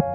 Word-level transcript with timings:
Welcome 0.00 0.14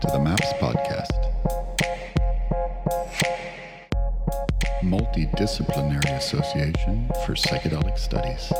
to 0.00 0.08
the 0.08 0.20
MAPS 0.22 0.52
Podcast. 0.60 1.08
Multidisciplinary 4.82 6.14
Association 6.14 7.08
for 7.24 7.32
Psychedelic 7.32 7.98
Studies. 7.98 8.52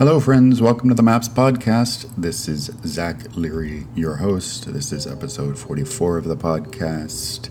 Hello, 0.00 0.18
friends. 0.18 0.62
Welcome 0.62 0.88
to 0.88 0.94
the 0.94 1.02
MAPS 1.02 1.28
Podcast. 1.28 2.10
This 2.16 2.48
is 2.48 2.70
Zach 2.86 3.36
Leary, 3.36 3.86
your 3.94 4.16
host. 4.16 4.72
This 4.72 4.92
is 4.92 5.06
episode 5.06 5.58
44 5.58 6.16
of 6.16 6.24
the 6.24 6.38
podcast. 6.38 7.50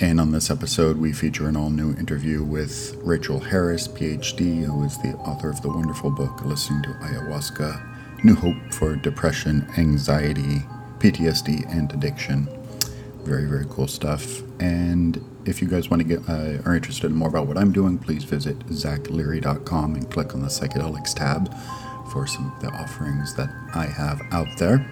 And 0.00 0.18
on 0.18 0.32
this 0.32 0.50
episode, 0.50 0.96
we 0.96 1.12
feature 1.12 1.46
an 1.46 1.56
all 1.56 1.70
new 1.70 1.94
interview 1.94 2.42
with 2.42 3.00
Rachel 3.04 3.38
Harris, 3.38 3.86
PhD, 3.86 4.64
who 4.64 4.82
is 4.82 4.98
the 4.98 5.14
author 5.18 5.48
of 5.48 5.62
the 5.62 5.68
wonderful 5.68 6.10
book 6.10 6.44
Listening 6.44 6.82
to 6.82 6.88
Ayahuasca 6.88 8.24
New 8.24 8.34
Hope 8.34 8.72
for 8.72 8.96
Depression, 8.96 9.64
Anxiety, 9.78 10.66
PTSD, 10.98 11.72
and 11.72 11.92
Addiction. 11.92 12.48
Very, 13.22 13.44
very 13.44 13.66
cool 13.70 13.86
stuff. 13.86 14.42
And 14.58 15.24
if 15.46 15.60
you 15.60 15.68
guys 15.68 15.90
want 15.90 16.02
to 16.02 16.08
get 16.08 16.28
uh, 16.28 16.62
are 16.64 16.74
interested 16.74 17.10
in 17.10 17.16
more 17.16 17.28
about 17.28 17.46
what 17.46 17.58
I'm 17.58 17.72
doing, 17.72 17.98
please 17.98 18.24
visit 18.24 18.58
zachleary.com 18.68 19.94
and 19.94 20.10
click 20.10 20.34
on 20.34 20.42
the 20.42 20.48
psychedelics 20.48 21.14
tab 21.14 21.54
for 22.10 22.26
some 22.26 22.52
of 22.52 22.60
the 22.60 22.68
offerings 22.68 23.34
that 23.34 23.50
I 23.74 23.86
have 23.86 24.20
out 24.30 24.48
there. 24.58 24.86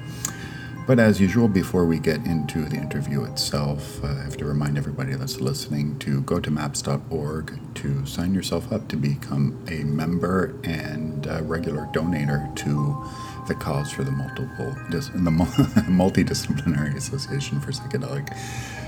But 0.85 0.99
as 0.99 1.21
usual, 1.21 1.47
before 1.47 1.85
we 1.85 2.01
get 2.01 2.27
into 2.27 2.65
the 2.65 2.77
interview 2.77 3.23
itself, 3.23 4.03
uh, 4.03 4.09
I 4.09 4.23
have 4.25 4.37
to 4.39 4.45
remind 4.45 4.77
everybody 4.77 5.15
that's 5.15 5.41
listening 5.41 5.97
to 6.01 6.23
go 6.23 6.41
to 6.41 6.51
maps.org 6.51 7.59
to 7.77 8.05
sign 8.05 8.35
yourself 8.35 8.73
up 8.73 8.89
to 8.89 8.97
become 8.97 9.65
a 9.71 9.85
member 9.85 10.57
and 10.65 11.25
a 11.27 11.43
regular 11.45 11.89
donator 11.93 12.55
to 12.57 13.09
the 13.47 13.55
cause 13.55 13.93
for 13.93 14.03
the 14.03 14.11
multiple 14.11 14.75
dis- 14.91 15.09
the 15.09 15.31
multidisciplinary 15.89 16.97
association 16.97 17.61
for 17.61 17.71
psychedelic 17.71 18.37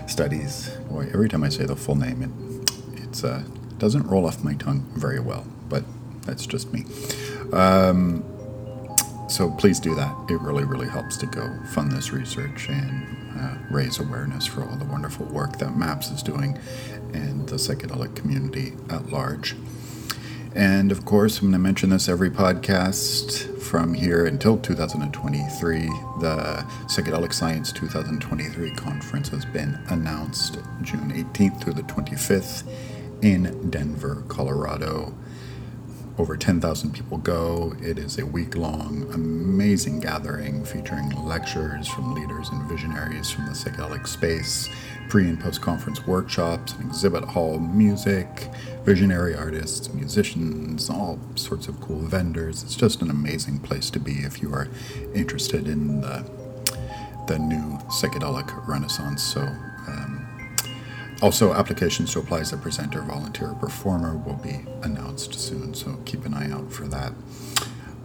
studies. 0.06 0.70
Boy, 0.90 1.08
every 1.12 1.28
time 1.28 1.44
I 1.44 1.48
say 1.48 1.64
the 1.64 1.76
full 1.76 1.96
name, 1.96 2.22
it 2.22 3.02
it's 3.02 3.24
uh, 3.24 3.44
doesn't 3.78 4.06
roll 4.06 4.26
off 4.26 4.42
my 4.42 4.54
tongue 4.54 4.86
very 4.94 5.20
well, 5.20 5.46
but 5.68 5.84
that's 6.22 6.46
just 6.46 6.72
me. 6.72 6.84
Um, 7.52 8.24
so 9.28 9.50
please 9.50 9.80
do 9.80 9.94
that. 9.94 10.14
It 10.28 10.40
really, 10.40 10.64
really 10.64 10.88
helps 10.88 11.16
to 11.18 11.26
go 11.26 11.58
fund 11.72 11.92
this 11.92 12.12
research 12.12 12.68
and 12.68 13.16
uh, 13.38 13.56
raise 13.70 13.98
awareness 13.98 14.46
for 14.46 14.62
all 14.62 14.76
the 14.76 14.84
wonderful 14.84 15.26
work 15.26 15.58
that 15.58 15.76
MAPS 15.76 16.10
is 16.10 16.22
doing 16.22 16.58
and 17.12 17.48
the 17.48 17.56
psychedelic 17.56 18.14
community 18.14 18.74
at 18.90 19.10
large. 19.10 19.54
And 20.54 20.92
of 20.92 21.04
course, 21.04 21.38
I'm 21.38 21.46
going 21.46 21.52
to 21.54 21.58
mention 21.58 21.90
this 21.90 22.08
every 22.08 22.30
podcast 22.30 23.60
from 23.60 23.92
here 23.92 24.24
until 24.26 24.56
2023. 24.58 25.80
The 26.20 26.64
Psychedelic 26.86 27.32
Science 27.32 27.72
2023 27.72 28.70
conference 28.76 29.28
has 29.30 29.44
been 29.46 29.76
announced 29.88 30.58
June 30.82 31.10
18th 31.10 31.60
through 31.60 31.72
the 31.74 31.82
25th 31.82 32.68
in 33.22 33.68
Denver, 33.68 34.22
Colorado 34.28 35.12
over 36.18 36.36
10,000 36.36 36.92
people 36.92 37.18
go. 37.18 37.74
It 37.82 37.98
is 37.98 38.18
a 38.18 38.26
week 38.26 38.56
long, 38.56 39.06
amazing 39.12 40.00
gathering 40.00 40.64
featuring 40.64 41.10
lectures 41.24 41.88
from 41.88 42.14
leaders 42.14 42.48
and 42.50 42.62
visionaries 42.68 43.30
from 43.30 43.46
the 43.46 43.52
psychedelic 43.52 44.06
space, 44.06 44.68
pre 45.08 45.28
and 45.28 45.40
post 45.40 45.60
conference 45.60 46.06
workshops, 46.06 46.72
an 46.74 46.86
exhibit 46.86 47.24
hall, 47.24 47.58
music, 47.58 48.48
visionary 48.84 49.34
artists, 49.34 49.92
musicians, 49.92 50.88
all 50.88 51.18
sorts 51.34 51.66
of 51.66 51.80
cool 51.80 52.00
vendors. 52.00 52.62
It's 52.62 52.76
just 52.76 53.02
an 53.02 53.10
amazing 53.10 53.58
place 53.58 53.90
to 53.90 53.98
be 53.98 54.12
if 54.12 54.40
you 54.40 54.52
are 54.52 54.68
interested 55.14 55.66
in 55.66 56.00
the, 56.00 56.24
the 57.26 57.38
new 57.38 57.78
psychedelic 57.88 58.68
renaissance. 58.68 59.22
So, 59.22 59.40
um, 59.40 60.23
also, 61.24 61.54
applications 61.54 62.12
to 62.12 62.18
apply 62.18 62.40
as 62.40 62.52
a 62.52 62.58
presenter, 62.58 63.00
volunteer, 63.00 63.48
or 63.48 63.54
performer 63.54 64.14
will 64.14 64.34
be 64.34 64.60
announced 64.82 65.32
soon, 65.32 65.72
so 65.72 65.98
keep 66.04 66.26
an 66.26 66.34
eye 66.34 66.52
out 66.52 66.70
for 66.70 66.86
that. 66.86 67.14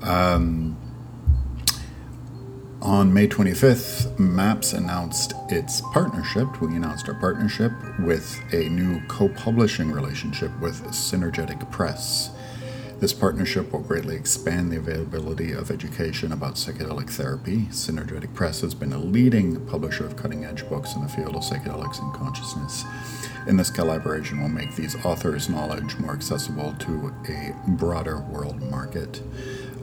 Um, 0.02 0.78
on 2.81 3.13
May 3.13 3.28
25th, 3.28 4.18
MAPS 4.18 4.72
announced 4.72 5.34
its 5.50 5.81
partnership. 5.91 6.62
We 6.62 6.74
announced 6.78 7.09
our 7.09 7.19
partnership 7.19 7.74
with 8.00 8.41
a 8.53 8.69
new 8.69 9.06
co 9.08 9.28
publishing 9.28 9.91
relationship 9.91 10.58
with 10.62 10.81
Synergetic 10.85 11.69
Press. 11.69 12.31
This 13.00 13.14
partnership 13.14 13.72
will 13.72 13.80
greatly 13.80 14.18
expand 14.18 14.74
the 14.74 14.78
availability 14.78 15.54
of 15.54 15.72
education 15.72 16.34
about 16.34 16.56
psychedelic 16.56 17.10
therapy. 17.10 17.62
Synergetic 17.72 18.34
Press 18.34 18.60
has 18.60 18.74
been 18.74 18.92
a 18.92 19.00
leading 19.00 19.66
publisher 19.68 20.06
of 20.06 20.18
cutting 20.18 20.44
edge 20.44 20.68
books 20.68 20.96
in 20.96 21.02
the 21.02 21.08
field 21.08 21.34
of 21.38 21.44
psychedelics 21.44 22.02
and 22.02 22.14
consciousness. 22.14 22.84
And 23.48 23.58
this 23.58 23.70
collaboration 23.70 24.42
will 24.42 24.50
make 24.50 24.76
these 24.76 24.98
authors' 25.06 25.48
knowledge 25.48 25.98
more 25.98 26.12
accessible 26.12 26.76
to 26.80 27.14
a 27.30 27.56
broader 27.70 28.20
world 28.20 28.62
market. 28.70 29.22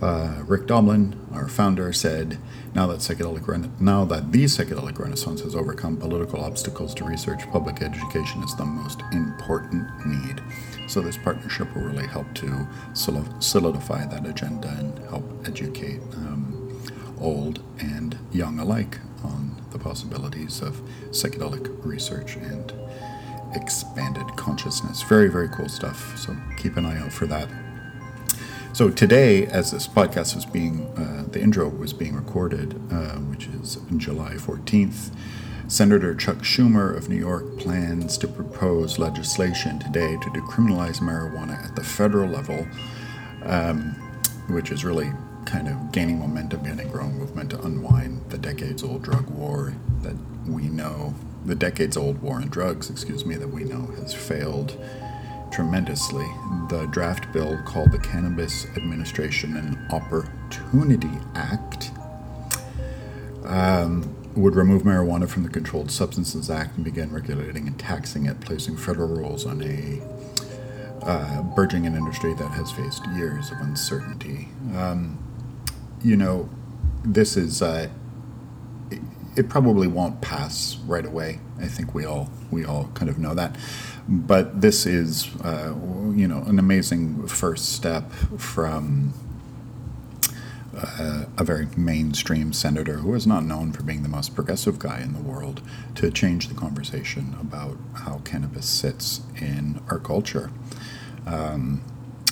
Uh, 0.03 0.43
Rick 0.47 0.67
Doblin, 0.67 1.17
our 1.33 1.49
founder, 1.49 1.91
said, 1.95 2.37
"Now 2.75 2.87
that 2.89 2.99
psychedelic 2.99 3.49
rena- 3.49 3.71
now 3.81 4.05
that 4.05 4.31
the 4.31 4.45
psychedelic 4.45 4.99
renaissance 4.99 5.41
has 5.41 5.55
overcome 5.55 5.97
political 5.97 6.45
obstacles 6.45 6.93
to 6.97 7.05
research, 7.07 7.51
public 7.51 7.81
education 7.81 8.43
is 8.43 8.55
the 8.57 8.67
most 8.67 9.01
important 9.11 9.87
need." 10.05 10.43
So 10.87 11.01
this 11.01 11.17
partnership 11.17 11.75
will 11.75 11.83
really 11.83 12.07
help 12.07 12.33
to 12.35 12.69
solidify 12.95 14.07
that 14.07 14.27
agenda 14.27 14.69
and 14.79 14.99
help 15.09 15.25
educate 15.47 16.01
um, 16.15 16.81
old 17.21 17.63
and 17.79 18.19
young 18.33 18.59
alike 18.59 18.99
on 19.25 19.57
the 19.71 19.79
possibilities 19.79 20.63
of 20.63 20.81
psychedelic 21.11 21.85
research 21.85 22.37
and 22.37 22.73
expanded 23.55 24.27
consciousness. 24.37 25.03
Very, 25.03 25.29
very 25.29 25.49
cool 25.49 25.69
stuff. 25.69 26.17
So 26.19 26.37
keep 26.57 26.77
an 26.77 26.87
eye 26.87 26.99
out 26.99 27.13
for 27.13 27.27
that. 27.27 27.49
So 28.73 28.91
today, 28.91 29.47
as 29.47 29.71
this 29.71 29.89
podcast 29.89 30.35
was 30.35 30.45
being, 30.45 30.87
uh, 30.99 31.25
the 31.33 31.41
intro 31.41 31.67
was 31.69 31.95
being 31.95 32.15
recorded, 32.15 32.75
uh, 32.93 33.17
which 33.21 33.47
is 33.47 33.79
July 33.97 34.35
14th, 34.35 35.11
Senator 35.69 36.15
Chuck 36.15 36.39
Schumer 36.39 36.97
of 36.97 37.09
New 37.09 37.17
York 37.17 37.59
plans 37.59 38.17
to 38.19 38.29
propose 38.29 39.01
legislation 39.01 39.81
today 39.81 40.17
to 40.23 40.31
decriminalize 40.31 41.01
marijuana 41.01 41.65
at 41.65 41.75
the 41.75 41.83
federal 41.83 42.29
level, 42.29 42.67
um, 43.43 43.97
which 44.49 44.71
is 44.71 44.85
really 44.85 45.11
kind 45.45 45.67
of 45.69 45.91
gaining 45.91 46.21
momentum 46.21 46.65
in 46.67 46.79
a 46.79 46.85
growing 46.85 47.19
movement 47.19 47.51
to 47.51 47.61
unwind 47.63 48.21
the 48.31 48.39
decades 48.39 48.85
old 48.85 49.03
drug 49.03 49.29
war 49.31 49.75
that 50.03 50.17
we 50.47 50.69
know, 50.69 51.15
the 51.45 51.55
decades 51.55 51.97
old 51.97 52.23
war 52.23 52.37
on 52.37 52.49
drugs, 52.49 52.89
excuse 52.89 53.27
me, 53.27 53.35
that 53.35 53.49
we 53.49 53.65
know 53.65 53.87
has 53.97 54.15
failed 54.15 54.77
tremendously. 55.51 56.27
The 56.69 56.87
draft 56.93 57.33
bill 57.33 57.59
called 57.65 57.91
the 57.91 57.99
Cannabis 57.99 58.67
Administration 58.77 59.57
and 59.57 59.93
Opportunity 59.93 61.11
Act. 61.35 61.91
Um, 63.45 64.16
would 64.37 64.55
remove 64.55 64.83
marijuana 64.83 65.29
from 65.29 65.43
the 65.43 65.49
Controlled 65.49 65.91
Substances 65.91 66.51
Act 66.51 66.77
and 66.77 66.85
begin 66.85 67.13
regulating 67.13 67.67
and 67.67 67.79
taxing 67.79 68.27
it, 68.27 68.41
placing 68.41 68.77
federal 68.77 69.09
rules 69.09 69.47
on 69.47 69.63
a 69.63 70.01
uh, 71.03 71.43
burgeoning 71.43 71.95
industry 71.95 72.35
that 72.35 72.49
has 72.49 72.71
faced 72.73 73.07
years 73.15 73.51
of 73.51 73.59
uncertainty. 73.61 74.49
Um, 74.75 75.19
you 76.03 76.17
know, 76.17 76.49
this 77.05 77.37
is 77.37 77.63
uh, 77.63 77.89
it, 78.91 79.01
it, 79.37 79.49
probably 79.49 79.87
won't 79.87 80.21
pass 80.21 80.77
right 80.87 81.07
away. 81.07 81.41
I 81.59 81.67
think 81.67 81.95
we 81.95 82.05
all 82.05 82.31
we 82.51 82.65
all 82.65 82.91
kind 82.95 83.09
of 83.09 83.19
know 83.19 83.35
that, 83.35 83.57
but 84.09 84.61
this 84.61 84.85
is 84.85 85.35
uh, 85.43 85.75
you 86.15 86.29
know 86.29 86.43
an 86.43 86.59
amazing 86.59 87.27
first 87.29 87.73
step 87.73 88.11
from 88.37 89.15
uh, 90.77 91.25
a 91.39 91.45
very 91.45 91.69
mainstream 91.77 92.53
senator 92.53 92.99
who 92.99 93.15
is 93.15 93.27
not 93.27 93.45
known 93.45 93.73
for 93.73 93.83
being 93.83 94.03
the 94.03 94.09
most 94.09 94.35
progressive 94.35 94.79
guy 94.79 95.01
in 95.01 95.13
the 95.13 95.21
world 95.21 95.63
to 95.95 96.11
change 96.11 96.49
the 96.49 96.55
conversation 96.55 97.37
about 97.41 97.77
how 97.95 98.21
cannabis 98.25 98.67
sits 98.67 99.23
in 99.37 99.81
our 99.89 99.99
culture. 99.99 100.51
Um, 101.27 101.83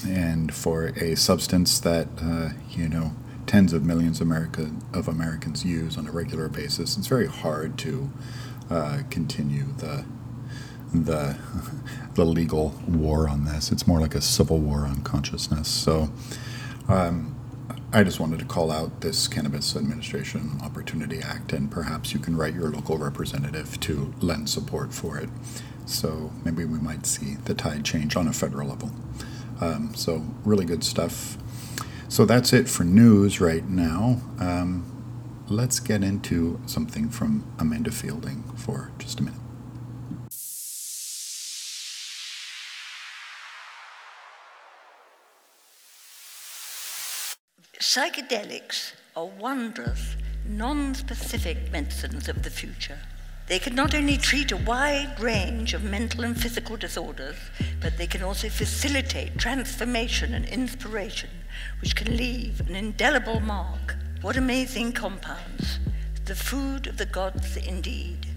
and 0.07 0.53
for 0.53 0.89
a 0.89 1.17
substance 1.17 1.79
that, 1.81 2.09
uh, 2.21 2.51
you 2.71 2.89
know, 2.89 3.13
tens 3.47 3.73
of 3.73 3.85
millions 3.85 4.21
of, 4.21 4.27
America, 4.27 4.71
of 4.93 5.09
Americans 5.09 5.65
use 5.65 5.97
on 5.97 6.07
a 6.07 6.13
regular 6.13 6.49
basis, 6.49 6.97
it's 6.97 7.07
very 7.07 7.27
hard 7.27 7.79
to 7.79 8.11
uh, 8.71 9.03
continue 9.11 9.67
the 9.79 10.05
the 10.93 11.37
the 12.15 12.25
legal 12.25 12.75
war 12.87 13.29
on 13.29 13.47
this. 13.47 13.73
It's 13.73 13.87
more 13.87 14.01
like 14.01 14.15
a 14.15 14.21
civil 14.21 14.59
war 14.59 14.81
on 14.81 15.03
consciousness. 15.03 15.69
So. 15.69 16.11
Um, 16.87 17.34
I 17.95 18.03
just 18.03 18.19
wanted 18.19 18.41
to 18.41 18.45
call 18.45 18.73
out 18.73 19.03
this 19.03 19.29
Cannabis 19.29 19.77
Administration 19.77 20.59
Opportunity 20.65 21.21
Act, 21.21 21.53
and 21.53 21.71
perhaps 21.71 22.13
you 22.13 22.19
can 22.19 22.37
write 22.37 22.53
your 22.53 22.69
local 22.69 22.99
representative 22.99 23.79
to 23.83 24.13
lend 24.21 24.51
support 24.51 24.93
for 24.93 25.17
it. 25.17 25.29
So 25.87 26.33
maybe 26.45 26.65
we 26.65 26.81
might 26.81 27.07
see 27.07 27.37
the 27.45 27.55
tide 27.55 27.85
change 27.85 28.17
on 28.17 28.27
a 28.27 28.33
federal 28.33 28.67
level. 28.67 28.91
Um, 29.61 29.95
so, 29.95 30.27
really 30.45 30.65
good 30.65 30.83
stuff. 30.83 31.39
So, 32.09 32.25
that's 32.25 32.53
it 32.53 32.69
for 32.69 32.83
news 32.83 33.41
right 33.41 33.65
now. 33.69 34.21
Um, 34.41 35.45
let's 35.49 35.79
get 35.79 36.03
into 36.03 36.61
something 36.67 37.11
from 37.11 37.47
Amanda 37.61 37.93
Fielding 37.93 38.43
for 38.57 38.91
just 38.99 39.21
a 39.21 39.23
minute. 39.23 39.44
Psychedelics 47.85 48.95
are 49.15 49.27
wondrous, 49.27 50.17
non 50.47 50.95
specific 50.95 51.71
medicines 51.71 52.31
of 52.31 52.43
the 52.43 52.49
future. 52.49 52.99
They 53.47 53.59
can 53.59 53.75
not 53.75 53.95
only 53.95 54.17
treat 54.17 54.51
a 54.51 54.57
wide 54.57 55.21
range 55.21 55.75
of 55.75 55.85
mental 55.85 56.25
and 56.25 56.35
physical 56.35 56.79
disorders, 56.79 57.37
but 57.83 57.99
they 57.99 58.07
can 58.07 58.23
also 58.23 58.49
facilitate 58.49 59.37
transformation 59.37 60.33
and 60.33 60.47
inspiration, 60.47 61.29
which 61.83 61.95
can 61.95 62.17
leave 62.17 62.61
an 62.61 62.75
indelible 62.75 63.41
mark. 63.41 63.97
What 64.23 64.39
amazing 64.39 64.93
compounds! 64.93 65.79
The 66.25 66.35
food 66.35 66.87
of 66.87 66.97
the 66.97 67.05
gods 67.05 67.55
indeed. 67.55 68.29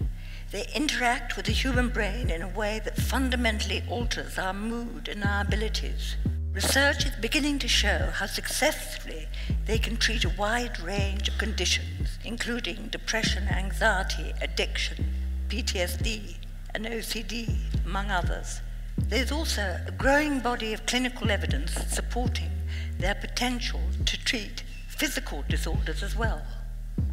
They 0.50 0.66
interact 0.74 1.36
with 1.36 1.46
the 1.46 1.52
human 1.52 1.88
brain 1.88 2.28
in 2.28 2.42
a 2.42 2.48
way 2.48 2.82
that 2.84 2.98
fundamentally 2.98 3.82
alters 3.88 4.38
our 4.38 4.52
mood 4.52 5.08
and 5.08 5.24
our 5.24 5.40
abilities. 5.40 6.16
Research 6.52 7.04
is 7.04 7.12
beginning 7.20 7.58
to 7.60 7.68
show 7.68 8.10
how 8.14 8.26
successfully 8.26 9.28
they 9.66 9.78
can 9.78 9.96
treat 9.96 10.24
a 10.24 10.30
wide 10.30 10.80
range 10.80 11.28
of 11.28 11.38
conditions, 11.38 12.18
including 12.24 12.88
depression, 12.88 13.46
anxiety, 13.48 14.32
addiction, 14.40 15.04
PTSD, 15.48 16.36
and 16.74 16.86
OCD, 16.86 17.56
among 17.84 18.10
others. 18.10 18.60
There's 18.96 19.30
also 19.30 19.78
a 19.86 19.92
growing 19.92 20.40
body 20.40 20.72
of 20.72 20.86
clinical 20.86 21.30
evidence 21.30 21.72
supporting 21.94 22.50
their 22.98 23.14
potential 23.14 23.80
to 24.06 24.24
treat 24.24 24.62
physical 24.88 25.44
disorders 25.48 26.02
as 26.02 26.16
well. 26.16 26.42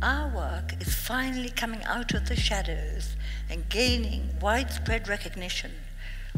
Our 0.01 0.29
work 0.29 0.81
is 0.81 0.95
finally 0.95 1.49
coming 1.49 1.83
out 1.83 2.13
of 2.13 2.27
the 2.27 2.35
shadows 2.35 3.15
and 3.49 3.69
gaining 3.69 4.29
widespread 4.41 5.07
recognition 5.07 5.71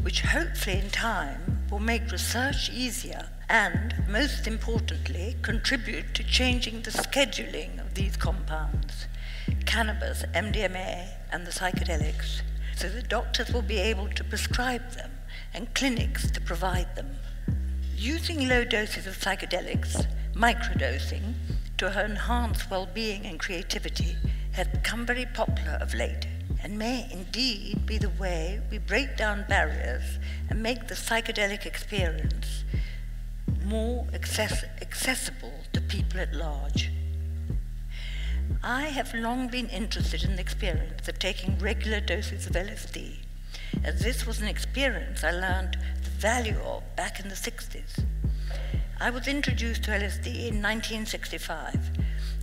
which 0.02 0.22
hopefully 0.22 0.78
in 0.78 0.90
time 0.90 1.62
will 1.70 1.78
make 1.78 2.10
research 2.10 2.70
easier 2.70 3.28
and, 3.48 3.94
most 4.08 4.46
importantly, 4.46 5.36
contribute 5.42 6.14
to 6.14 6.22
changing 6.22 6.82
the 6.82 6.90
scheduling 6.90 7.80
of 7.80 7.94
these 7.94 8.16
compounds, 8.16 9.06
cannabis, 9.66 10.24
MDMA, 10.34 11.08
and 11.32 11.46
the 11.46 11.50
psychedelics, 11.50 12.42
so 12.76 12.88
that 12.88 13.08
doctors 13.08 13.52
will 13.52 13.62
be 13.62 13.78
able 13.78 14.08
to 14.08 14.24
prescribe 14.24 14.90
them 14.92 15.10
and 15.54 15.74
clinics 15.74 16.30
to 16.30 16.40
provide 16.40 16.94
them. 16.94 17.16
Using 17.96 18.48
low 18.48 18.64
doses 18.64 19.06
of 19.06 19.18
psychedelics, 19.18 20.06
microdosing, 20.34 21.34
to 21.78 21.86
enhance 22.04 22.70
well 22.70 22.88
being 22.92 23.24
and 23.24 23.38
creativity 23.38 24.16
has 24.52 24.68
become 24.68 25.06
very 25.06 25.26
popular 25.26 25.78
of 25.80 25.94
late 25.94 26.26
and 26.62 26.78
may 26.78 27.08
indeed 27.10 27.86
be 27.86 27.98
the 27.98 28.08
way 28.08 28.60
we 28.70 28.78
break 28.78 29.16
down 29.16 29.44
barriers 29.48 30.18
and 30.48 30.62
make 30.62 30.88
the 30.88 30.94
psychedelic 30.94 31.66
experience 31.66 32.64
more 33.64 34.06
access- 34.14 34.64
accessible 34.80 35.64
to 35.72 35.80
people 35.80 36.20
at 36.20 36.34
large. 36.34 36.90
I 38.62 38.84
have 38.84 39.14
long 39.14 39.48
been 39.48 39.68
interested 39.68 40.24
in 40.24 40.36
the 40.36 40.40
experience 40.40 41.06
of 41.06 41.18
taking 41.18 41.58
regular 41.58 42.00
doses 42.00 42.46
of 42.46 42.56
LSD, 42.56 43.18
as 43.84 44.00
this 44.00 44.26
was 44.26 44.40
an 44.40 44.48
experience 44.48 45.22
I 45.22 45.30
learned 45.30 45.76
the 46.02 46.10
value 46.10 46.58
of 46.64 46.82
back 46.96 47.20
in 47.20 47.28
the 47.28 47.36
60s. 47.36 48.04
I 49.00 49.10
was 49.10 49.28
introduced 49.28 49.84
to 49.84 49.92
LSD 49.92 50.48
in 50.48 50.60
1965 50.62 51.90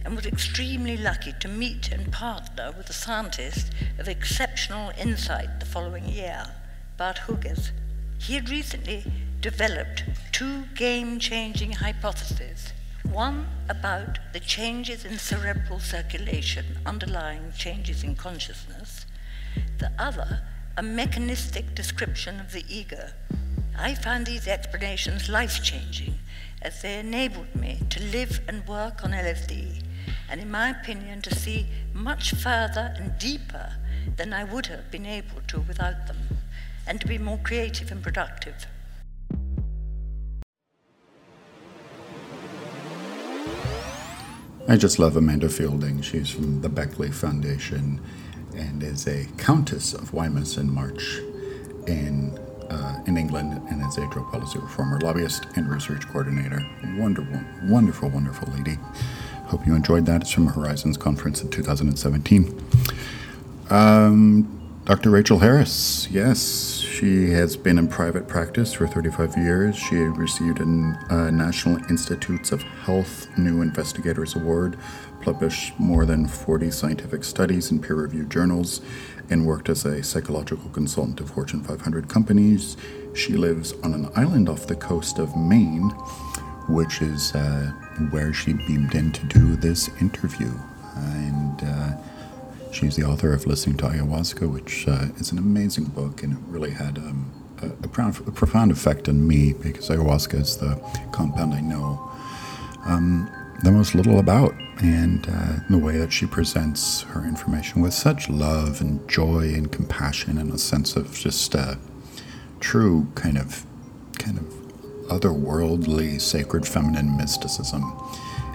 and 0.05 0.15
was 0.15 0.25
extremely 0.25 0.95
lucky 0.95 1.33
to 1.39 1.47
meet 1.47 1.91
and 1.91 2.13
partner 2.13 2.71
with 2.77 2.89
a 2.89 2.93
scientist 2.93 3.71
of 3.97 4.07
exceptional 4.07 4.91
insight 4.97 5.59
the 5.59 5.65
following 5.65 6.07
year, 6.07 6.45
Bart 6.95 7.21
Huges. 7.27 7.71
He 8.19 8.35
had 8.35 8.49
recently 8.49 9.03
developed 9.41 10.03
two 10.31 10.65
game 10.75 11.19
changing 11.19 11.73
hypotheses 11.73 12.71
one 13.11 13.47
about 13.69 14.19
the 14.33 14.39
changes 14.39 15.05
in 15.05 15.17
cerebral 15.17 15.79
circulation 15.79 16.65
underlying 16.85 17.53
changes 17.57 18.03
in 18.03 18.15
consciousness, 18.15 19.05
the 19.77 19.91
other, 19.97 20.41
a 20.75 20.83
mechanistic 20.83 21.75
description 21.75 22.39
of 22.39 22.51
the 22.51 22.65
ego. 22.67 23.09
I 23.77 23.95
found 23.95 24.25
these 24.25 24.47
explanations 24.47 25.29
life 25.29 25.63
changing 25.63 26.19
as 26.65 26.81
they 26.81 26.97
enabled 26.97 27.53
me 27.53 27.79
to 27.91 28.01
live 28.06 28.41
and 28.47 28.67
work 28.67 29.03
on 29.03 29.12
LSD 29.12 29.83
and, 30.31 30.41
in 30.41 30.50
my 30.50 30.71
opinion, 30.71 31.21
to 31.21 31.35
see 31.35 31.67
much 31.94 32.33
further 32.33 32.91
and 32.97 33.15
deeper 33.19 33.71
than 34.17 34.33
I 34.33 34.45
would 34.45 34.65
have 34.65 34.89
been 34.89 35.06
able 35.06 35.41
to 35.50 35.59
without 35.59 36.07
them, 36.07 36.17
and 36.88 37.00
to 37.00 37.07
be 37.07 37.19
more 37.19 37.38
creative 37.38 37.91
and 37.91 38.01
productive. 38.01 38.65
I 44.67 44.75
just 44.75 44.97
love 44.97 45.15
Amanda 45.15 45.50
Fielding. 45.50 46.01
She's 46.01 46.31
from 46.31 46.62
the 46.62 46.69
Beckley 46.69 47.12
Foundation 47.12 48.01
and 48.56 48.81
is 48.81 49.06
a 49.06 49.25
Countess 49.38 49.94
of 49.94 50.12
Wemyss 50.15 50.57
and 50.57 50.71
March 50.71 51.19
in 51.85 52.39
uh, 52.69 53.00
in 53.06 53.17
England 53.17 53.62
and 53.69 53.85
is 53.85 53.97
a 53.97 54.07
drug 54.09 54.31
policy 54.31 54.59
reformer, 54.59 55.00
lobbyist, 55.00 55.45
and 55.56 55.69
research 55.69 56.07
coordinator. 56.07 56.65
Wonderful, 56.97 57.39
wonderful, 57.63 58.09
wonderful 58.09 58.51
lady. 58.53 58.77
Hope 59.47 59.65
you 59.67 59.75
enjoyed 59.75 60.06
that. 60.07 60.21
It's 60.21 60.31
from 60.31 60.47
Horizons 60.47 60.97
Conference 60.97 61.41
in 61.41 61.50
2017. 61.50 62.62
Um, 63.69 64.56
Dr. 64.85 65.09
Rachel 65.09 65.39
Harris, 65.39 66.07
yes, 66.12 66.77
she 66.77 67.31
has 67.31 67.57
been 67.57 67.79
in 67.79 67.88
private 67.88 68.27
practice 68.27 68.72
for 68.74 68.86
35 68.86 69.36
years. 69.36 69.75
She 69.75 69.95
received 69.95 70.60
a 70.60 70.63
uh, 70.63 71.31
National 71.31 71.84
Institutes 71.89 72.51
of 72.51 72.62
Health 72.62 73.27
New 73.36 73.63
Investigators 73.63 74.36
Award, 74.36 74.77
published 75.22 75.79
more 75.79 76.05
than 76.05 76.27
40 76.27 76.69
scientific 76.69 77.24
studies 77.24 77.72
in 77.72 77.81
peer 77.81 77.95
reviewed 77.95 78.29
journals, 78.29 78.81
and 79.29 79.46
worked 79.46 79.70
as 79.70 79.86
a 79.86 80.03
psychological 80.03 80.70
consultant 80.70 81.17
to 81.17 81.25
Fortune 81.25 81.63
500 81.63 82.08
companies. 82.08 82.77
She 83.13 83.34
lives 83.34 83.74
on 83.84 83.94
an 83.94 84.10
island 84.15 84.50
off 84.50 84.67
the 84.67 84.75
coast 84.75 85.20
of 85.20 85.36
Maine, 85.36 85.89
which 86.70 87.01
is 87.01 87.34
uh, 87.34 87.72
where 88.10 88.34
she 88.34 88.53
beamed 88.53 88.96
in 88.96 89.12
to 89.12 89.25
do 89.27 89.55
this 89.55 89.89
interview. 90.01 90.51
And 90.96 91.63
uh, 91.63 91.98
she's 92.72 92.96
the 92.96 93.03
author 93.03 93.34
of 93.34 93.46
Listening 93.46 93.77
to 93.77 93.86
Ayahuasca, 93.86 94.51
which 94.51 94.88
uh, 94.88 95.08
is 95.17 95.32
an 95.32 95.38
amazing 95.38 95.86
book, 95.86 96.24
and 96.24 96.34
it 96.34 96.39
really 96.48 96.72
had 96.72 96.98
um, 96.98 97.32
a, 97.62 97.67
a, 97.67 97.88
profound, 97.88 98.27
a, 98.27 98.32
profound 98.32 98.72
effect 98.72 99.08
on 99.10 99.27
me 99.27 99.53
because 99.53 99.89
ayahuasca 99.89 100.39
is 100.39 100.58
the 100.58 100.75
compound 101.12 101.53
I 101.53 101.62
know 101.62 102.12
um, 102.86 103.29
the 103.63 103.71
most 103.71 103.95
little 103.95 104.19
about. 104.19 104.53
And 104.81 105.25
uh, 105.29 105.59
the 105.69 105.77
way 105.77 105.97
that 105.97 106.12
she 106.12 106.25
presents 106.25 107.01
her 107.03 107.25
information 107.25 107.81
with 107.81 107.93
such 107.93 108.29
love 108.29 108.81
and 108.81 109.07
joy 109.07 109.53
and 109.53 109.71
compassion 109.71 110.38
and 110.38 110.51
a 110.53 110.57
sense 110.57 110.95
of 110.95 111.13
just 111.13 111.55
uh, 111.55 111.75
true 112.59 113.07
kind 113.15 113.38
of 113.38 113.65
kind 114.19 114.38
of 114.38 114.45
otherworldly 115.07 116.19
sacred 116.19 116.67
feminine 116.67 117.15
mysticism 117.15 117.83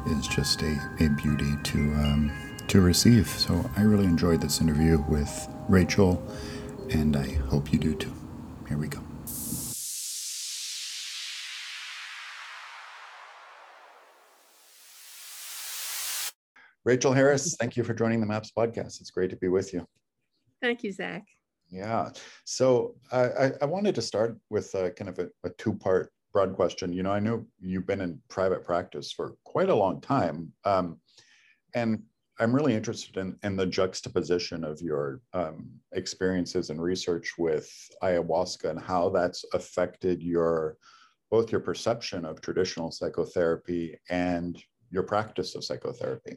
is 0.07 0.27
just 0.27 0.63
a, 0.63 0.79
a 1.01 1.09
beauty 1.23 1.53
to 1.65 1.79
um, 1.95 2.33
to 2.69 2.81
receive. 2.81 3.29
So 3.29 3.69
I 3.77 3.83
really 3.83 4.05
enjoyed 4.05 4.41
this 4.41 4.61
interview 4.61 5.03
with 5.09 5.49
Rachel, 5.69 6.23
and 6.91 7.17
I 7.17 7.33
hope 7.49 7.73
you 7.73 7.79
do 7.79 7.95
too. 7.95 8.13
Here 8.69 8.79
we 8.79 8.89
go. 8.89 9.10
Rachel 16.85 17.13
Harris, 17.13 17.57
thank 17.61 17.77
you 17.77 17.85
for 17.85 17.95
joining 17.95 18.21
the 18.21 18.27
MAPS 18.27 18.53
podcast. 18.57 19.01
It's 19.01 19.11
great 19.11 19.31
to 19.31 19.37
be 19.37 19.49
with 19.49 19.73
you. 19.75 19.87
Thank 20.63 20.83
you, 20.83 20.93
Zach. 20.93 21.27
Yeah. 21.71 22.11
So 22.45 22.97
I, 23.13 23.53
I 23.61 23.65
wanted 23.65 23.95
to 23.95 24.03
start 24.03 24.39
with 24.51 24.75
a, 24.75 24.91
kind 24.91 25.09
of 25.09 25.19
a, 25.19 25.29
a 25.45 25.51
two 25.51 25.75
part 25.75 26.13
broad 26.33 26.55
question. 26.55 26.93
You 26.93 27.03
know, 27.03 27.13
I 27.13 27.21
know 27.21 27.45
you've 27.61 27.87
been 27.87 28.01
in 28.01 28.21
private 28.29 28.65
practice 28.65 29.13
for 29.13 29.35
quite 29.45 29.69
a 29.69 29.75
long 29.75 30.01
time. 30.01 30.53
Um, 30.65 30.99
and 31.75 32.03
I'm 32.39 32.55
really 32.55 32.75
interested 32.75 33.19
in, 33.19 33.37
in 33.43 33.57
the 33.57 33.67
juxtaposition 33.67 34.65
of 34.65 34.81
your 34.81 35.21
um, 35.35 35.69
experiences 35.93 36.71
and 36.71 36.83
research 36.83 37.35
with 37.39 37.71
ayahuasca 38.03 38.71
and 38.71 38.81
how 38.81 39.11
that's 39.11 39.45
affected 39.53 40.23
your 40.23 40.77
both 41.31 41.53
your 41.53 41.61
perception 41.61 42.25
of 42.25 42.41
traditional 42.41 42.91
psychotherapy 42.91 43.97
and 44.09 44.61
your 44.91 45.05
practice 45.05 45.55
of 45.55 45.65
psychotherapy. 45.65 46.37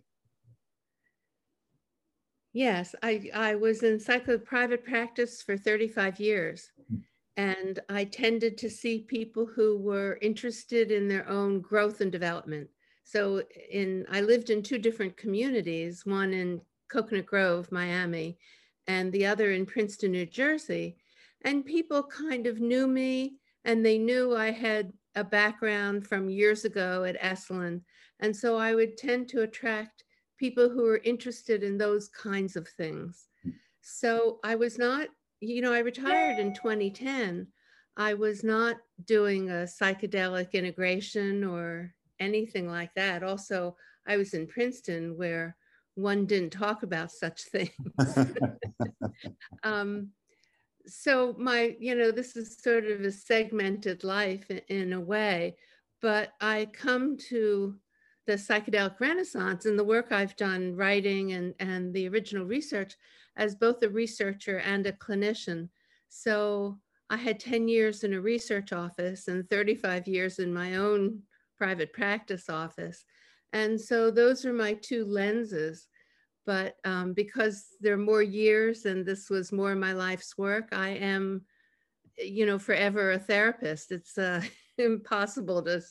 Yes, 2.53 2.93
I, 3.01 3.29
I 3.33 3.55
was 3.55 3.81
in 3.81 3.99
psycho 3.99 4.37
private 4.37 4.85
practice 4.85 5.41
for 5.41 5.57
35 5.57 6.19
years. 6.19 6.71
Mm-hmm. 6.81 7.01
And 7.35 7.79
I 7.89 8.03
tended 8.03 8.59
to 8.59 8.69
see 8.69 8.99
people 8.99 9.47
who 9.47 9.79
were 9.79 10.19
interested 10.21 10.91
in 10.91 11.07
their 11.07 11.27
own 11.27 11.61
growth 11.61 11.99
and 11.99 12.11
development. 12.11 12.69
So 13.03 13.41
in 13.71 14.05
I 14.09 14.21
lived 14.21 14.51
in 14.51 14.61
two 14.61 14.77
different 14.77 15.17
communities, 15.17 16.05
one 16.05 16.31
in 16.31 16.61
Coconut 16.89 17.25
Grove, 17.25 17.71
Miami, 17.71 18.37
and 18.85 19.11
the 19.11 19.25
other 19.25 19.51
in 19.51 19.65
Princeton, 19.65 20.11
New 20.11 20.27
Jersey. 20.27 20.97
And 21.41 21.65
people 21.65 22.03
kind 22.03 22.45
of 22.45 22.59
knew 22.59 22.87
me 22.87 23.37
and 23.65 23.83
they 23.83 23.97
knew 23.97 24.35
I 24.35 24.51
had 24.51 24.93
a 25.15 25.23
background 25.23 26.07
from 26.07 26.29
years 26.29 26.65
ago 26.65 27.03
at 27.03 27.19
Esalen. 27.19 27.81
And 28.19 28.35
so 28.35 28.57
I 28.57 28.75
would 28.75 28.95
tend 28.95 29.27
to 29.29 29.41
attract 29.41 30.02
people 30.43 30.67
who 30.67 30.83
were 30.83 30.99
interested 31.05 31.63
in 31.63 31.77
those 31.77 32.09
kinds 32.09 32.57
of 32.57 32.67
things. 32.67 33.29
Hmm. 33.43 33.51
So 33.79 34.39
I 34.43 34.55
was 34.55 34.77
not, 34.77 35.07
you 35.39 35.61
know, 35.61 35.71
I 35.71 35.79
retired 35.79 36.37
in 36.37 36.53
2010. 36.53 37.47
I 37.95 38.13
was 38.13 38.43
not 38.43 38.75
doing 39.05 39.49
a 39.49 39.63
psychedelic 39.63 40.51
integration 40.51 41.45
or 41.45 41.93
anything 42.19 42.69
like 42.69 42.93
that. 42.95 43.23
Also, 43.23 43.77
I 44.05 44.17
was 44.17 44.33
in 44.33 44.45
Princeton 44.45 45.15
where 45.15 45.55
one 45.95 46.25
didn't 46.25 46.49
talk 46.49 46.83
about 46.83 47.09
such 47.09 47.43
things. 47.55 47.71
um, 49.63 50.09
so 50.85 51.35
my, 51.37 51.77
you 51.79 51.95
know, 51.95 52.11
this 52.11 52.35
is 52.35 52.61
sort 52.61 52.83
of 52.83 52.99
a 52.99 53.11
segmented 53.13 54.03
life 54.03 54.51
in, 54.51 54.57
in 54.67 54.91
a 54.91 54.99
way, 54.99 55.55
but 56.01 56.33
I 56.41 56.67
come 56.73 57.15
to 57.29 57.77
the 58.25 58.33
psychedelic 58.33 58.99
renaissance 58.99 59.65
and 59.65 59.77
the 59.77 59.83
work 59.83 60.11
I've 60.11 60.35
done 60.35 60.75
writing 60.75 61.33
and, 61.33 61.53
and 61.59 61.93
the 61.93 62.07
original 62.07 62.45
research 62.45 62.95
as 63.35 63.55
both 63.55 63.81
a 63.83 63.89
researcher 63.89 64.59
and 64.59 64.85
a 64.85 64.93
clinician. 64.93 65.69
So 66.09 66.79
I 67.09 67.17
had 67.17 67.39
10 67.39 67.67
years 67.67 68.03
in 68.03 68.13
a 68.13 68.21
research 68.21 68.71
office 68.71 69.27
and 69.27 69.49
35 69.49 70.07
years 70.07 70.39
in 70.39 70.53
my 70.53 70.75
own 70.75 71.19
private 71.57 71.93
practice 71.93 72.49
office. 72.49 73.03
And 73.51 73.79
so 73.79 74.09
those 74.09 74.45
are 74.45 74.53
my 74.53 74.73
two 74.73 75.05
lenses. 75.05 75.87
But 76.45 76.75
um, 76.83 77.13
because 77.13 77.67
there 77.79 77.93
are 77.93 77.97
more 77.97 78.21
years 78.21 78.85
and 78.85 79.05
this 79.05 79.29
was 79.29 79.51
more 79.51 79.75
my 79.75 79.93
life's 79.93 80.37
work, 80.37 80.69
I 80.71 80.89
am, 80.89 81.43
you 82.17 82.45
know, 82.45 82.59
forever 82.59 83.11
a 83.11 83.19
therapist. 83.19 83.91
It's 83.91 84.17
uh, 84.17 84.41
impossible 84.77 85.61
to 85.63 85.81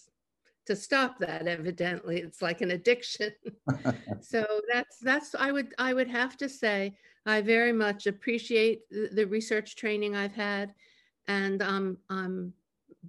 to 0.66 0.76
stop 0.76 1.18
that 1.18 1.46
evidently. 1.46 2.18
It's 2.18 2.42
like 2.42 2.60
an 2.60 2.72
addiction. 2.72 3.32
So 4.22 4.46
that's 4.72 4.98
that's 4.98 5.34
i 5.34 5.52
would 5.52 5.74
i 5.78 5.92
would 5.92 6.08
have 6.08 6.36
to 6.38 6.48
say 6.48 6.94
i 7.26 7.40
very 7.40 7.72
much 7.72 8.06
appreciate 8.06 8.80
the 8.90 9.26
research 9.26 9.76
training 9.76 10.16
i've 10.16 10.32
had 10.32 10.72
and 11.26 11.60
um, 11.60 11.98
i'm 12.08 12.52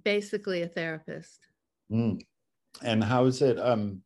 basically 0.02 0.62
a 0.62 0.68
therapist. 0.68 1.46
Mm. 1.90 2.20
and 2.82 3.02
how 3.02 3.26
is 3.26 3.42
it 3.42 3.58
um 3.58 4.02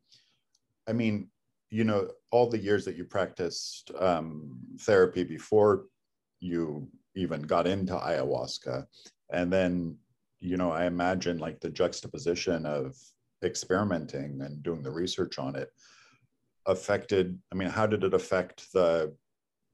i 0.87 0.93
mean 0.93 1.29
you 1.69 1.83
know 1.83 2.09
all 2.31 2.49
the 2.49 2.59
years 2.59 2.85
that 2.85 2.95
you 2.95 3.05
practiced 3.05 3.91
um, 3.99 4.57
therapy 4.81 5.23
before 5.23 5.85
you 6.39 6.87
even 7.15 7.41
got 7.41 7.67
into 7.67 7.93
ayahuasca 7.93 8.85
and 9.31 9.51
then 9.51 9.97
you 10.39 10.57
know 10.57 10.71
i 10.71 10.85
imagine 10.85 11.37
like 11.37 11.59
the 11.59 11.69
juxtaposition 11.69 12.65
of 12.65 12.95
experimenting 13.43 14.41
and 14.41 14.61
doing 14.63 14.83
the 14.83 14.91
research 14.91 15.39
on 15.39 15.55
it 15.55 15.69
affected 16.65 17.39
i 17.51 17.55
mean 17.55 17.69
how 17.69 17.85
did 17.85 18.03
it 18.03 18.13
affect 18.13 18.71
the 18.73 19.13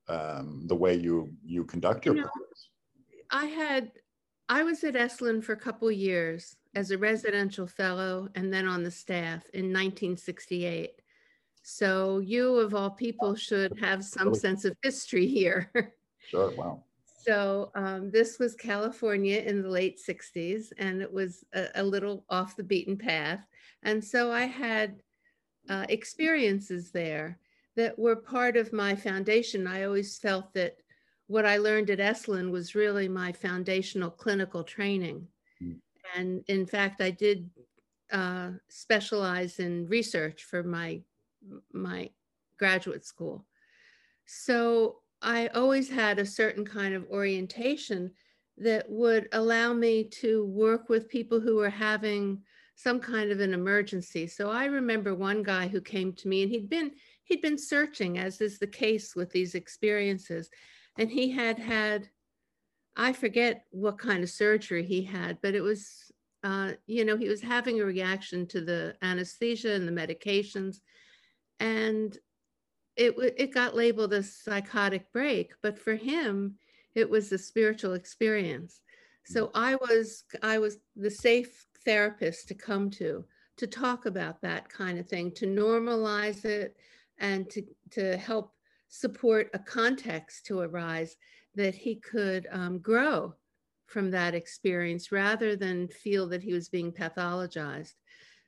um, 0.07 0.61
the 0.67 0.75
way 0.75 0.93
you 0.93 1.31
you 1.43 1.63
conduct 1.63 2.05
your 2.05 2.15
you 2.15 2.21
know, 2.21 2.29
i 3.31 3.45
had 3.45 3.91
i 4.49 4.61
was 4.63 4.83
at 4.83 4.93
esalen 4.93 5.43
for 5.43 5.53
a 5.53 5.59
couple 5.59 5.91
years 5.91 6.55
as 6.75 6.91
a 6.91 6.97
residential 6.97 7.65
fellow 7.65 8.29
and 8.35 8.53
then 8.53 8.67
on 8.67 8.83
the 8.83 8.91
staff 8.91 9.49
in 9.53 9.65
1968 9.65 11.01
so 11.63 12.19
you 12.19 12.57
of 12.57 12.75
all 12.75 12.91
people 12.91 13.35
should 13.35 13.77
have 13.79 14.05
some 14.05 14.35
sense 14.35 14.65
of 14.65 14.77
history 14.83 15.27
here. 15.27 15.71
Sure 16.27 16.49
wow 16.57 16.83
so 17.25 17.71
um, 17.75 18.11
this 18.11 18.37
was 18.37 18.55
California 18.55 19.39
in 19.39 19.61
the 19.61 19.69
late 19.69 19.99
60s, 19.99 20.71
and 20.77 21.01
it 21.01 21.11
was 21.11 21.43
a, 21.53 21.67
a 21.75 21.83
little 21.83 22.23
off 22.29 22.55
the 22.55 22.63
beaten 22.63 22.97
path. 22.97 23.39
And 23.83 24.03
so 24.03 24.31
I 24.31 24.43
had 24.43 25.01
uh, 25.69 25.85
experiences 25.89 26.91
there 26.91 27.39
that 27.75 27.97
were 27.97 28.15
part 28.15 28.57
of 28.57 28.73
my 28.73 28.95
foundation. 28.95 29.65
I 29.65 29.83
always 29.83 30.17
felt 30.17 30.53
that 30.53 30.77
what 31.27 31.45
I 31.45 31.57
learned 31.57 31.89
at 31.89 31.99
Esalen 31.99 32.51
was 32.51 32.75
really 32.75 33.07
my 33.07 33.31
foundational 33.31 34.11
clinical 34.11 34.63
training. 34.63 35.27
Mm. 35.61 35.79
And 36.15 36.43
in 36.47 36.67
fact, 36.67 37.01
I 37.01 37.09
did 37.09 37.49
uh, 38.11 38.51
specialize 38.69 39.59
in 39.59 39.87
research 39.87 40.43
for 40.43 40.61
my, 40.61 41.01
my 41.73 42.11
graduate 42.59 43.03
school. 43.03 43.45
So 44.25 44.97
I 45.25 45.47
always 45.47 45.89
had 45.89 46.19
a 46.19 46.25
certain 46.25 46.63
kind 46.63 46.93
of 46.93 47.09
orientation 47.09 48.11
that 48.57 48.87
would 48.87 49.27
allow 49.31 49.73
me 49.73 50.03
to 50.21 50.45
work 50.45 50.87
with 50.87 51.09
people 51.09 51.39
who 51.39 51.55
were 51.55 51.69
having 51.69 52.43
some 52.75 52.99
kind 52.99 53.31
of 53.31 53.39
an 53.39 53.53
emergency. 53.53 54.27
So 54.27 54.51
I 54.51 54.65
remember 54.65 55.15
one 55.15 55.41
guy 55.41 55.67
who 55.67 55.81
came 55.81 56.13
to 56.13 56.27
me 56.27 56.43
and 56.43 56.51
he'd 56.51 56.69
been 56.69 56.91
he'd 57.23 57.41
been 57.41 57.57
searching 57.57 58.19
as 58.19 58.39
is 58.39 58.59
the 58.59 58.67
case 58.67 59.15
with 59.15 59.31
these 59.31 59.55
experiences 59.55 60.49
and 60.97 61.09
he 61.09 61.31
had 61.31 61.57
had 61.57 62.07
I 62.95 63.11
forget 63.11 63.65
what 63.71 63.97
kind 63.97 64.23
of 64.23 64.29
surgery 64.29 64.85
he 64.85 65.03
had, 65.03 65.39
but 65.41 65.55
it 65.55 65.61
was 65.61 66.11
uh, 66.43 66.73
you 66.85 67.03
know, 67.03 67.17
he 67.17 67.27
was 67.27 67.41
having 67.41 67.81
a 67.81 67.85
reaction 67.85 68.45
to 68.45 68.61
the 68.61 68.95
anesthesia 69.01 69.73
and 69.73 69.87
the 69.87 69.91
medications. 69.91 70.81
And 71.59 72.15
it, 72.95 73.15
it 73.37 73.53
got 73.53 73.75
labeled 73.75 74.13
a 74.13 74.23
psychotic 74.23 75.11
break, 75.11 75.53
but 75.61 75.77
for 75.77 75.95
him, 75.95 76.55
it 76.93 77.09
was 77.09 77.31
a 77.31 77.37
spiritual 77.37 77.93
experience. 77.93 78.81
So 79.25 79.47
mm. 79.47 79.51
I 79.55 79.75
was 79.75 80.23
I 80.41 80.59
was 80.59 80.77
the 80.95 81.11
safe 81.11 81.65
therapist 81.83 82.47
to 82.47 82.55
come 82.55 82.89
to 82.91 83.25
to 83.57 83.67
talk 83.67 84.05
about 84.05 84.41
that 84.41 84.69
kind 84.69 84.99
of 84.99 85.07
thing, 85.07 85.31
to 85.31 85.45
normalize 85.45 86.45
it, 86.45 86.77
and 87.17 87.49
to 87.49 87.63
to 87.91 88.17
help 88.17 88.53
support 88.87 89.49
a 89.53 89.59
context 89.59 90.45
to 90.45 90.59
arise 90.59 91.17
that 91.55 91.75
he 91.75 91.95
could 91.95 92.47
um, 92.51 92.79
grow 92.79 93.33
from 93.87 94.11
that 94.11 94.35
experience 94.35 95.11
rather 95.11 95.55
than 95.55 95.87
feel 95.87 96.27
that 96.27 96.41
he 96.41 96.53
was 96.53 96.69
being 96.69 96.91
pathologized. 96.91 97.93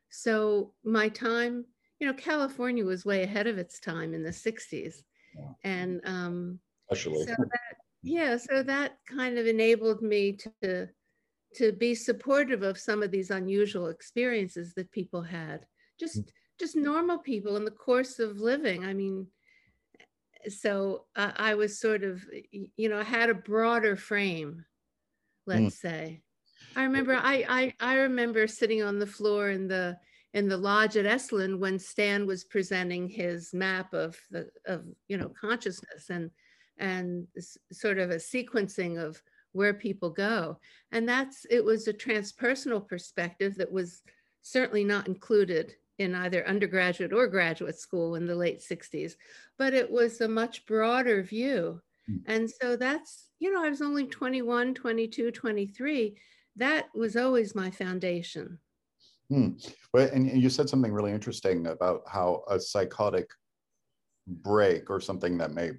So 0.10 0.74
my 0.84 1.10
time 1.10 1.66
you 2.00 2.08
know, 2.08 2.14
California 2.14 2.86
was 2.86 3.06
way 3.06 3.24
ahead 3.24 3.48
of 3.48 3.58
its 3.58 3.80
time 3.80 4.14
in 4.14 4.24
the 4.24 4.30
60s. 4.30 4.96
Yeah. 5.36 5.44
And 5.64 6.02
um, 6.06 6.60
especially. 6.92 7.26
So 7.26 7.36
that, 7.38 7.76
yeah, 8.04 8.38
so 8.38 8.64
that 8.64 8.98
kind 9.08 9.38
of 9.38 9.48
enabled 9.48 10.02
me 10.02 10.38
to 10.62 10.88
to 11.56 11.72
be 11.72 11.96
supportive 11.96 12.62
of 12.62 12.78
some 12.78 13.02
of 13.02 13.10
these 13.10 13.32
unusual 13.32 13.88
experiences 13.88 14.74
that 14.76 14.92
people 14.92 15.22
had. 15.22 15.66
Just 16.00 16.20
mm. 16.20 16.26
just 16.60 16.76
normal 16.76 17.18
people 17.18 17.56
in 17.56 17.66
the 17.66 17.72
course 17.72 18.20
of 18.20 18.40
living. 18.40 18.86
I 18.86 18.94
mean, 18.94 19.28
so 20.50 21.06
uh, 21.16 21.32
I 21.36 21.56
was 21.56 21.80
sort 21.80 22.04
of, 22.04 22.24
you 22.52 22.90
know, 22.90 23.00
I 23.00 23.04
had 23.04 23.30
a 23.30 23.36
broader 23.36 23.96
frame, 23.96 24.66
let's 25.46 25.62
mm. 25.62 25.72
say. 25.72 26.22
I 26.76 26.84
remember 26.84 27.16
I, 27.16 27.74
I 27.80 27.94
I 27.94 27.96
remember 27.96 28.48
sitting 28.48 28.84
on 28.84 29.00
the 29.00 29.08
floor 29.08 29.50
in 29.50 29.68
the 29.68 29.98
in 30.34 30.48
the 30.48 30.58
lodge 30.58 30.98
at 30.98 31.06
Esalen 31.06 31.60
when 31.60 31.80
Stan 31.80 32.26
was 32.26 32.44
presenting 32.44 33.08
his 33.08 33.54
map 33.54 33.94
of 33.94 34.18
the 34.30 34.50
of 34.66 34.84
you 35.08 35.18
know 35.18 35.30
consciousness 35.30 36.10
and 36.10 36.30
and 36.78 37.28
sort 37.72 37.98
of 37.98 38.12
a 38.12 38.16
sequencing 38.16 39.04
of 39.04 39.22
where 39.54 39.74
people 39.74 40.10
go. 40.10 40.60
And 40.92 41.08
that's 41.08 41.46
it 41.50 41.64
was 41.64 41.88
a 41.88 41.94
transpersonal 41.94 42.88
perspective 42.88 43.56
that 43.56 43.72
was 43.72 44.04
certainly 44.42 44.84
not 44.84 45.08
included 45.08 45.74
in 45.98 46.14
either 46.14 46.48
undergraduate 46.48 47.12
or 47.12 47.28
graduate 47.28 47.80
school 47.80 48.16
in 48.16 48.28
the 48.28 48.36
late 48.36 48.60
60s, 48.60 49.16
but 49.58 49.74
it 49.74 49.90
was 49.90 50.22
a 50.22 50.28
much 50.28 50.66
broader 50.66 51.24
view. 51.24 51.82
Mm. 52.10 52.22
And 52.28 52.50
so 52.50 52.76
that's, 52.76 53.30
you 53.40 53.52
know, 53.52 53.64
I 53.64 53.70
was 53.70 53.82
only 53.82 54.06
21, 54.06 54.76
22, 54.76 55.32
23. 55.32 56.18
That 56.56 56.88
was 56.94 57.16
always 57.16 57.56
my 57.56 57.72
foundation. 57.72 58.60
Hmm. 59.30 59.50
Well, 59.94 60.10
and 60.14 60.42
you 60.42 60.50
said 60.50 60.70
something 60.70 60.92
really 60.92 61.12
interesting 61.12 61.68
about 61.68 62.02
how 62.08 62.44
a 62.50 62.60
psychotic 62.60 63.30
break 64.28 64.90
or 64.90 65.00
something 65.02 65.38
that 65.38 65.54
may 65.54 65.72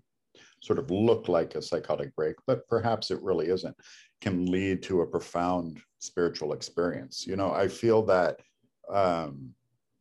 sort 0.63 0.79
of 0.79 0.91
look 0.91 1.29
like 1.29 1.55
a 1.55 1.63
psychotic 1.63 2.15
break, 2.15 2.37
but 2.47 2.67
perhaps 2.69 3.11
it 3.11 3.23
really 3.23 3.49
isn't, 3.49 3.77
can 4.21 4.51
lead 4.51 4.83
to 4.83 5.01
a 5.03 5.07
profound 5.07 5.81
spiritual 5.99 6.53
experience. 6.53 7.27
You 7.27 7.37
know, 7.37 7.53
I 7.53 7.69
feel 7.69 8.05
that, 8.07 8.41
um, 8.93 9.51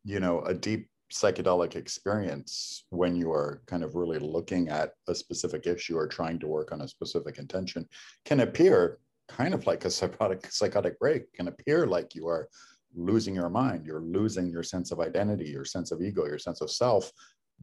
you 0.03 0.19
know, 0.19 0.41
a 0.41 0.53
deep 0.53 0.89
psychedelic 1.11 1.75
experience 1.75 2.85
when 2.89 3.15
you 3.15 3.31
are 3.31 3.61
kind 3.65 3.83
of 3.83 3.95
really 3.95 4.19
looking 4.19 4.67
at 4.69 4.91
a 5.07 5.15
specific 5.15 5.65
issue 5.65 5.95
or 5.95 6.07
trying 6.07 6.39
to 6.39 6.47
work 6.47 6.71
on 6.71 6.81
a 6.81 6.87
specific 6.87 7.37
intention 7.37 7.87
can 8.25 8.41
appear 8.41 8.99
kind 9.29 9.53
of 9.53 9.65
like 9.65 9.85
a 9.85 9.89
psychotic 9.97 10.51
psychotic 10.51 10.99
break 10.99 11.31
can 11.33 11.47
appear 11.47 11.87
like 11.87 12.13
you 12.13 12.27
are 12.27 12.49
losing 12.95 13.35
your 13.35 13.49
mind 13.49 13.85
you're 13.85 14.01
losing 14.01 14.49
your 14.49 14.63
sense 14.63 14.91
of 14.91 14.99
identity 14.99 15.49
your 15.49 15.65
sense 15.65 15.91
of 15.91 16.01
ego 16.01 16.25
your 16.25 16.39
sense 16.39 16.61
of 16.61 16.71
self 16.71 17.11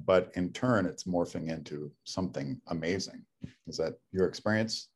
but 0.05 0.31
in 0.35 0.53
turn 0.53 0.87
it's 0.87 1.05
morphing 1.05 1.51
into 1.51 1.91
something 2.05 2.61
amazing. 2.69 3.25
Is 3.67 3.77
that 3.77 3.95
your 4.13 4.27
experience? 4.27 4.89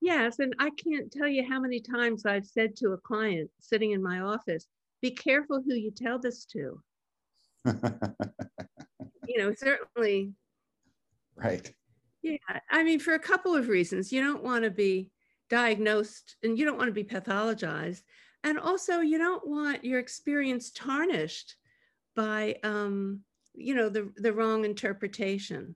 Yes 0.00 0.38
and 0.38 0.54
i 0.58 0.70
can't 0.70 1.10
tell 1.10 1.28
you 1.28 1.44
how 1.48 1.60
many 1.60 1.80
times 1.80 2.26
i've 2.26 2.46
said 2.46 2.76
to 2.76 2.92
a 2.92 2.98
client 2.98 3.50
sitting 3.60 3.92
in 3.92 4.02
my 4.02 4.20
office 4.20 4.66
be 5.00 5.10
careful 5.10 5.62
who 5.62 5.74
you 5.74 5.90
tell 5.90 6.18
this 6.18 6.44
to. 6.46 6.80
You 9.26 9.38
know 9.38 9.54
certainly. 9.54 10.32
Right. 11.34 11.72
Yeah 12.22 12.36
i 12.70 12.84
mean 12.84 13.00
for 13.00 13.14
a 13.14 13.18
couple 13.18 13.54
of 13.56 13.68
reasons. 13.68 14.12
You 14.12 14.22
don't 14.22 14.44
want 14.44 14.64
to 14.64 14.70
be 14.70 15.10
diagnosed 15.50 16.36
and 16.42 16.58
you 16.58 16.64
don't 16.64 16.76
want 16.76 16.88
to 16.88 16.92
be 16.92 17.04
pathologized 17.04 18.02
and 18.44 18.58
also 18.58 19.00
you 19.00 19.18
don't 19.18 19.46
want 19.46 19.84
your 19.84 19.98
experience 19.98 20.70
tarnished 20.70 21.56
by 22.14 22.56
um, 22.62 23.20
you 23.54 23.74
know 23.74 23.88
the 23.88 24.12
the 24.16 24.32
wrong 24.32 24.64
interpretation. 24.64 25.74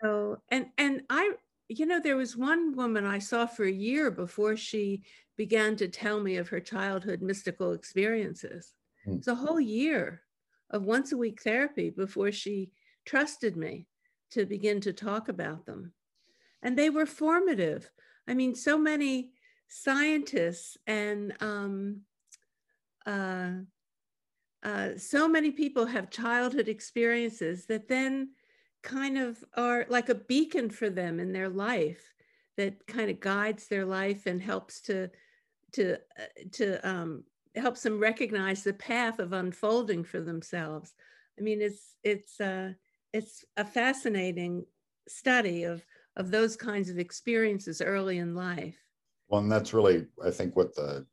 So 0.00 0.40
and 0.50 0.66
and 0.78 1.02
i 1.10 1.32
you 1.68 1.84
know 1.84 2.00
there 2.00 2.16
was 2.16 2.36
one 2.36 2.76
woman 2.76 3.04
i 3.04 3.18
saw 3.18 3.44
for 3.44 3.64
a 3.64 3.70
year 3.70 4.10
before 4.10 4.56
she 4.56 5.02
began 5.36 5.76
to 5.76 5.88
tell 5.88 6.20
me 6.20 6.36
of 6.36 6.48
her 6.48 6.60
childhood 6.60 7.20
mystical 7.20 7.72
experiences. 7.72 8.74
Mm. 9.06 9.18
it's 9.18 9.28
a 9.28 9.34
whole 9.34 9.60
year 9.60 10.22
of 10.70 10.84
once 10.84 11.12
a 11.12 11.16
week 11.16 11.42
therapy 11.42 11.90
before 11.90 12.30
she 12.30 12.70
trusted 13.04 13.56
me 13.56 13.86
to 14.30 14.46
begin 14.46 14.80
to 14.82 14.92
talk 14.92 15.28
about 15.28 15.64
them. 15.64 15.92
And 16.62 16.76
they 16.76 16.90
were 16.90 17.06
formative. 17.06 17.90
I 18.28 18.34
mean 18.34 18.54
so 18.54 18.78
many 18.78 19.32
scientists 19.68 20.76
and 20.86 21.34
um, 21.40 22.00
uh, 23.06 23.50
uh, 24.62 24.90
so 24.96 25.28
many 25.28 25.50
people 25.50 25.86
have 25.86 26.10
childhood 26.10 26.68
experiences 26.68 27.66
that 27.66 27.88
then 27.88 28.30
kind 28.82 29.18
of 29.18 29.44
are 29.56 29.86
like 29.88 30.08
a 30.08 30.14
beacon 30.14 30.70
for 30.70 30.90
them 30.90 31.20
in 31.20 31.32
their 31.32 31.48
life 31.48 32.14
that 32.56 32.86
kind 32.86 33.10
of 33.10 33.20
guides 33.20 33.68
their 33.68 33.84
life 33.84 34.26
and 34.26 34.42
helps 34.42 34.80
to 34.80 35.08
to 35.72 35.94
uh, 35.94 36.24
to 36.52 36.88
um, 36.88 37.22
helps 37.54 37.82
them 37.82 38.00
recognize 38.00 38.62
the 38.64 38.72
path 38.72 39.18
of 39.18 39.32
unfolding 39.32 40.02
for 40.02 40.20
themselves. 40.20 40.94
I 41.38 41.42
mean, 41.42 41.60
it's 41.60 41.94
it's 42.02 42.40
uh, 42.40 42.72
it's 43.12 43.44
a 43.56 43.64
fascinating 43.64 44.64
study 45.08 45.64
of 45.64 45.84
of 46.16 46.30
those 46.30 46.56
kinds 46.56 46.90
of 46.90 46.98
experiences 46.98 47.80
early 47.80 48.18
in 48.18 48.34
life. 48.34 48.87
Well, 49.28 49.40
and 49.40 49.52
that's 49.52 49.74
really, 49.74 50.06
I 50.24 50.30
think, 50.30 50.56
what 50.56 50.74
the 50.74 51.06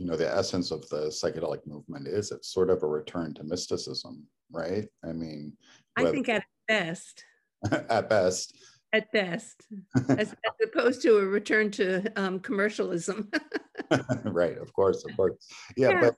you 0.00 0.06
know 0.06 0.16
the 0.16 0.34
essence 0.34 0.70
of 0.70 0.88
the 0.88 1.08
psychedelic 1.08 1.66
movement 1.66 2.08
is. 2.08 2.32
It's 2.32 2.52
sort 2.52 2.70
of 2.70 2.82
a 2.82 2.86
return 2.86 3.34
to 3.34 3.44
mysticism, 3.44 4.26
right? 4.50 4.88
I 5.04 5.12
mean, 5.12 5.56
I 5.96 6.10
think 6.10 6.28
at 6.30 6.44
best. 6.66 7.24
at 7.70 8.08
best. 8.08 8.56
At 8.92 9.12
best, 9.12 9.68
as, 10.08 10.18
as, 10.18 10.34
opposed 10.64 11.00
to 11.02 11.18
a 11.18 11.24
return 11.24 11.70
to 11.72 12.10
um, 12.20 12.40
commercialism. 12.40 13.30
right, 14.24 14.58
of 14.58 14.72
course, 14.72 15.04
of 15.04 15.16
course. 15.16 15.36
Yeah, 15.76 15.90
yeah. 15.90 16.10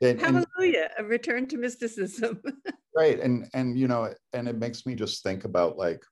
but 0.00 0.20
hallelujah, 0.20 0.88
and, 0.96 1.06
a 1.06 1.08
return 1.08 1.46
to 1.48 1.58
mysticism. 1.58 2.40
right, 2.96 3.20
and 3.20 3.46
and 3.52 3.78
you 3.78 3.88
know, 3.88 4.14
and 4.32 4.48
it 4.48 4.56
makes 4.56 4.86
me 4.86 4.94
just 4.94 5.22
think 5.22 5.44
about 5.44 5.76
like, 5.76 6.02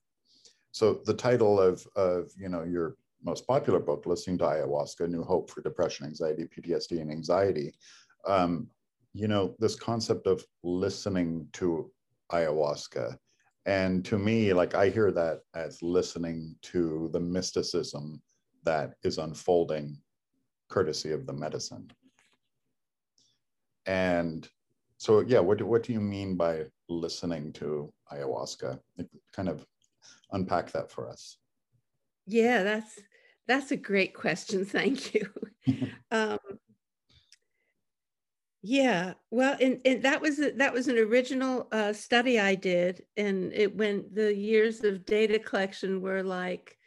so 0.73 1.01
the 1.07 1.15
title 1.15 1.59
of 1.59 1.87
of 1.97 2.31
you 2.37 2.51
know 2.51 2.65
your 2.65 2.97
most 3.23 3.47
popular 3.47 3.79
book, 3.79 4.07
Listening 4.07 4.39
to 4.39 4.45
Ayahuasca, 4.45 5.09
New 5.09 5.23
Hope 5.23 5.51
for 5.51 5.61
Depression, 5.63 6.07
Anxiety, 6.07 6.45
PTSD, 6.45 7.01
and 7.01 7.11
Anxiety, 7.11 7.73
um, 8.27 8.69
you 9.13 9.29
know, 9.29 9.55
this 9.59 9.75
concept 9.75 10.27
of 10.27 10.45
listening 10.63 11.47
to 11.53 11.91
ayahuasca. 12.33 13.17
And 13.67 14.05
to 14.07 14.19
me, 14.19 14.53
like 14.53 14.75
I 14.75 14.89
hear 14.89 15.13
that 15.13 15.41
as 15.55 15.83
listening 15.83 16.57
to 16.63 17.11
the 17.13 17.21
mysticism 17.21 18.21
that 18.65 18.95
is 19.03 19.19
unfolding 19.19 19.99
courtesy 20.69 21.13
of 21.13 21.27
the 21.27 21.33
medicine. 21.33 21.91
And 23.87 24.49
so, 24.97 25.21
yeah, 25.21 25.41
what 25.41 25.59
do, 25.59 25.67
what 25.67 25.83
do 25.83 25.93
you 25.93 26.01
mean 26.01 26.37
by 26.37 26.65
listening 26.89 27.53
to 27.55 27.93
ayahuasca? 28.13 28.79
Kind 29.33 29.49
of 29.49 29.67
unpack 30.33 30.73
that 30.73 30.91
for 30.91 31.09
us. 31.09 31.37
Yeah, 32.27 32.63
that's 32.63 32.99
that's 33.47 33.71
a 33.71 33.77
great 33.77 34.15
question. 34.15 34.65
Thank 34.65 35.15
you. 35.15 35.29
um, 36.11 36.39
yeah, 38.65 39.15
well, 39.31 39.57
and, 39.61 39.81
and 39.85 40.03
that 40.05 40.21
was 40.21 40.39
a, 40.39 40.53
that 40.53 40.73
was 40.73 40.87
an 40.87 40.97
original 40.97 41.67
uh, 41.73 41.93
study 41.93 42.39
I 42.39 42.55
did, 42.55 43.03
and 43.17 43.53
it 43.53 43.77
went 43.77 44.15
the 44.15 44.33
years 44.33 44.85
of 44.85 45.05
data 45.05 45.41
collection 45.41 46.01
were 46.01 46.23
like 46.23 46.79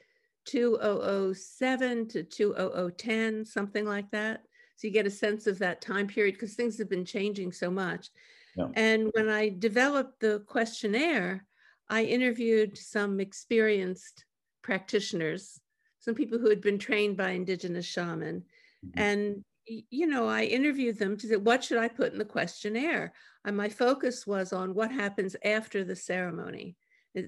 2007 0.45 2.07
to 2.07 2.23
2010, 2.23 3.45
something 3.45 3.85
like 3.85 4.09
that. 4.11 4.43
So 4.77 4.87
you 4.87 4.93
get 4.93 5.07
a 5.07 5.11
sense 5.11 5.47
of 5.47 5.59
that 5.59 5.81
time 5.81 6.07
period 6.07 6.35
because 6.35 6.53
things 6.53 6.77
have 6.77 6.89
been 6.89 7.05
changing 7.05 7.51
so 7.51 7.69
much. 7.69 8.09
Yeah. 8.55 8.67
And 8.75 9.11
when 9.13 9.29
I 9.29 9.49
developed 9.49 10.21
the 10.21 10.43
questionnaire, 10.47 11.45
I 11.89 12.03
interviewed 12.03 12.77
some 12.77 13.19
experienced 13.19 14.23
practitioners 14.61 15.59
some 16.05 16.13
people 16.13 16.37
who 16.37 16.49
had 16.49 16.61
been 16.61 16.77
trained 16.77 17.17
by 17.17 17.31
indigenous 17.31 17.85
shaman. 17.85 18.43
Mm-hmm. 18.85 18.99
And, 18.99 19.43
you 19.65 20.05
know, 20.05 20.27
I 20.27 20.43
interviewed 20.43 20.99
them 20.99 21.17
to 21.17 21.27
say, 21.27 21.35
what 21.35 21.63
should 21.63 21.79
I 21.79 21.87
put 21.87 22.13
in 22.13 22.19
the 22.19 22.25
questionnaire? 22.25 23.11
And 23.43 23.57
my 23.57 23.69
focus 23.69 24.27
was 24.27 24.53
on 24.53 24.75
what 24.75 24.91
happens 24.91 25.35
after 25.43 25.83
the 25.83 25.95
ceremony, 25.95 26.75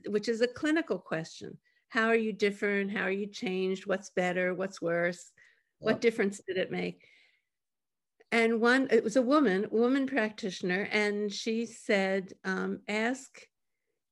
which 0.07 0.29
is 0.29 0.41
a 0.41 0.47
clinical 0.47 0.99
question. 0.99 1.57
How 1.89 2.05
are 2.07 2.15
you 2.15 2.33
different? 2.33 2.95
How 2.95 3.01
are 3.03 3.11
you 3.11 3.25
changed? 3.25 3.87
What's 3.87 4.11
better? 4.11 4.53
What's 4.53 4.79
worse? 4.79 5.31
What 5.79 6.01
difference 6.01 6.39
did 6.47 6.57
it 6.57 6.71
make? 6.71 7.03
And 8.31 8.61
one, 8.61 8.89
it 8.91 9.03
was 9.03 9.15
a 9.15 9.21
woman, 9.21 9.67
woman 9.71 10.05
practitioner, 10.05 10.87
and 10.91 11.33
she 11.33 11.65
said, 11.65 12.33
um, 12.43 12.81
ask, 12.87 13.39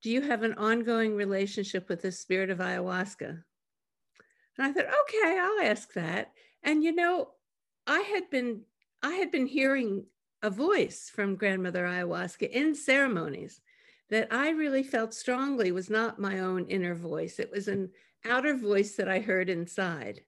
do 0.02 0.10
you 0.10 0.22
have 0.22 0.44
an 0.44 0.54
ongoing 0.54 1.16
relationship 1.16 1.90
with 1.90 2.02
the 2.02 2.12
spirit 2.12 2.50
of 2.50 2.60
ayahuasca? 2.60 3.44
And 4.58 4.68
I 4.68 4.72
thought, 4.72 4.86
okay, 4.86 5.40
I'll 5.40 5.70
ask 5.70 5.94
that. 5.94 6.32
And 6.64 6.84
you 6.84 6.94
know, 6.94 7.30
I 7.88 8.00
had 8.02 8.30
been 8.30 8.62
I 9.04 9.14
had 9.14 9.32
been 9.32 9.48
hearing 9.48 10.06
a 10.42 10.50
voice 10.50 11.12
from 11.14 11.36
grandmother 11.36 11.86
ayahuasca 11.86 12.50
in 12.50 12.76
ceremonies 12.76 13.62
that 14.10 14.28
I 14.32 14.50
really 14.50 14.84
felt 14.84 15.14
strongly 15.14 15.72
was 15.72 15.90
not 15.90 16.20
my 16.20 16.40
own 16.40 16.66
inner 16.68 16.96
voice. 16.96 17.40
It 17.40 17.52
was 17.52 17.68
an 17.68 17.90
outer 18.24 18.56
voice 18.56 18.96
that 18.96 19.10
I 19.10 19.20
heard 19.20 19.50
inside. 19.50 20.22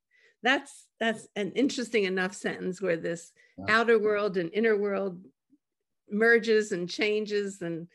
That's 0.43 0.87
that's 0.99 1.27
an 1.35 1.51
interesting 1.53 2.03
enough 2.05 2.33
sentence 2.33 2.81
where 2.81 2.97
this 2.97 3.31
outer 3.69 3.99
world 3.99 4.37
and 4.37 4.51
inner 4.53 4.77
world 4.77 5.19
merges 6.09 6.71
and 6.71 6.89
changes 6.89 7.61
and 7.61 7.87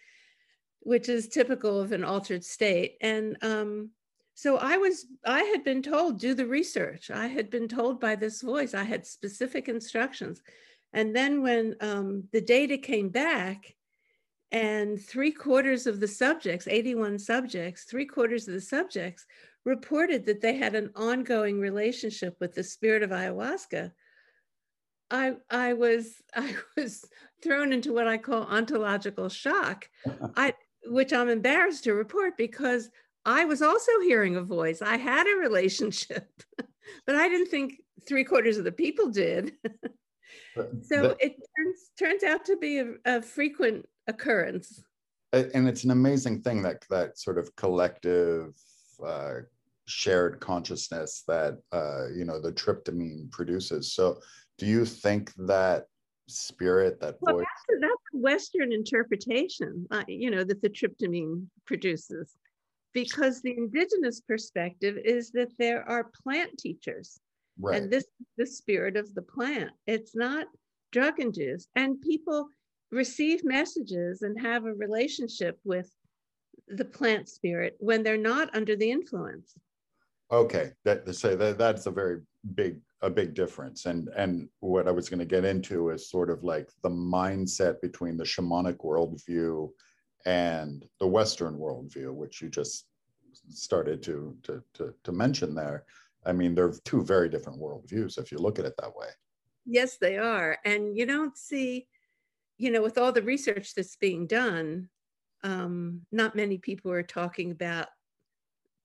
which 0.80 1.08
is 1.08 1.28
typical 1.28 1.80
of 1.80 1.92
an 1.92 2.04
altered 2.04 2.44
state. 2.44 2.96
And 3.00 3.36
um, 3.42 3.90
so 4.42 4.56
I 4.56 4.76
was, 4.76 5.06
I 5.24 5.44
had 5.44 5.62
been 5.62 5.82
told, 5.82 6.18
do 6.18 6.34
the 6.34 6.46
research. 6.46 7.12
I 7.12 7.28
had 7.28 7.48
been 7.48 7.68
told 7.68 8.00
by 8.00 8.16
this 8.16 8.42
voice, 8.42 8.74
I 8.74 8.82
had 8.82 9.06
specific 9.06 9.68
instructions. 9.68 10.42
And 10.92 11.14
then 11.14 11.42
when 11.42 11.76
um, 11.80 12.24
the 12.32 12.40
data 12.40 12.76
came 12.76 13.08
back, 13.08 13.76
and 14.50 15.00
three 15.00 15.30
quarters 15.30 15.86
of 15.86 16.00
the 16.00 16.08
subjects, 16.08 16.66
81 16.66 17.20
subjects, 17.20 17.84
three 17.84 18.04
quarters 18.04 18.48
of 18.48 18.54
the 18.54 18.60
subjects 18.60 19.24
reported 19.64 20.26
that 20.26 20.40
they 20.40 20.56
had 20.56 20.74
an 20.74 20.90
ongoing 20.96 21.60
relationship 21.60 22.34
with 22.40 22.52
the 22.52 22.64
spirit 22.64 23.04
of 23.04 23.10
ayahuasca. 23.10 23.92
I, 25.08 25.34
I 25.48 25.74
was 25.74 26.20
I 26.34 26.56
was 26.76 27.04
thrown 27.44 27.72
into 27.72 27.92
what 27.92 28.08
I 28.08 28.18
call 28.18 28.42
ontological 28.42 29.28
shock, 29.28 29.88
I, 30.36 30.54
which 30.86 31.12
I'm 31.12 31.28
embarrassed 31.28 31.84
to 31.84 31.94
report 31.94 32.36
because 32.36 32.90
I 33.24 33.44
was 33.44 33.62
also 33.62 33.92
hearing 34.00 34.36
a 34.36 34.42
voice. 34.42 34.82
I 34.82 34.96
had 34.96 35.26
a 35.26 35.38
relationship, 35.40 36.28
but 37.06 37.14
I 37.14 37.28
didn't 37.28 37.48
think 37.48 37.80
three 38.06 38.24
quarters 38.24 38.58
of 38.58 38.64
the 38.64 38.72
people 38.72 39.10
did. 39.10 39.52
so 40.82 41.16
it 41.20 41.36
turns 41.56 41.90
turns 41.98 42.22
out 42.24 42.44
to 42.46 42.56
be 42.56 42.78
a, 42.78 42.94
a 43.04 43.22
frequent 43.22 43.86
occurrence. 44.08 44.82
and 45.32 45.68
it's 45.68 45.84
an 45.84 45.92
amazing 45.92 46.42
thing 46.42 46.62
that 46.62 46.84
that 46.90 47.18
sort 47.18 47.38
of 47.38 47.54
collective 47.56 48.54
uh, 49.04 49.34
shared 49.86 50.40
consciousness 50.40 51.22
that 51.28 51.58
uh, 51.72 52.06
you 52.14 52.24
know 52.24 52.40
the 52.40 52.52
tryptamine 52.52 53.30
produces. 53.30 53.94
So, 53.94 54.20
do 54.58 54.66
you 54.66 54.84
think 54.84 55.32
that 55.36 55.86
spirit, 56.28 57.00
that 57.00 57.16
well, 57.20 57.36
voice? 57.36 57.46
That's 57.68 57.78
a, 57.78 57.80
that's 57.80 58.14
a 58.14 58.18
Western 58.18 58.72
interpretation, 58.72 59.86
uh, 59.90 60.04
you 60.08 60.30
know, 60.30 60.44
that 60.44 60.62
the 60.62 60.70
tryptamine 60.70 61.46
produces, 61.66 62.36
because 62.92 63.40
the 63.40 63.56
indigenous 63.56 64.20
perspective 64.20 64.98
is 65.04 65.30
that 65.32 65.52
there 65.58 65.88
are 65.88 66.10
plant 66.22 66.58
teachers, 66.58 67.20
right. 67.60 67.80
and 67.80 67.90
this 67.90 68.04
is 68.04 68.26
the 68.36 68.46
spirit 68.46 68.96
of 68.96 69.14
the 69.14 69.22
plant. 69.22 69.70
It's 69.86 70.14
not 70.14 70.46
drug 70.90 71.20
induced, 71.20 71.68
and 71.76 72.00
people 72.00 72.48
receive 72.90 73.44
messages 73.44 74.22
and 74.22 74.38
have 74.40 74.66
a 74.66 74.74
relationship 74.74 75.58
with 75.64 75.90
the 76.68 76.84
plant 76.84 77.28
spirit 77.28 77.76
when 77.78 78.02
they're 78.02 78.16
not 78.16 78.54
under 78.54 78.76
the 78.76 78.90
influence. 78.90 79.54
Okay, 80.30 80.72
that 80.84 81.12
say 81.14 81.34
that 81.34 81.58
that's 81.58 81.86
a 81.86 81.90
very 81.90 82.20
big 82.54 82.80
a 83.02 83.10
big 83.10 83.34
difference. 83.34 83.86
And 83.86 84.08
and 84.16 84.48
what 84.60 84.88
I 84.88 84.92
was 84.92 85.08
going 85.08 85.18
to 85.18 85.26
get 85.26 85.44
into 85.44 85.90
is 85.90 86.08
sort 86.08 86.30
of 86.30 86.44
like 86.44 86.70
the 86.82 86.90
mindset 86.90 87.80
between 87.80 88.16
the 88.16 88.24
shamanic 88.24 88.78
worldview 88.78 89.68
and 90.26 90.84
the 91.00 91.06
Western 91.06 91.58
worldview, 91.58 92.12
which 92.12 92.40
you 92.40 92.48
just 92.48 92.86
started 93.50 94.02
to 94.04 94.36
to 94.42 94.62
to, 94.74 94.94
to 95.04 95.12
mention 95.12 95.54
there. 95.54 95.84
I 96.24 96.32
mean, 96.32 96.54
they're 96.54 96.74
two 96.84 97.02
very 97.02 97.28
different 97.28 97.60
worldviews 97.60 98.18
if 98.18 98.30
you 98.30 98.38
look 98.38 98.58
at 98.58 98.64
it 98.64 98.74
that 98.78 98.94
way. 98.94 99.08
Yes, 99.66 99.96
they 99.96 100.18
are. 100.18 100.58
And 100.64 100.96
you 100.96 101.06
don't 101.06 101.36
see 101.36 101.86
you 102.62 102.70
know, 102.70 102.80
with 102.80 102.96
all 102.96 103.10
the 103.10 103.22
research 103.22 103.74
that's 103.74 103.96
being 103.96 104.28
done, 104.28 104.88
um, 105.42 106.02
not 106.12 106.36
many 106.36 106.58
people 106.58 106.92
are 106.92 107.02
talking 107.02 107.50
about 107.50 107.88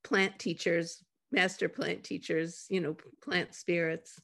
plant 0.04 0.40
teachers, 0.40 1.04
master 1.32 1.70
plant 1.70 2.04
teachers, 2.04 2.66
you 2.70 2.82
know, 2.82 2.98
plant 3.22 3.54
spirits, 3.54 4.20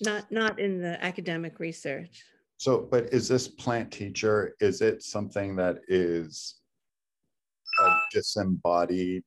not 0.00 0.30
not 0.30 0.60
in 0.60 0.80
the 0.80 1.04
academic 1.04 1.58
research. 1.58 2.22
So, 2.58 2.88
but 2.90 3.12
is 3.14 3.28
this 3.28 3.46
plant 3.46 3.92
teacher, 3.92 4.54
is 4.60 4.82
it 4.82 5.02
something 5.02 5.54
that 5.56 5.78
is 5.86 6.56
a 7.80 7.90
disembodied 8.12 9.22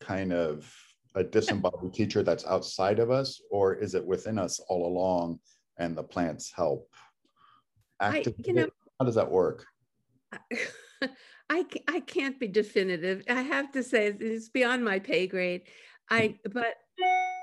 kind 0.00 0.32
of 0.32 0.74
a 1.14 1.22
disembodied 1.22 1.92
teacher 1.92 2.22
that's 2.22 2.46
outside 2.46 2.98
of 2.98 3.10
us, 3.10 3.42
or 3.50 3.74
is 3.74 3.94
it 3.94 4.04
within 4.04 4.38
us 4.38 4.58
all 4.68 4.86
along 4.86 5.38
and 5.78 5.94
the 5.94 6.02
plants 6.02 6.50
help 6.50 6.88
active? 8.00 8.34
I, 8.38 8.42
you 8.46 8.54
know, 8.54 8.68
how 8.98 9.04
does 9.04 9.16
that 9.16 9.30
work? 9.30 9.66
I, 11.50 11.66
I 11.88 12.00
can't 12.00 12.38
be 12.40 12.48
definitive. 12.48 13.22
I 13.28 13.42
have 13.42 13.70
to 13.72 13.82
say 13.82 14.06
it's 14.18 14.48
beyond 14.48 14.82
my 14.82 14.98
pay 14.98 15.26
grade. 15.26 15.62
I 16.08 16.38
but 16.50 16.76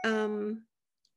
um, 0.05 0.63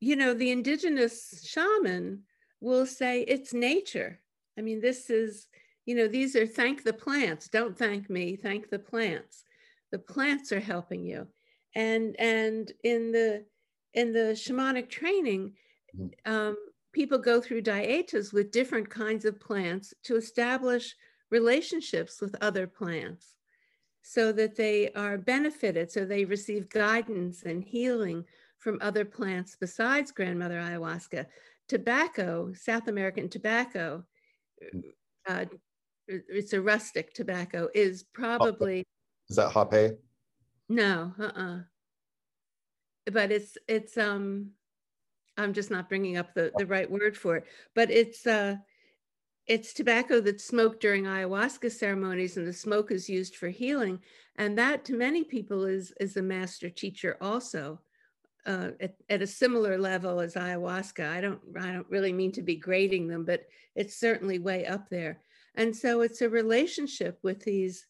you 0.00 0.16
know 0.16 0.34
the 0.34 0.50
indigenous 0.50 1.42
shaman 1.46 2.24
will 2.60 2.86
say 2.86 3.22
it's 3.22 3.52
nature. 3.52 4.20
I 4.58 4.62
mean, 4.62 4.80
this 4.80 5.10
is 5.10 5.46
you 5.86 5.94
know 5.94 6.08
these 6.08 6.36
are 6.36 6.46
thank 6.46 6.84
the 6.84 6.92
plants. 6.92 7.48
Don't 7.48 7.76
thank 7.76 8.10
me. 8.10 8.36
Thank 8.36 8.70
the 8.70 8.78
plants. 8.78 9.44
The 9.92 9.98
plants 9.98 10.52
are 10.52 10.60
helping 10.60 11.04
you. 11.04 11.26
And 11.74 12.14
and 12.18 12.70
in 12.84 13.12
the 13.12 13.44
in 13.94 14.12
the 14.12 14.34
shamanic 14.34 14.88
training, 14.88 15.54
mm-hmm. 15.96 16.32
um, 16.32 16.56
people 16.92 17.18
go 17.18 17.40
through 17.40 17.62
dietas 17.62 18.32
with 18.32 18.52
different 18.52 18.88
kinds 18.88 19.24
of 19.24 19.40
plants 19.40 19.94
to 20.04 20.16
establish 20.16 20.94
relationships 21.30 22.20
with 22.20 22.36
other 22.40 22.66
plants 22.66 23.34
so 24.02 24.32
that 24.32 24.56
they 24.56 24.90
are 24.92 25.18
benefited, 25.18 25.90
so 25.90 26.04
they 26.04 26.24
receive 26.24 26.68
guidance 26.68 27.42
and 27.42 27.62
healing 27.62 28.24
from 28.58 28.78
other 28.80 29.04
plants 29.04 29.56
besides 29.58 30.10
grandmother 30.10 30.58
ayahuasca. 30.58 31.26
Tobacco, 31.70 32.52
South 32.52 32.88
American 32.88 33.28
tobacco, 33.28 34.04
uh, 35.28 35.44
it's 36.08 36.52
a 36.52 36.60
rustic 36.60 37.14
tobacco, 37.14 37.68
is 37.72 38.02
probably. 38.02 38.82
Is 39.28 39.36
that 39.36 39.52
hape? 39.52 40.00
No, 40.68 41.14
uh-uh. 41.16 41.60
But 43.12 43.30
it's 43.30 43.56
it's 43.68 43.96
um 43.96 44.50
I'm 45.36 45.52
just 45.52 45.70
not 45.70 45.88
bringing 45.88 46.16
up 46.16 46.34
the, 46.34 46.52
the 46.56 46.66
right 46.66 46.90
word 46.90 47.16
for 47.16 47.36
it, 47.36 47.44
but 47.76 47.88
it's 47.88 48.26
uh, 48.26 48.56
it's 49.46 49.72
tobacco 49.72 50.20
that's 50.20 50.44
smoked 50.44 50.80
during 50.80 51.04
ayahuasca 51.04 51.70
ceremonies, 51.70 52.36
and 52.36 52.48
the 52.48 52.52
smoke 52.52 52.90
is 52.90 53.08
used 53.08 53.36
for 53.36 53.48
healing, 53.48 54.00
and 54.34 54.58
that 54.58 54.84
to 54.86 54.94
many 54.94 55.22
people 55.22 55.66
is 55.66 55.92
is 56.00 56.16
a 56.16 56.22
master 56.22 56.68
teacher 56.68 57.16
also. 57.20 57.80
Uh, 58.46 58.70
at, 58.80 58.94
at 59.10 59.20
a 59.20 59.26
similar 59.26 59.76
level 59.76 60.18
as 60.18 60.34
ayahuasca. 60.34 61.06
I 61.06 61.20
don't 61.20 61.40
I 61.60 61.72
don't 61.72 61.90
really 61.90 62.12
mean 62.12 62.32
to 62.32 62.42
be 62.42 62.56
grading 62.56 63.06
them, 63.06 63.24
but 63.26 63.46
it's 63.76 64.00
certainly 64.00 64.38
way 64.38 64.64
up 64.64 64.88
there. 64.88 65.20
And 65.56 65.76
so 65.76 66.00
it's 66.00 66.22
a 66.22 66.28
relationship 66.28 67.18
with 67.22 67.40
these 67.44 67.86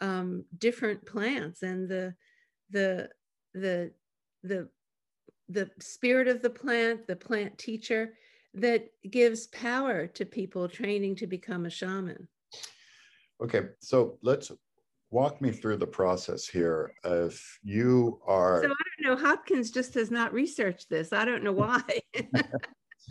um, 0.00 0.44
different 0.58 1.06
plants 1.06 1.62
and 1.62 1.88
the 1.88 2.14
the 2.70 3.08
the 3.54 3.92
the 4.42 4.68
the 5.48 5.70
spirit 5.80 6.28
of 6.28 6.42
the 6.42 6.50
plant, 6.50 7.06
the 7.06 7.16
plant 7.16 7.56
teacher 7.56 8.14
that 8.54 8.86
gives 9.10 9.46
power 9.48 10.06
to 10.08 10.24
people 10.24 10.68
training 10.68 11.16
to 11.16 11.26
become 11.26 11.66
a 11.66 11.70
shaman. 11.70 12.28
Okay, 13.42 13.62
so 13.80 14.18
let's 14.22 14.52
walk 15.14 15.40
me 15.40 15.52
through 15.52 15.76
the 15.76 15.86
process 15.86 16.46
here. 16.46 16.92
If 17.04 17.60
you 17.62 18.20
are. 18.26 18.62
So 18.62 18.68
I 18.68 19.02
don't 19.02 19.16
know, 19.16 19.26
Hopkins 19.26 19.70
just 19.70 19.94
has 19.94 20.10
not 20.10 20.32
researched 20.32 20.90
this. 20.90 21.12
I 21.12 21.24
don't 21.24 21.44
know 21.44 21.52
why. 21.64 21.82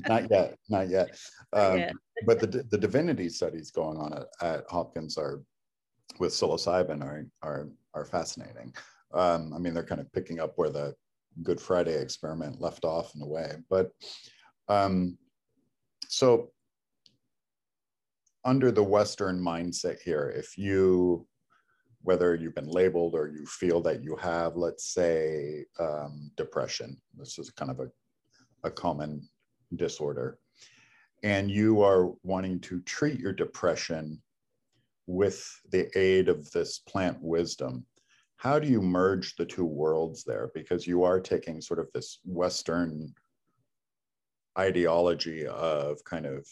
not 0.07 0.29
yet, 0.29 0.57
not 0.69 0.89
yet. 0.89 1.17
Um, 1.53 1.77
yeah. 1.77 1.91
but 2.25 2.39
the, 2.39 2.47
the 2.47 2.79
divinity 2.79 3.29
studies 3.29 3.69
going 3.69 3.99
on 3.99 4.11
at, 4.11 4.25
at 4.41 4.65
Hopkins 4.67 5.19
are 5.19 5.43
with 6.17 6.31
psilocybin 6.31 7.03
are, 7.03 7.27
are, 7.43 7.69
are 7.93 8.05
fascinating. 8.05 8.73
Um, 9.13 9.53
I 9.53 9.59
mean, 9.59 9.75
they're 9.75 9.85
kind 9.85 10.01
of 10.01 10.11
picking 10.11 10.39
up 10.39 10.53
where 10.55 10.71
the 10.71 10.95
Good 11.43 11.61
Friday 11.61 11.93
experiment 11.93 12.59
left 12.59 12.85
off 12.85 13.13
in 13.13 13.21
a 13.21 13.27
way. 13.27 13.51
But 13.69 13.91
um, 14.67 15.15
so 16.07 16.49
under 18.43 18.71
the 18.71 18.83
Western 18.83 19.39
mindset 19.39 20.01
here, 20.01 20.33
if 20.35 20.57
you, 20.57 21.27
whether 22.03 22.35
you've 22.35 22.55
been 22.55 22.69
labeled 22.69 23.15
or 23.15 23.27
you 23.27 23.45
feel 23.45 23.81
that 23.81 24.03
you 24.03 24.15
have, 24.17 24.55
let's 24.55 24.93
say, 24.93 25.65
um, 25.79 26.31
depression, 26.37 27.01
this 27.17 27.39
is 27.39 27.49
kind 27.51 27.71
of 27.71 27.79
a, 27.79 27.89
a 28.63 28.71
common 28.71 29.27
disorder, 29.75 30.37
and 31.23 31.49
you 31.49 31.81
are 31.81 32.11
wanting 32.23 32.59
to 32.59 32.81
treat 32.81 33.19
your 33.19 33.33
depression 33.33 34.21
with 35.07 35.59
the 35.71 35.89
aid 35.97 36.29
of 36.29 36.49
this 36.51 36.79
plant 36.79 37.17
wisdom, 37.21 37.85
how 38.37 38.59
do 38.59 38.67
you 38.67 38.81
merge 38.81 39.35
the 39.35 39.45
two 39.45 39.65
worlds 39.65 40.23
there? 40.23 40.49
Because 40.53 40.87
you 40.87 41.03
are 41.03 41.19
taking 41.19 41.61
sort 41.61 41.79
of 41.79 41.87
this 41.93 42.19
Western 42.25 43.13
ideology 44.57 45.47
of 45.47 46.03
kind 46.03 46.25
of 46.25 46.45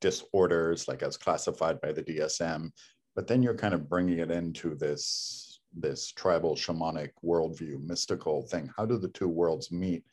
disorders, 0.00 0.88
like 0.88 1.02
as 1.02 1.16
classified 1.16 1.80
by 1.80 1.92
the 1.92 2.02
DSM, 2.02 2.70
but 3.14 3.26
then 3.26 3.42
you're 3.42 3.54
kind 3.54 3.74
of 3.74 3.88
bringing 3.88 4.18
it 4.18 4.30
into 4.30 4.74
this 4.74 5.60
this 5.74 6.12
tribal 6.12 6.54
shamanic 6.54 7.10
worldview, 7.24 7.82
mystical 7.82 8.42
thing. 8.42 8.70
How 8.76 8.84
do 8.84 8.98
the 8.98 9.08
two 9.08 9.28
worlds 9.28 9.72
meet 9.72 10.04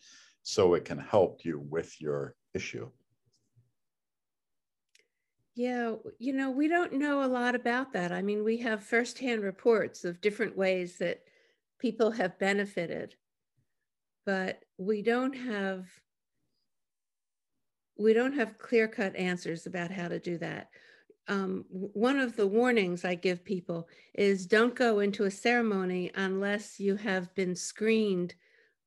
so 0.42 0.74
it 0.74 0.86
can 0.86 0.98
help 0.98 1.44
you 1.44 1.60
with 1.60 2.00
your 2.00 2.36
issue? 2.54 2.90
Yeah, 5.56 5.96
you 6.18 6.32
know, 6.32 6.50
we 6.52 6.70
don't 6.70 6.94
know 6.94 7.24
a 7.24 7.28
lot 7.28 7.56
about 7.56 7.92
that. 7.92 8.14
I 8.14 8.22
mean, 8.22 8.46
we 8.46 8.58
have 8.60 8.82
firsthand 8.82 9.44
reports 9.44 10.06
of 10.06 10.22
different 10.22 10.56
ways 10.56 10.98
that 11.00 11.20
people 11.80 12.12
have 12.12 12.40
benefited, 12.40 13.16
but 14.26 14.64
we 14.78 15.02
don't 15.02 15.34
have 15.34 15.88
we 17.98 18.14
don't 18.14 18.32
have 18.32 18.58
clear-cut 18.58 19.14
answers 19.18 19.66
about 19.66 19.92
how 19.92 20.08
to 20.08 20.20
do 20.20 20.38
that. 20.38 20.70
Um, 21.28 21.66
one 21.70 22.18
of 22.18 22.36
the 22.36 22.48
warnings 22.48 23.06
I 23.06 23.16
give 23.16 23.44
people 23.44 23.88
is 24.16 24.48
don't 24.48 24.76
go 24.76 25.00
into 25.00 25.26
a 25.26 25.32
ceremony 25.32 26.12
unless 26.16 26.80
you 26.80 26.96
have 26.96 27.34
been 27.36 27.56
screened 27.56 28.34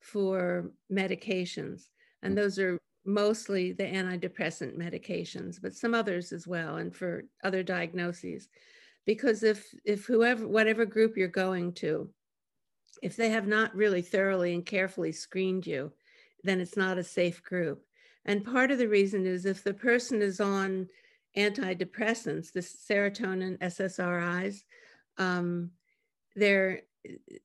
for 0.01 0.73
medications. 0.91 1.89
And 2.23 2.37
those 2.37 2.59
are 2.59 2.79
mostly 3.05 3.73
the 3.73 3.85
antidepressant 3.85 4.77
medications, 4.77 5.61
but 5.61 5.75
some 5.75 5.95
others 5.95 6.33
as 6.33 6.47
well, 6.47 6.77
and 6.77 6.95
for 6.95 7.25
other 7.45 7.63
diagnoses. 7.63 8.49
Because 9.07 9.43
if 9.43 9.75
if 9.85 10.05
whoever 10.05 10.47
whatever 10.47 10.85
group 10.85 11.17
you're 11.17 11.29
going 11.29 11.73
to, 11.75 12.09
if 13.03 13.17
they 13.17 13.31
have 13.31 13.47
not 13.47 13.75
really 13.75 14.03
thoroughly 14.03 14.55
and 14.55 14.65
carefully 14.65 15.13
screened 15.13 15.67
you, 15.67 15.93
then 16.45 16.61
it's 16.61 16.77
not 16.77 16.99
a 16.99 17.05
safe 17.05 17.43
group. 17.43 17.85
And 18.25 18.45
part 18.45 18.71
of 18.71 18.79
the 18.79 18.89
reason 18.89 19.27
is 19.27 19.45
if 19.45 19.65
the 19.65 19.75
person 19.75 20.23
is 20.23 20.41
on 20.41 20.89
antidepressants, 21.37 22.53
the 22.53 22.61
serotonin 22.61 23.59
SSRIs, 23.59 24.63
um, 25.19 25.71
they're 26.37 26.83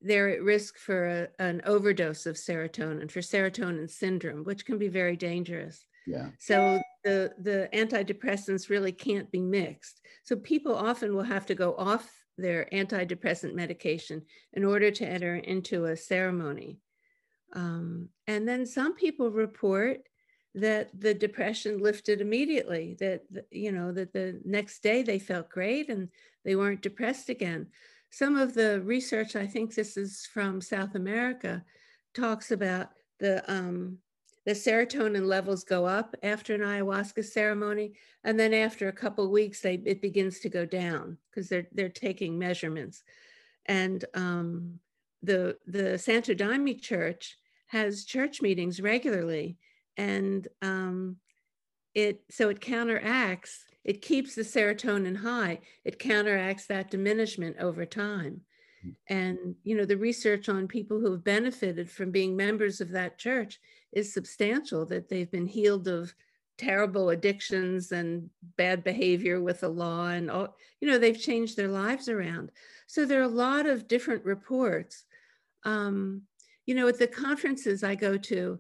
they're 0.02 0.30
at 0.30 0.44
risk 0.44 0.78
for 0.78 1.08
a, 1.08 1.28
an 1.40 1.62
overdose 1.66 2.28
of 2.28 2.36
serotonin 2.36 3.10
for 3.10 3.22
serotonin 3.22 3.90
syndrome, 3.90 4.44
which 4.44 4.66
can 4.66 4.78
be 4.78 4.88
very 4.88 5.16
dangerous. 5.16 5.86
Yeah. 6.06 6.30
So 6.40 6.82
the 7.04 7.34
the 7.42 7.70
antidepressants 7.74 8.70
really 8.70 8.92
can't 8.92 9.30
be 9.32 9.42
mixed. 9.42 10.02
So 10.24 10.36
people 10.36 10.76
often 10.76 11.16
will 11.16 11.24
have 11.24 11.46
to 11.48 11.56
go 11.56 11.76
off 11.76 12.10
their 12.38 12.68
antidepressant 12.72 13.54
medication 13.56 14.22
in 14.54 14.64
order 14.64 14.92
to 14.92 15.06
enter 15.06 15.36
into 15.36 15.86
a 15.86 15.98
ceremony. 15.98 16.80
Um, 17.54 18.10
and 18.28 18.48
then 18.48 18.66
some 18.66 18.94
people 18.94 19.32
report 19.32 20.02
that 20.60 20.90
the 21.00 21.14
depression 21.14 21.80
lifted 21.80 22.22
immediately 22.22 22.96
that 23.00 23.24
you 23.52 23.72
know 23.72 23.92
that 23.92 24.14
the 24.14 24.40
next 24.46 24.82
day 24.84 25.04
they 25.04 25.20
felt 25.20 25.50
great 25.50 25.90
and 25.90 26.10
they 26.44 26.56
weren't 26.56 26.82
depressed 26.82 27.30
again. 27.30 27.68
Some 28.10 28.38
of 28.38 28.54
the 28.54 28.82
research 28.82 29.36
i 29.36 29.46
think 29.46 29.76
this 29.76 29.98
is 29.98 30.28
from 30.34 30.62
south 30.62 30.96
america 30.96 31.64
talks 32.16 32.52
about 32.52 32.90
the 33.20 33.44
um, 33.52 33.98
the 34.46 34.54
serotonin 34.54 35.26
levels 35.26 35.66
go 35.66 35.86
up 35.86 36.16
after 36.24 36.56
an 36.56 36.62
ayahuasca 36.62 37.24
ceremony 37.26 37.92
and 38.24 38.40
then 38.40 38.54
after 38.54 38.88
a 38.88 38.94
couple 38.94 39.30
weeks 39.30 39.62
they 39.62 39.76
it 39.86 40.02
begins 40.02 40.40
to 40.40 40.50
go 40.50 40.66
down 40.66 41.18
because 41.30 41.50
they're 41.50 41.68
they're 41.72 41.90
taking 41.90 42.38
measurements. 42.38 43.04
And 43.68 44.04
um, 44.14 44.80
the 45.22 45.58
the 45.68 45.98
santo 45.98 46.34
daime 46.34 46.82
church 46.82 47.38
has 47.68 48.06
church 48.06 48.42
meetings 48.42 48.82
regularly 48.82 49.58
and 49.98 50.48
um, 50.62 51.18
it 51.94 52.22
so 52.30 52.50
it 52.50 52.62
counteracts 52.62 53.66
it 53.88 54.02
keeps 54.02 54.36
the 54.36 54.42
serotonin 54.42 55.16
high. 55.16 55.60
It 55.86 55.98
counteracts 55.98 56.68
that 56.68 56.92
diminishment 56.92 57.56
over 57.58 57.86
time. 57.86 58.42
And 59.10 59.56
you 59.64 59.76
know 59.76 59.86
the 59.86 59.98
research 59.98 60.50
on 60.50 60.68
people 60.68 61.00
who 61.00 61.12
have 61.12 61.24
benefited 61.24 61.90
from 61.90 62.12
being 62.12 62.36
members 62.36 62.80
of 62.80 62.90
that 62.90 63.18
church 63.18 63.60
is 63.94 64.14
substantial 64.14 64.86
that 64.88 65.10
they've 65.10 65.32
been 65.32 65.48
healed 65.48 65.88
of 65.88 66.14
terrible 66.58 67.10
addictions 67.10 67.92
and 67.92 68.30
bad 68.58 68.84
behavior 68.84 69.42
with 69.42 69.62
the 69.62 69.70
law 69.70 70.08
and 70.08 70.30
all 70.30 70.56
you 70.82 70.88
know 70.88 70.98
they've 70.98 71.20
changed 71.20 71.58
their 71.58 71.70
lives 71.70 72.08
around. 72.10 72.52
So 72.88 73.06
there 73.06 73.20
are 73.20 73.24
a 73.24 73.28
lot 73.30 73.66
of 73.66 73.88
different 73.88 74.24
reports. 74.26 75.06
Um, 75.64 76.24
you 76.66 76.76
know 76.76 76.88
at 76.88 77.00
the 77.00 77.08
conferences 77.08 77.84
i 77.84 77.96
go 77.96 78.18
to 78.18 78.60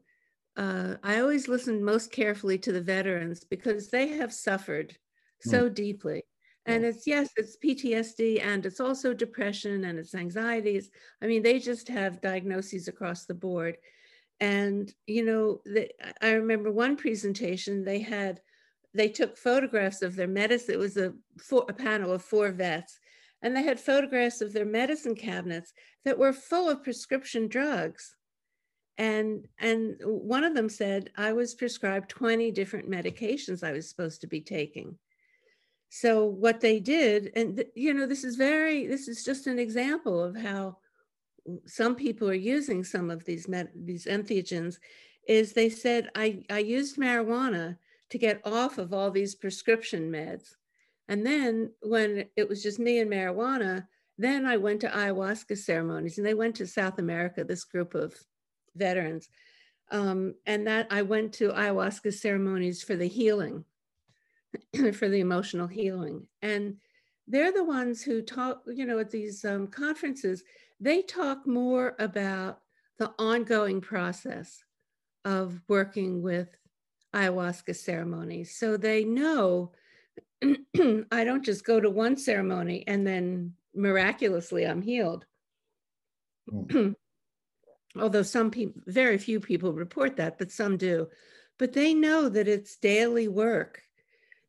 uh, 0.58 0.96
I 1.04 1.20
always 1.20 1.48
listen 1.48 1.84
most 1.84 2.12
carefully 2.12 2.58
to 2.60 2.72
the 2.72 2.82
veterans 2.82 3.44
because 3.44 3.90
they 3.90 4.08
have 4.18 4.34
suffered 4.34 4.98
so 5.40 5.70
mm. 5.70 5.74
deeply. 5.74 6.24
And 6.66 6.84
yeah. 6.84 6.90
it's 6.90 7.08
yes, 7.08 7.30
it's 7.38 7.58
PTSD 7.64 8.44
and 8.44 8.66
it's 8.66 8.80
also 8.80 9.14
depression 9.14 9.86
and 9.86 10.00
it's 10.00 10.16
anxieties. 10.16 10.90
I 11.22 11.28
mean, 11.28 11.44
they 11.44 11.60
just 11.60 11.88
have 11.90 12.22
diagnoses 12.22 12.88
across 12.88 13.26
the 13.26 13.36
board. 13.36 13.78
And 14.40 14.92
you 15.06 15.24
know, 15.24 15.62
the, 15.66 15.90
I 16.22 16.32
remember 16.32 16.72
one 16.72 16.98
presentation 16.98 17.86
they 17.86 18.00
had, 18.00 18.42
they 18.96 19.10
took 19.10 19.38
photographs 19.38 20.02
of 20.02 20.16
their 20.16 20.28
medicine. 20.28 20.74
It 20.74 20.80
was 20.80 20.98
a, 20.98 21.14
four, 21.40 21.66
a 21.70 21.74
panel 21.74 22.12
of 22.12 22.24
four 22.24 22.52
vets, 22.52 23.00
and 23.44 23.56
they 23.56 23.64
had 23.64 23.80
photographs 23.80 24.42
of 24.42 24.54
their 24.54 24.66
medicine 24.66 25.16
cabinets 25.16 25.72
that 26.04 26.18
were 26.18 26.34
full 26.34 26.68
of 26.68 26.84
prescription 26.84 27.48
drugs 27.48 28.17
and 28.98 29.48
and 29.60 29.96
one 30.04 30.44
of 30.44 30.56
them 30.56 30.70
said 30.70 31.12
i 31.18 31.32
was 31.32 31.54
prescribed 31.54 32.10
20 32.10 32.52
different 32.52 32.90
medications 32.90 33.64
i 33.64 33.72
was 33.72 33.90
supposed 33.90 34.22
to 34.22 34.28
be 34.28 34.42
taking. 34.42 34.98
So 35.90 36.26
what 36.26 36.60
they 36.60 36.80
did 36.80 37.32
and 37.36 37.64
you 37.76 37.94
know 37.94 38.06
this 38.06 38.24
is 38.24 38.36
very 38.36 38.88
this 38.88 39.08
is 39.08 39.24
just 39.24 39.48
an 39.48 39.60
example 39.60 40.22
of 40.22 40.36
how 40.36 40.78
some 41.66 41.96
people 41.96 42.30
are 42.30 42.34
using 42.34 42.84
some 42.84 43.10
of 43.10 43.24
these 43.24 43.48
med, 43.48 43.70
these 43.74 44.06
entheogens 44.06 44.80
is 45.28 45.54
they 45.54 45.70
said 45.70 46.10
i 46.16 46.44
i 46.50 46.60
used 46.60 46.98
marijuana 46.98 47.78
to 48.10 48.18
get 48.18 48.42
off 48.46 48.78
of 48.78 48.94
all 48.94 49.12
these 49.12 49.36
prescription 49.36 50.12
meds. 50.12 50.56
And 51.10 51.26
then 51.26 51.72
when 51.82 52.26
it 52.36 52.50
was 52.50 52.64
just 52.64 52.80
me 52.80 53.00
and 53.00 53.10
marijuana 53.10 53.88
then 54.18 54.46
i 54.46 54.58
went 54.58 54.82
to 54.82 54.90
ayahuasca 54.90 55.58
ceremonies 55.58 56.18
and 56.18 56.28
they 56.28 56.34
went 56.34 56.56
to 56.56 56.68
south 56.68 57.00
america 57.00 57.44
this 57.44 57.64
group 57.64 57.94
of 57.94 58.16
veterans. 58.78 59.30
Um, 59.92 60.36
and 60.46 60.68
that 60.68 60.88
I 60.92 61.02
went 61.02 61.34
to 61.34 61.50
ayahuasca 61.50 62.14
ceremonies 62.14 62.84
for 62.84 62.96
the 62.96 63.08
healing, 63.08 63.64
for 64.94 65.08
the 65.08 65.20
emotional 65.20 65.68
healing. 65.68 66.28
And 66.42 66.78
they're 67.28 67.54
the 67.54 67.64
ones 67.64 68.02
who 68.02 68.22
talk, 68.22 68.62
you 68.68 68.86
know, 68.86 69.00
at 69.00 69.12
these 69.12 69.44
um, 69.46 69.68
conferences, 69.68 70.44
they 70.80 71.02
talk 71.02 71.48
more 71.48 71.96
about 72.00 72.62
the 72.98 73.14
ongoing 73.20 73.82
process 73.82 74.64
of 75.26 75.62
working 75.68 76.22
with 76.22 76.50
ayahuasca 77.14 77.76
ceremonies. 77.76 78.58
So 78.58 78.78
they 78.78 79.04
know 79.04 79.72
I 80.44 81.24
don't 81.24 81.44
just 81.44 81.66
go 81.66 81.80
to 81.80 81.90
one 81.90 82.16
ceremony 82.18 82.84
and 82.88 83.06
then 83.06 83.54
miraculously 83.76 84.66
I'm 84.66 84.82
healed. 84.82 85.26
Mm 86.52 86.96
although 87.96 88.24
some 88.24 88.52
people, 88.52 88.82
very 88.86 89.18
few 89.18 89.40
people 89.40 89.74
report 89.74 90.18
that, 90.18 90.38
but 90.38 90.52
some 90.52 90.78
do. 90.78 91.08
But 91.58 91.74
they 91.74 91.94
know 91.94 92.30
that 92.30 92.48
it's 92.48 92.78
daily 92.78 93.28
work 93.28 93.82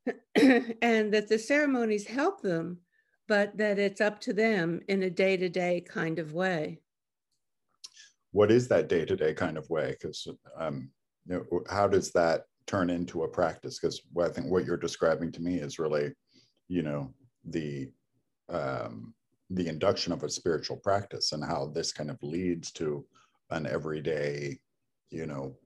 and 0.34 1.12
that 1.12 1.28
the 1.28 1.38
ceremonies 1.38 2.06
help 2.06 2.42
them, 2.42 2.78
but 3.26 3.56
that 3.58 3.78
it's 3.78 4.00
up 4.00 4.20
to 4.22 4.32
them 4.32 4.80
in 4.88 5.02
a 5.02 5.10
day 5.10 5.36
to 5.36 5.48
day 5.48 5.80
kind 5.86 6.18
of 6.18 6.32
way. 6.32 6.80
What 8.32 8.50
is 8.50 8.68
that 8.68 8.88
day 8.88 9.04
to 9.04 9.16
day 9.16 9.32
kind 9.34 9.56
of 9.56 9.68
way? 9.70 9.92
Because 9.92 10.28
um, 10.58 10.90
you 11.26 11.46
know, 11.50 11.60
how 11.68 11.88
does 11.88 12.10
that 12.12 12.44
turn 12.66 12.90
into 12.90 13.22
a 13.22 13.28
practice? 13.28 13.78
Because 13.78 14.02
I 14.20 14.28
think 14.28 14.48
what 14.50 14.64
you're 14.64 14.76
describing 14.76 15.32
to 15.32 15.42
me 15.42 15.56
is 15.56 15.78
really, 15.78 16.12
you 16.68 16.82
know, 16.82 17.12
the 17.44 17.90
um, 18.50 19.14
the 19.50 19.68
induction 19.68 20.12
of 20.12 20.22
a 20.22 20.28
spiritual 20.28 20.76
practice 20.76 21.32
and 21.32 21.42
how 21.42 21.70
this 21.74 21.92
kind 21.92 22.10
of 22.10 22.18
leads 22.22 22.70
to 22.72 23.04
an 23.50 23.66
everyday, 23.66 24.58
you 25.10 25.26
know, 25.26 25.56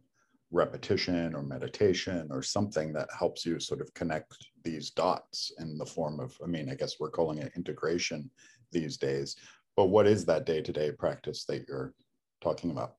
repetition 0.50 1.34
or 1.34 1.42
meditation 1.42 2.28
or 2.30 2.42
something 2.42 2.92
that 2.92 3.08
helps 3.18 3.44
you 3.44 3.58
sort 3.58 3.80
of 3.80 3.92
connect 3.94 4.36
these 4.62 4.90
dots 4.90 5.50
in 5.58 5.78
the 5.78 5.86
form 5.86 6.20
of, 6.20 6.36
I 6.44 6.46
mean, 6.46 6.70
I 6.70 6.74
guess 6.74 7.00
we're 7.00 7.10
calling 7.10 7.38
it 7.38 7.52
integration 7.56 8.30
these 8.70 8.96
days. 8.98 9.36
But 9.76 9.86
what 9.86 10.06
is 10.06 10.26
that 10.26 10.44
day 10.44 10.60
to 10.60 10.72
day 10.72 10.92
practice 10.92 11.44
that 11.46 11.64
you're 11.66 11.94
talking 12.42 12.70
about? 12.70 12.96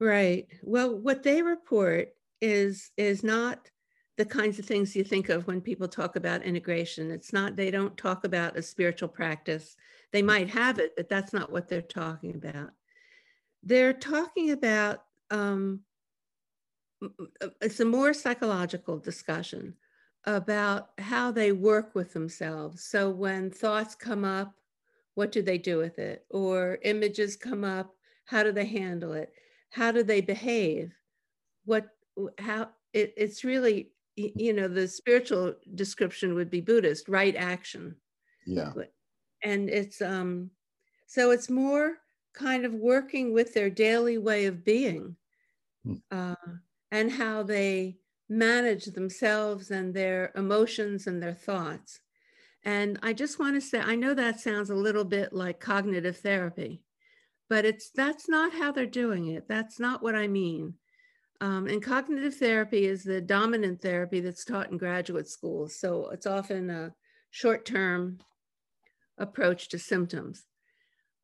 Right. 0.00 0.46
Well, 0.62 0.96
what 0.96 1.22
they 1.22 1.42
report 1.42 2.10
is 2.40 2.90
is 2.96 3.24
not 3.24 3.70
the 4.16 4.24
kinds 4.24 4.60
of 4.60 4.64
things 4.64 4.94
you 4.94 5.02
think 5.02 5.28
of 5.28 5.46
when 5.48 5.60
people 5.60 5.88
talk 5.88 6.14
about 6.14 6.44
integration. 6.44 7.10
It's 7.10 7.32
not, 7.32 7.56
they 7.56 7.72
don't 7.72 7.96
talk 7.96 8.24
about 8.24 8.56
a 8.56 8.62
spiritual 8.62 9.08
practice. 9.08 9.76
They 10.12 10.22
mm. 10.22 10.26
might 10.26 10.50
have 10.50 10.78
it, 10.78 10.92
but 10.96 11.08
that's 11.08 11.32
not 11.32 11.50
what 11.50 11.68
they're 11.68 11.82
talking 11.82 12.36
about 12.36 12.70
they're 13.64 13.92
talking 13.92 14.50
about 14.50 15.02
um, 15.30 15.80
it's 17.60 17.80
a 17.80 17.84
more 17.84 18.12
psychological 18.12 18.98
discussion 18.98 19.74
about 20.26 20.90
how 20.98 21.30
they 21.30 21.52
work 21.52 21.94
with 21.94 22.12
themselves. 22.12 22.84
So 22.84 23.10
when 23.10 23.50
thoughts 23.50 23.94
come 23.94 24.24
up, 24.24 24.54
what 25.14 25.32
do 25.32 25.42
they 25.42 25.58
do 25.58 25.78
with 25.78 25.98
it? 25.98 26.24
Or 26.30 26.78
images 26.82 27.36
come 27.36 27.64
up, 27.64 27.94
how 28.24 28.42
do 28.42 28.52
they 28.52 28.64
handle 28.66 29.12
it? 29.12 29.32
How 29.70 29.92
do 29.92 30.02
they 30.02 30.20
behave? 30.20 30.94
What, 31.64 31.88
how, 32.38 32.70
it, 32.92 33.12
it's 33.16 33.44
really, 33.44 33.90
you 34.16 34.52
know, 34.52 34.68
the 34.68 34.88
spiritual 34.88 35.54
description 35.74 36.34
would 36.34 36.50
be 36.50 36.60
Buddhist, 36.60 37.08
right 37.08 37.34
action. 37.36 37.96
Yeah. 38.46 38.72
And 39.42 39.68
it's, 39.68 40.00
um, 40.00 40.50
so 41.06 41.32
it's 41.32 41.50
more 41.50 41.98
kind 42.34 42.64
of 42.64 42.74
working 42.74 43.32
with 43.32 43.54
their 43.54 43.70
daily 43.70 44.18
way 44.18 44.46
of 44.46 44.64
being 44.64 45.16
hmm. 45.84 45.94
uh, 46.10 46.34
and 46.90 47.10
how 47.10 47.42
they 47.42 47.96
manage 48.28 48.86
themselves 48.86 49.70
and 49.70 49.94
their 49.94 50.32
emotions 50.34 51.06
and 51.06 51.22
their 51.22 51.34
thoughts. 51.34 52.00
And 52.64 52.98
I 53.02 53.12
just 53.12 53.38
want 53.38 53.56
to 53.56 53.60
say, 53.60 53.78
I 53.78 53.94
know 53.94 54.14
that 54.14 54.40
sounds 54.40 54.70
a 54.70 54.74
little 54.74 55.04
bit 55.04 55.32
like 55.32 55.60
cognitive 55.60 56.18
therapy, 56.18 56.82
but 57.48 57.64
it's 57.64 57.90
that's 57.90 58.28
not 58.28 58.54
how 58.54 58.72
they're 58.72 58.86
doing 58.86 59.28
it. 59.28 59.46
That's 59.48 59.78
not 59.78 60.02
what 60.02 60.14
I 60.14 60.28
mean. 60.28 60.74
Um, 61.40 61.66
and 61.66 61.82
cognitive 61.82 62.36
therapy 62.36 62.86
is 62.86 63.04
the 63.04 63.20
dominant 63.20 63.82
therapy 63.82 64.20
that's 64.20 64.46
taught 64.46 64.70
in 64.70 64.78
graduate 64.78 65.28
schools. 65.28 65.76
So 65.78 66.08
it's 66.10 66.26
often 66.26 66.70
a 66.70 66.94
short 67.30 67.66
term 67.66 68.18
approach 69.18 69.68
to 69.68 69.78
symptoms. 69.78 70.44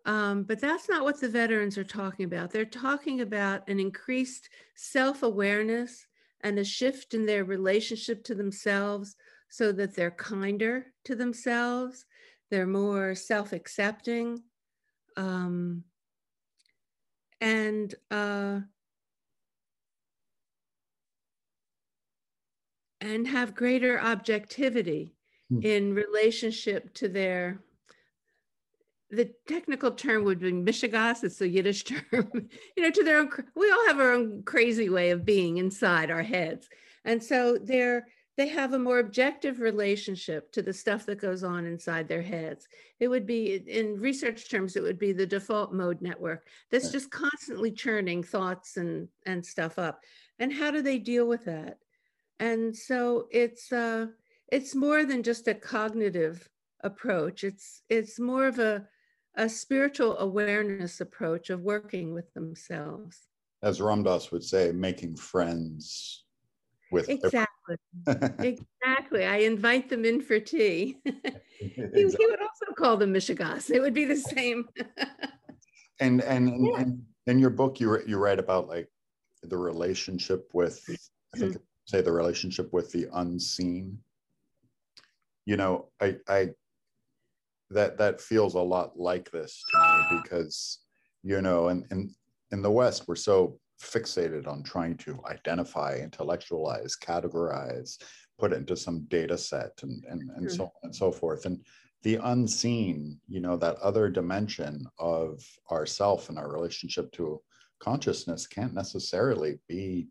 Um, 0.06 0.44
but 0.44 0.60
that's 0.60 0.88
not 0.88 1.04
what 1.04 1.20
the 1.20 1.28
veterans 1.28 1.76
are 1.76 1.84
talking 1.84 2.24
about. 2.24 2.50
They're 2.50 2.64
talking 2.64 3.20
about 3.20 3.68
an 3.68 3.78
increased 3.78 4.48
self 4.74 5.22
awareness 5.22 6.06
and 6.42 6.58
a 6.58 6.64
shift 6.64 7.14
in 7.14 7.26
their 7.26 7.44
relationship 7.44 8.24
to 8.24 8.34
themselves 8.34 9.16
so 9.50 9.72
that 9.72 9.94
they're 9.94 10.12
kinder 10.12 10.86
to 11.04 11.14
themselves, 11.14 12.06
they're 12.50 12.66
more 12.66 13.14
self 13.14 13.52
accepting, 13.52 14.42
um, 15.16 15.84
and 17.40 17.94
uh, 18.10 18.60
and 23.00 23.26
have 23.26 23.54
greater 23.54 24.00
objectivity 24.00 25.14
hmm. 25.48 25.60
in 25.62 25.94
relationship 25.94 26.94
to 26.94 27.08
their 27.08 27.60
the 29.10 29.30
technical 29.48 29.90
term 29.90 30.24
would 30.24 30.38
be 30.38 30.52
mishigas 30.52 31.24
it's 31.24 31.40
a 31.40 31.48
yiddish 31.48 31.84
term 32.12 32.30
you 32.76 32.82
know 32.82 32.90
to 32.90 33.02
their 33.02 33.18
own 33.18 33.28
we 33.56 33.70
all 33.70 33.86
have 33.86 33.98
our 33.98 34.12
own 34.12 34.42
crazy 34.44 34.88
way 34.88 35.10
of 35.10 35.24
being 35.24 35.58
inside 35.58 36.10
our 36.10 36.22
heads. 36.22 36.68
And 37.04 37.22
so 37.22 37.58
they're 37.58 38.06
they 38.36 38.48
have 38.48 38.72
a 38.72 38.78
more 38.78 39.00
objective 39.00 39.60
relationship 39.60 40.50
to 40.52 40.62
the 40.62 40.72
stuff 40.72 41.04
that 41.04 41.20
goes 41.20 41.44
on 41.44 41.66
inside 41.66 42.08
their 42.08 42.22
heads. 42.22 42.66
It 42.98 43.08
would 43.08 43.26
be 43.26 43.56
in 43.66 44.00
research 44.00 44.50
terms 44.50 44.76
it 44.76 44.82
would 44.82 44.98
be 44.98 45.12
the 45.12 45.26
default 45.26 45.74
mode 45.74 46.00
network 46.00 46.46
that's 46.70 46.90
just 46.90 47.10
constantly 47.10 47.70
churning 47.70 48.22
thoughts 48.22 48.76
and 48.76 49.08
and 49.26 49.44
stuff 49.44 49.78
up. 49.78 50.00
And 50.38 50.52
how 50.52 50.70
do 50.70 50.80
they 50.80 50.98
deal 50.98 51.26
with 51.26 51.44
that? 51.44 51.78
And 52.38 52.74
so 52.74 53.26
it's 53.30 53.72
uh 53.72 54.06
it's 54.48 54.74
more 54.74 55.04
than 55.04 55.22
just 55.22 55.48
a 55.48 55.54
cognitive 55.54 56.48
approach. 56.82 57.44
It's 57.44 57.82
it's 57.88 58.18
more 58.18 58.46
of 58.46 58.58
a 58.58 58.86
a 59.36 59.48
spiritual 59.48 60.18
awareness 60.18 61.00
approach 61.00 61.50
of 61.50 61.60
working 61.60 62.12
with 62.12 62.32
themselves. 62.34 63.28
As 63.62 63.80
Ram 63.80 64.02
Dass 64.02 64.32
would 64.32 64.44
say 64.44 64.72
making 64.72 65.16
friends 65.16 66.24
with 66.90 67.08
exactly. 67.08 67.46
Exactly. 68.40 69.24
I 69.24 69.36
invite 69.38 69.88
them 69.88 70.04
in 70.04 70.20
for 70.20 70.40
tea. 70.40 70.98
He, 71.60 71.68
he, 71.92 72.04
would 72.04 72.40
also 72.40 72.72
call 72.74 72.96
them 72.96 73.12
mishigas 73.12 73.70
it 73.70 73.80
would 73.80 73.92
be 73.92 74.06
the 74.06 74.16
same. 74.34 74.66
And 76.00 76.22
and, 76.22 76.66
yeah. 76.66 76.80
and 76.80 77.02
in 77.26 77.38
your 77.38 77.50
book 77.50 77.78
you 77.80 78.00
you 78.06 78.16
write 78.16 78.38
about 78.38 78.66
like 78.66 78.88
the 79.42 79.58
relationship 79.58 80.48
with 80.54 80.82
i 81.34 81.38
think 81.38 81.52
mm-hmm. 81.52 81.62
say 81.84 82.00
the 82.00 82.10
relationship 82.10 82.72
with 82.72 82.90
the 82.92 83.08
unseen. 83.12 83.98
You 85.44 85.58
know 85.58 85.90
i 86.00 86.16
i 86.28 86.48
that 87.70 87.98
that 87.98 88.20
feels 88.20 88.54
a 88.54 88.60
lot 88.60 88.98
like 88.98 89.30
this 89.30 89.64
to 89.70 89.78
me 89.78 90.20
because 90.22 90.78
you 91.22 91.40
know 91.40 91.68
and 91.68 91.86
in, 91.90 92.14
in, 92.52 92.62
the 92.62 92.70
west 92.70 93.04
we're 93.06 93.14
so 93.14 93.58
fixated 93.80 94.46
on 94.46 94.62
trying 94.62 94.96
to 94.96 95.18
identify 95.26 95.96
intellectualize 95.96 96.96
categorize 96.96 97.96
put 98.40 98.52
it 98.52 98.56
into 98.56 98.76
some 98.76 99.04
data 99.08 99.36
set 99.36 99.72
and 99.82 100.02
and, 100.08 100.22
and 100.22 100.46
mm-hmm. 100.46 100.56
so 100.56 100.64
on 100.64 100.70
and 100.84 100.96
so 100.96 101.12
forth. 101.12 101.44
And 101.44 101.62
the 102.02 102.16
unseen 102.16 103.20
you 103.28 103.40
know 103.40 103.56
that 103.58 103.76
other 103.76 104.08
dimension 104.08 104.86
of 104.98 105.44
ourself 105.70 106.30
and 106.30 106.38
our 106.38 106.50
relationship 106.50 107.12
to 107.12 107.40
consciousness 107.78 108.46
can't 108.46 108.74
necessarily 108.74 109.58
be 109.68 110.08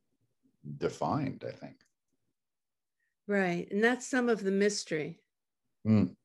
defined 0.78 1.44
i 1.48 1.52
think. 1.52 1.76
Right. 3.28 3.68
And 3.72 3.84
that's 3.84 4.08
some 4.08 4.28
of 4.28 4.44
the 4.44 4.52
mystery. 4.52 5.20
Mm 5.88 6.16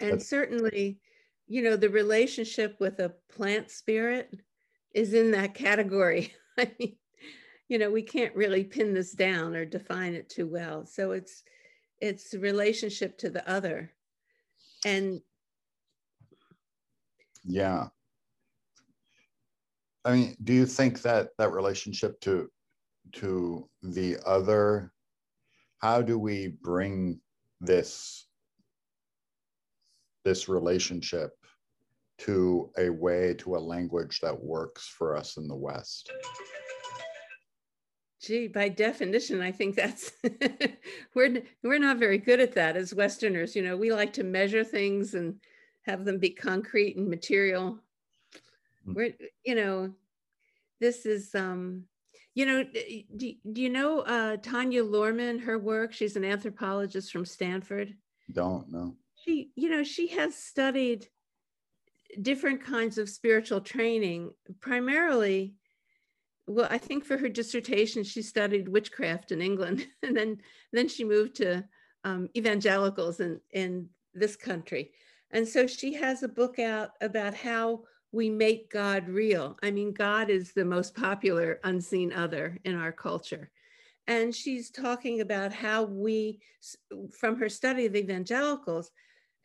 and 0.00 0.22
certainly 0.22 0.98
you 1.46 1.62
know 1.62 1.76
the 1.76 1.88
relationship 1.88 2.76
with 2.80 2.98
a 2.98 3.14
plant 3.28 3.70
spirit 3.70 4.34
is 4.94 5.14
in 5.14 5.30
that 5.32 5.54
category. 5.54 6.34
I 6.58 6.70
mean 6.78 6.96
you 7.68 7.78
know 7.78 7.90
we 7.90 8.02
can't 8.02 8.34
really 8.34 8.64
pin 8.64 8.94
this 8.94 9.12
down 9.12 9.54
or 9.54 9.64
define 9.64 10.14
it 10.14 10.28
too 10.28 10.46
well. 10.46 10.86
So 10.86 11.12
it's 11.12 11.42
it's 12.00 12.34
relationship 12.34 13.18
to 13.18 13.30
the 13.30 13.48
other. 13.48 13.92
And 14.84 15.20
yeah. 17.44 17.88
I 20.04 20.12
mean 20.12 20.36
do 20.42 20.52
you 20.52 20.66
think 20.66 21.02
that 21.02 21.30
that 21.38 21.52
relationship 21.52 22.20
to 22.22 22.50
to 23.12 23.68
the 23.82 24.18
other 24.26 24.92
how 25.78 26.02
do 26.02 26.18
we 26.18 26.56
bring 26.62 27.20
this 27.60 28.25
this 30.26 30.48
relationship 30.48 31.30
to 32.18 32.68
a 32.76 32.90
way, 32.90 33.32
to 33.34 33.54
a 33.54 33.58
language 33.58 34.18
that 34.20 34.42
works 34.42 34.88
for 34.88 35.16
us 35.16 35.36
in 35.36 35.46
the 35.46 35.54
West? 35.54 36.10
Gee, 38.20 38.48
by 38.48 38.68
definition, 38.68 39.40
I 39.40 39.52
think 39.52 39.76
that's 39.76 40.10
we're 41.14 41.42
we're 41.62 41.78
not 41.78 41.98
very 41.98 42.18
good 42.18 42.40
at 42.40 42.54
that 42.54 42.76
as 42.76 42.92
Westerners. 42.92 43.54
You 43.54 43.62
know, 43.62 43.76
we 43.76 43.92
like 43.92 44.12
to 44.14 44.24
measure 44.24 44.64
things 44.64 45.14
and 45.14 45.36
have 45.82 46.04
them 46.04 46.18
be 46.18 46.30
concrete 46.30 46.96
and 46.96 47.08
material. 47.08 47.78
Mm-hmm. 48.84 48.94
We're, 48.94 49.14
you 49.44 49.54
know, 49.54 49.94
this 50.80 51.06
is 51.06 51.36
um, 51.36 51.84
you 52.34 52.46
know, 52.46 52.64
do, 53.16 53.32
do 53.52 53.62
you 53.62 53.70
know 53.70 54.00
uh, 54.00 54.38
Tanya 54.38 54.82
Luhrmann, 54.82 55.40
her 55.44 55.58
work? 55.58 55.92
She's 55.92 56.16
an 56.16 56.24
anthropologist 56.24 57.12
from 57.12 57.24
Stanford. 57.24 57.94
Don't 58.32 58.72
know 58.72 58.96
she, 59.26 59.50
you 59.56 59.68
know, 59.68 59.82
she 59.82 60.08
has 60.08 60.34
studied 60.34 61.08
different 62.22 62.64
kinds 62.64 62.98
of 62.98 63.08
spiritual 63.08 63.60
training, 63.60 64.30
primarily. 64.60 65.54
Well, 66.46 66.68
I 66.70 66.78
think 66.78 67.04
for 67.04 67.16
her 67.16 67.28
dissertation, 67.28 68.04
she 68.04 68.22
studied 68.22 68.68
witchcraft 68.68 69.32
in 69.32 69.42
England, 69.42 69.86
and 70.02 70.16
then 70.16 70.38
then 70.72 70.88
she 70.88 71.04
moved 71.04 71.36
to 71.36 71.64
um, 72.04 72.28
evangelicals 72.36 73.20
in 73.20 73.40
in 73.52 73.88
this 74.14 74.36
country, 74.36 74.92
and 75.32 75.46
so 75.46 75.66
she 75.66 75.94
has 75.94 76.22
a 76.22 76.28
book 76.28 76.58
out 76.58 76.90
about 77.00 77.34
how 77.34 77.82
we 78.12 78.30
make 78.30 78.70
God 78.70 79.08
real. 79.08 79.58
I 79.62 79.70
mean, 79.70 79.92
God 79.92 80.30
is 80.30 80.52
the 80.52 80.64
most 80.64 80.94
popular 80.94 81.60
unseen 81.64 82.12
other 82.12 82.58
in 82.64 82.74
our 82.74 82.92
culture. 82.92 83.50
And 84.06 84.34
she's 84.34 84.70
talking 84.70 85.20
about 85.20 85.52
how 85.52 85.82
we, 85.82 86.40
from 87.12 87.36
her 87.36 87.48
study 87.48 87.86
of 87.86 87.96
evangelicals, 87.96 88.92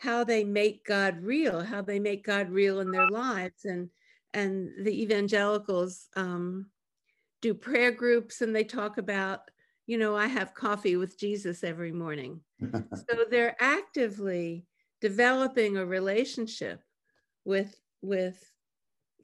how 0.02 0.24
they 0.24 0.44
make 0.44 0.84
God 0.84 1.22
real, 1.22 1.62
how 1.62 1.84
they 1.84 2.00
make 2.00 2.26
God 2.26 2.50
real 2.50 2.80
in 2.80 2.90
their 2.90 3.08
lives. 3.08 3.66
And, 3.66 3.88
and 4.34 4.72
the 4.84 5.04
evangelicals 5.04 6.08
um, 6.16 6.66
do 7.40 7.54
prayer 7.54 7.92
groups 7.92 8.42
and 8.42 8.56
they 8.56 8.64
talk 8.64 8.98
about, 8.98 9.42
you 9.86 10.00
know, 10.00 10.18
I 10.18 10.26
have 10.26 10.56
coffee 10.56 10.96
with 10.96 11.20
Jesus 11.20 11.64
every 11.64 11.92
morning. 11.92 12.42
so 12.74 13.26
they're 13.30 13.56
actively 13.60 14.66
developing 15.02 15.78
a 15.78 15.86
relationship 15.86 16.82
with, 17.46 17.80
with 18.02 18.44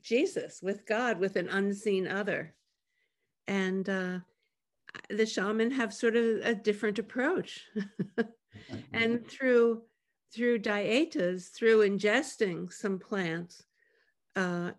Jesus, 0.03 0.59
with 0.61 0.85
God, 0.85 1.17
with 1.17 1.37
an 1.37 1.49
unseen 1.49 2.07
other. 2.07 2.53
And 3.47 3.89
uh, 3.89 4.19
the 5.09 5.25
shaman 5.25 5.71
have 5.71 5.91
sort 5.91 6.15
of 6.15 6.23
a 6.43 6.53
different 6.53 6.99
approach. 6.99 7.65
and 8.93 9.27
through 9.27 9.81
through 10.33 10.59
dietas, 10.59 11.51
through 11.51 11.87
ingesting 11.87 12.71
some 12.71 12.99
plants, 12.99 13.63
uh, 14.35 14.71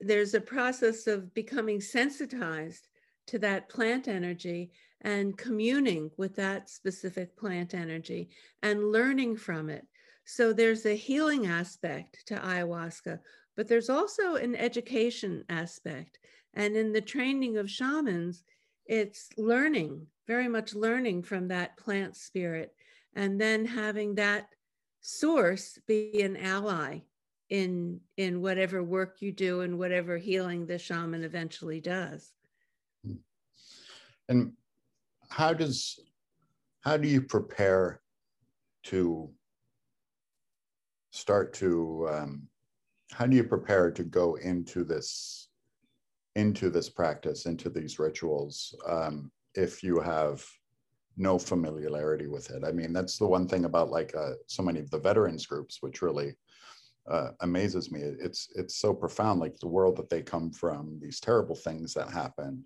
there's 0.00 0.34
a 0.34 0.40
process 0.40 1.06
of 1.06 1.34
becoming 1.34 1.80
sensitized 1.80 2.88
to 3.26 3.38
that 3.38 3.68
plant 3.68 4.08
energy 4.08 4.70
and 5.02 5.36
communing 5.36 6.10
with 6.16 6.34
that 6.36 6.70
specific 6.70 7.36
plant 7.36 7.74
energy 7.74 8.30
and 8.62 8.92
learning 8.92 9.36
from 9.36 9.68
it. 9.68 9.86
So 10.24 10.52
there's 10.52 10.86
a 10.86 10.94
healing 10.94 11.46
aspect 11.46 12.24
to 12.26 12.36
ayahuasca, 12.36 13.18
but 13.56 13.68
there's 13.68 13.90
also 13.90 14.36
an 14.36 14.54
education 14.54 15.44
aspect. 15.48 16.18
And 16.54 16.76
in 16.76 16.92
the 16.92 17.00
training 17.00 17.56
of 17.56 17.70
shamans, 17.70 18.44
it's 18.86 19.28
learning, 19.36 20.06
very 20.26 20.48
much 20.48 20.74
learning 20.74 21.22
from 21.24 21.48
that 21.48 21.76
plant 21.76 22.16
spirit, 22.16 22.74
and 23.14 23.40
then 23.40 23.64
having 23.64 24.14
that 24.16 24.46
source 25.02 25.78
be 25.86 26.22
an 26.22 26.36
ally 26.36 27.00
in 27.50 28.00
in 28.16 28.40
whatever 28.40 28.82
work 28.82 29.20
you 29.20 29.30
do 29.30 29.60
and 29.60 29.78
whatever 29.78 30.16
healing 30.16 30.64
the 30.64 30.78
shaman 30.78 31.22
eventually 31.22 31.80
does. 31.80 32.32
And 34.28 34.52
how 35.28 35.52
does 35.52 36.00
how 36.80 36.96
do 36.96 37.06
you 37.06 37.20
prepare 37.20 38.00
to 38.84 39.30
start 41.10 41.52
to 41.54 42.08
um, 42.10 42.48
how 43.12 43.26
do 43.26 43.36
you 43.36 43.44
prepare 43.44 43.90
to 43.90 44.04
go 44.04 44.36
into 44.36 44.82
this 44.84 45.48
into 46.36 46.70
this 46.70 46.88
practice 46.88 47.44
into 47.44 47.68
these 47.68 47.98
rituals 47.98 48.74
um, 48.88 49.30
if 49.54 49.82
you 49.82 50.00
have 50.00 50.42
no 51.16 51.38
familiarity 51.38 52.26
with 52.26 52.50
it. 52.50 52.64
I 52.64 52.72
mean, 52.72 52.92
that's 52.92 53.18
the 53.18 53.26
one 53.26 53.46
thing 53.46 53.64
about 53.64 53.90
like 53.90 54.14
uh, 54.16 54.32
so 54.46 54.62
many 54.62 54.80
of 54.80 54.90
the 54.90 54.98
veterans 54.98 55.46
groups, 55.46 55.78
which 55.80 56.02
really 56.02 56.34
uh, 57.10 57.30
amazes 57.40 57.90
me. 57.90 58.00
It's 58.00 58.48
it's 58.54 58.76
so 58.76 58.94
profound, 58.94 59.40
like 59.40 59.58
the 59.58 59.68
world 59.68 59.96
that 59.96 60.08
they 60.08 60.22
come 60.22 60.50
from, 60.50 60.98
these 61.00 61.20
terrible 61.20 61.56
things 61.56 61.94
that 61.94 62.10
happen, 62.10 62.64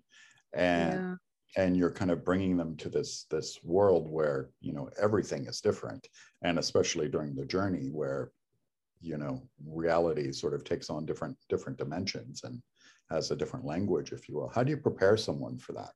and 0.53 1.17
and 1.55 1.77
you're 1.77 1.91
kind 1.91 2.11
of 2.11 2.25
bringing 2.25 2.57
them 2.57 2.75
to 2.77 2.89
this 2.89 3.25
this 3.29 3.59
world 3.63 4.07
where 4.09 4.49
you 4.61 4.73
know 4.73 4.89
everything 5.01 5.45
is 5.47 5.61
different 5.61 6.07
and 6.43 6.59
especially 6.59 7.07
during 7.07 7.35
the 7.35 7.45
journey 7.45 7.89
where 7.91 8.31
you 8.99 9.17
know 9.17 9.41
reality 9.65 10.31
sort 10.31 10.53
of 10.53 10.63
takes 10.63 10.89
on 10.89 11.05
different 11.05 11.37
different 11.49 11.77
dimensions 11.77 12.41
and 12.43 12.61
has 13.09 13.31
a 13.31 13.35
different 13.35 13.65
language 13.65 14.11
if 14.11 14.27
you 14.27 14.35
will 14.35 14.49
how 14.49 14.63
do 14.63 14.71
you 14.71 14.77
prepare 14.77 15.15
someone 15.15 15.57
for 15.57 15.73
that 15.73 15.91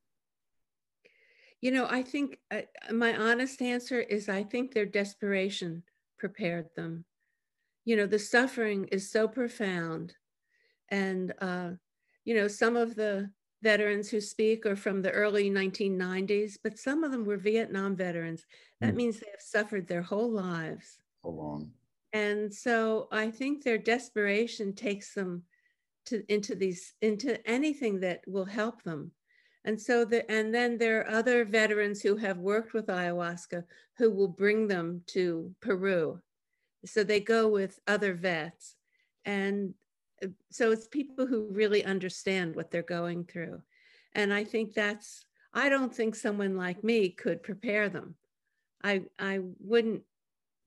you 1.61 1.71
know 1.71 1.87
i 1.89 2.01
think 2.01 2.39
uh, 2.51 2.61
my 2.91 3.15
honest 3.15 3.61
answer 3.61 3.99
is 3.99 4.27
i 4.27 4.43
think 4.43 4.73
their 4.73 4.85
desperation 4.85 5.83
prepared 6.21 6.67
them. 6.75 7.03
You 7.83 7.97
know 7.97 8.05
the 8.05 8.19
suffering 8.19 8.85
is 8.91 9.11
so 9.11 9.27
profound 9.27 10.13
and 10.89 11.33
uh, 11.41 11.71
you 12.23 12.35
know 12.35 12.47
some 12.47 12.77
of 12.77 12.95
the 12.95 13.31
veterans 13.63 14.09
who 14.09 14.21
speak 14.21 14.65
are 14.67 14.75
from 14.75 15.01
the 15.01 15.11
early 15.11 15.49
1990s 15.49 16.57
but 16.63 16.77
some 16.77 17.03
of 17.03 17.11
them 17.11 17.25
were 17.25 17.37
vietnam 17.37 17.95
veterans. 17.95 18.45
That 18.79 18.93
mm. 18.93 18.97
means 18.97 19.19
they 19.19 19.31
have 19.31 19.41
suffered 19.41 19.87
their 19.87 20.03
whole 20.03 20.31
lives. 20.31 20.99
So 21.23 21.31
long. 21.31 21.71
And 22.13 22.53
so 22.53 23.07
i 23.11 23.31
think 23.31 23.63
their 23.63 23.79
desperation 23.79 24.73
takes 24.73 25.15
them 25.15 25.43
to 26.05 26.23
into 26.31 26.53
these 26.53 26.93
into 27.01 27.31
anything 27.49 27.99
that 28.01 28.21
will 28.27 28.45
help 28.45 28.83
them 28.83 29.11
and 29.63 29.79
so 29.79 30.05
the 30.05 30.29
and 30.29 30.53
then 30.53 30.77
there 30.77 31.01
are 31.01 31.09
other 31.09 31.45
veterans 31.45 32.01
who 32.01 32.15
have 32.15 32.37
worked 32.37 32.73
with 32.73 32.87
ayahuasca 32.87 33.63
who 33.97 34.09
will 34.09 34.27
bring 34.27 34.67
them 34.67 35.01
to 35.07 35.53
peru. 35.61 36.19
So 36.85 37.03
they 37.03 37.19
go 37.19 37.47
with 37.47 37.79
other 37.87 38.15
vets. 38.15 38.75
And 39.23 39.75
uh, 40.23 40.27
so 40.49 40.71
it's 40.71 40.87
people 40.87 41.27
who 41.27 41.47
really 41.51 41.85
understand 41.85 42.55
what 42.55 42.71
they're 42.71 42.81
going 42.81 43.25
through. 43.25 43.61
And 44.13 44.33
i 44.33 44.43
think 44.43 44.73
that's 44.73 45.25
i 45.53 45.69
don't 45.69 45.93
think 45.93 46.15
someone 46.15 46.57
like 46.57 46.83
me 46.83 47.09
could 47.09 47.43
prepare 47.43 47.89
them. 47.89 48.15
I 48.83 49.03
i 49.19 49.41
wouldn't 49.59 50.01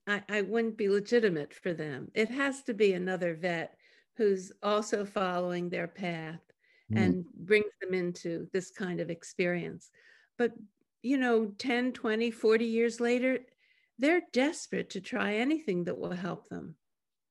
I, 0.07 0.23
I 0.29 0.41
wouldn't 0.41 0.77
be 0.77 0.87
legitimate 0.87 1.53
for 1.53 1.73
them. 1.73 2.11
It 2.13 2.29
has 2.29 2.61
to 2.63 2.73
be 2.73 2.93
another 2.93 3.35
vet 3.35 3.75
who's 4.17 4.51
also 4.63 5.03
following 5.03 5.67
their 5.67 5.87
path 5.87 6.44
mm. 6.91 6.97
and 6.97 7.25
brings 7.33 7.71
them 7.81 7.93
into 7.93 8.47
this 8.53 8.71
kind 8.71 8.99
of 8.99 9.09
experience 9.09 9.89
but 10.37 10.51
you 11.01 11.17
know 11.17 11.51
10 11.57 11.93
20 11.93 12.31
40 12.31 12.65
years 12.65 12.99
later 12.99 13.39
they're 13.97 14.21
desperate 14.33 14.89
to 14.91 15.01
try 15.01 15.35
anything 15.35 15.85
that 15.85 15.97
will 15.97 16.11
help 16.11 16.49
them. 16.49 16.75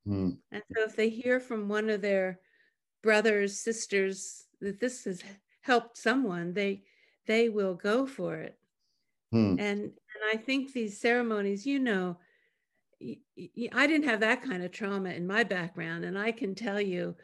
Mm. 0.07 0.38
And 0.50 0.62
so 0.74 0.84
if 0.84 0.96
they 0.96 1.09
hear 1.09 1.40
from 1.40 1.68
one 1.68 1.90
of 1.90 2.00
their 2.00 2.40
brothers, 3.02 3.61
sisters 3.61 4.44
that 4.61 4.80
this 4.80 5.05
has 5.05 5.22
helped 5.61 5.98
someone, 5.98 6.52
they 6.52 6.82
they 7.26 7.48
will 7.48 7.74
go 7.74 8.07
for 8.07 8.36
it. 8.36 8.59
Mm. 9.34 9.61
And 9.61 9.80
and 9.80 9.92
I 10.32 10.36
think 10.36 10.72
these 10.72 11.00
ceremonies, 11.00 11.66
you 11.66 11.78
know, 11.78 12.18
I 13.72 13.86
didn't 13.86 14.09
have 14.09 14.20
that 14.20 14.42
kind 14.42 14.62
of 14.62 14.72
trauma 14.72 15.11
in 15.11 15.26
my 15.26 15.44
background, 15.44 16.05
and 16.05 16.18
I 16.18 16.32
can 16.32 16.55
tell 16.55 16.80
you, 16.80 17.16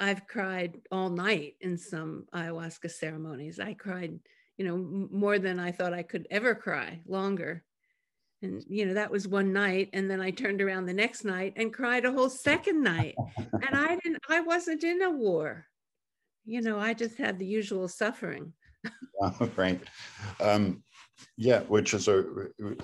I've 0.00 0.26
cried 0.26 0.80
all 0.92 1.10
night 1.10 1.54
in 1.60 1.76
some 1.76 2.26
ayahuasca 2.32 2.90
ceremonies. 2.90 3.58
I 3.58 3.74
cried, 3.74 4.18
you 4.56 4.64
know, 4.64 4.76
more 5.10 5.38
than 5.38 5.58
I 5.58 5.72
thought 5.72 5.92
I 5.92 6.02
could 6.02 6.26
ever 6.30 6.54
cry, 6.54 7.00
longer. 7.06 7.64
And 8.42 8.62
you 8.68 8.86
know 8.86 8.94
that 8.94 9.10
was 9.10 9.26
one 9.26 9.52
night 9.52 9.90
and 9.92 10.08
then 10.08 10.20
i 10.20 10.30
turned 10.30 10.62
around 10.62 10.86
the 10.86 10.92
next 10.92 11.24
night 11.24 11.54
and 11.56 11.74
cried 11.74 12.04
a 12.04 12.12
whole 12.12 12.30
second 12.30 12.82
night. 12.82 13.16
And 13.36 13.76
i 13.76 13.96
didn't 13.96 14.22
i 14.28 14.40
wasn't 14.40 14.84
in 14.84 15.02
a 15.02 15.10
war. 15.10 15.66
You 16.44 16.62
know 16.62 16.78
i 16.78 16.94
just 16.94 17.18
had 17.18 17.38
the 17.38 17.46
usual 17.46 17.88
suffering. 17.88 18.52
Right. 19.56 19.80
Um, 20.38 20.84
yeah 21.36 21.62
which 21.62 21.94
is 21.94 22.06
a 22.06 22.24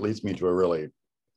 leads 0.00 0.24
me 0.24 0.34
to 0.34 0.48
a 0.48 0.52
really 0.52 0.90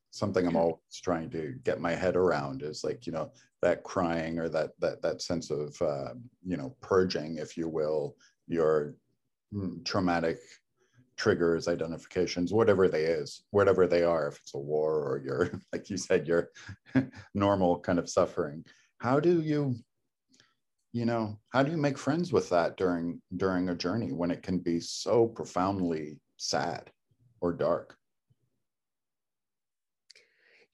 something 0.09 0.47
i'm 0.47 0.55
always 0.55 0.79
trying 1.03 1.29
to 1.29 1.53
get 1.63 1.79
my 1.79 1.93
head 1.93 2.15
around 2.15 2.63
is 2.63 2.83
like 2.83 3.05
you 3.05 3.13
know 3.13 3.31
that 3.67 3.83
crying 3.83 4.39
or 4.39 4.47
that 4.47 4.71
that 4.79 5.01
that 5.01 5.21
sense 5.21 5.51
of 5.51 5.75
uh, 5.81 6.13
you 6.45 6.57
know 6.57 6.75
purging 6.81 7.37
if 7.37 7.57
you 7.57 7.67
will 7.67 8.15
your 8.47 8.95
mm, 9.53 9.83
traumatic 9.85 10.39
triggers, 11.17 11.67
identifications, 11.67 12.53
whatever 12.53 12.87
they 12.87 13.03
is, 13.03 13.43
whatever 13.51 13.87
they 13.87 14.03
are, 14.03 14.27
if 14.27 14.37
it's 14.37 14.53
a 14.53 14.57
war 14.57 15.03
or 15.03 15.21
your, 15.25 15.49
like 15.73 15.89
you 15.89 15.97
said, 15.97 16.27
your 16.27 16.49
normal 17.33 17.79
kind 17.79 17.99
of 17.99 18.09
suffering. 18.09 18.63
How 18.99 19.19
do 19.19 19.41
you, 19.41 19.75
you 20.93 21.05
know, 21.05 21.39
how 21.49 21.63
do 21.63 21.71
you 21.71 21.77
make 21.77 21.97
friends 21.97 22.31
with 22.31 22.49
that 22.49 22.77
during 22.77 23.21
during 23.35 23.69
a 23.69 23.75
journey 23.75 24.11
when 24.13 24.31
it 24.31 24.43
can 24.43 24.59
be 24.59 24.79
so 24.79 25.27
profoundly 25.27 26.19
sad 26.37 26.89
or 27.41 27.51
dark? 27.51 27.95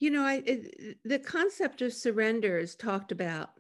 You 0.04 0.10
know, 0.10 0.26
I 0.26 0.44
it, 0.46 0.98
the 1.06 1.18
concept 1.18 1.82
of 1.82 1.94
surrender 1.94 2.60
is 2.60 2.76
talked 2.76 3.14
about 3.14 3.52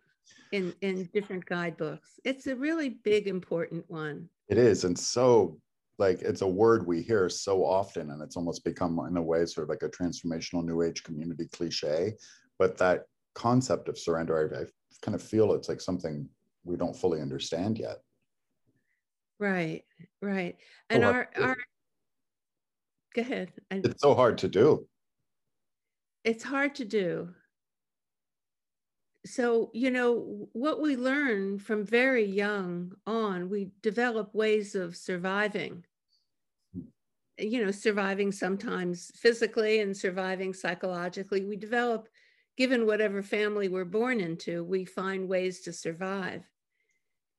in 0.52 0.74
in 0.82 1.10
different 1.14 1.46
guidebooks. 1.46 2.20
It's 2.26 2.48
a 2.48 2.56
really 2.58 2.90
big, 2.90 3.30
important 3.30 3.90
one. 3.90 4.28
It 4.50 4.58
is, 4.58 4.84
and 4.84 5.00
so 5.00 5.58
like 6.00 6.22
it's 6.22 6.42
a 6.42 6.48
word 6.48 6.86
we 6.86 7.02
hear 7.02 7.30
so 7.30 7.64
often 7.64 8.12
and 8.12 8.22
it's 8.22 8.36
almost 8.36 8.66
become 8.66 9.00
in 9.08 9.16
a 9.16 9.22
way 9.22 9.46
sort 9.46 9.64
of 9.64 9.70
like 9.70 9.84
a 9.84 9.90
transformational 9.90 10.66
new 10.66 10.82
age 10.82 11.04
community 11.04 11.48
cliche 11.54 12.14
but 12.58 12.76
that 12.78 13.04
concept 13.36 13.88
of 13.88 13.98
surrender 13.98 14.36
I, 14.36 14.64
I 14.64 14.66
kind 15.04 15.14
of 15.14 15.22
feel 15.22 15.54
it's 15.54 15.70
like 15.70 15.80
something 15.80 16.28
we 16.64 16.78
don't 16.78 16.96
fully 16.96 17.22
understand 17.22 17.78
yet 17.78 17.98
right 19.38 19.84
right 20.20 20.58
and 20.90 21.06
our 21.06 21.30
our 21.38 21.56
go 23.14 23.22
ahead 23.22 23.54
it's 23.70 24.02
so 24.02 24.16
hard 24.16 24.40
to 24.40 24.48
do 24.48 24.88
it's 26.24 26.44
hard 26.44 26.76
to 26.76 26.86
do. 26.86 27.30
So 29.26 29.72
you 29.74 29.90
know 29.90 30.48
what 30.52 30.82
we 30.82 30.96
learn 30.96 31.60
from 31.60 31.86
very 31.86 32.26
young 32.26 32.94
on 33.08 33.50
we 33.50 33.72
develop 33.82 34.34
ways 34.36 34.76
of 34.76 34.98
surviving. 34.98 35.86
You 37.38 37.66
know 37.66 37.72
surviving 37.72 38.32
sometimes 38.32 39.12
physically 39.16 39.80
and 39.80 39.96
surviving 39.96 40.54
psychologically. 40.54 41.46
We 41.46 41.56
develop 41.56 42.10
given 42.58 42.86
whatever 42.86 43.24
family 43.24 43.70
we're 43.70 43.86
born 43.86 44.20
into 44.20 44.64
we 44.64 44.86
find 44.86 45.28
ways 45.28 45.62
to 45.62 45.74
survive. 45.74 46.44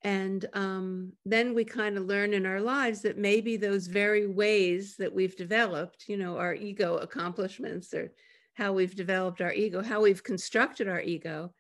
And 0.03 0.45
um, 0.53 1.13
then 1.25 1.55
we 1.55 1.65
kind 1.65 1.97
of 1.97 2.05
learn 2.05 2.35
in 2.35 2.45
our 2.45 2.61
lives 2.61 3.01
that 3.03 3.17
maybe 3.17 3.57
those 3.57 3.87
very 3.87 4.27
ways 4.27 4.97
that 4.99 5.15
we've 5.15 5.37
developed 5.37 6.09
you 6.09 6.17
know 6.17 6.39
our 6.39 6.55
ego 6.55 6.97
accomplishments 6.97 7.93
or 7.93 8.11
how 8.55 8.73
we've 8.73 8.95
developed 8.95 9.41
our 9.41 9.53
ego 9.53 9.83
how 9.83 10.01
we've 10.01 10.23
constructed 10.23 10.89
our 10.89 11.01
ego 11.01 11.53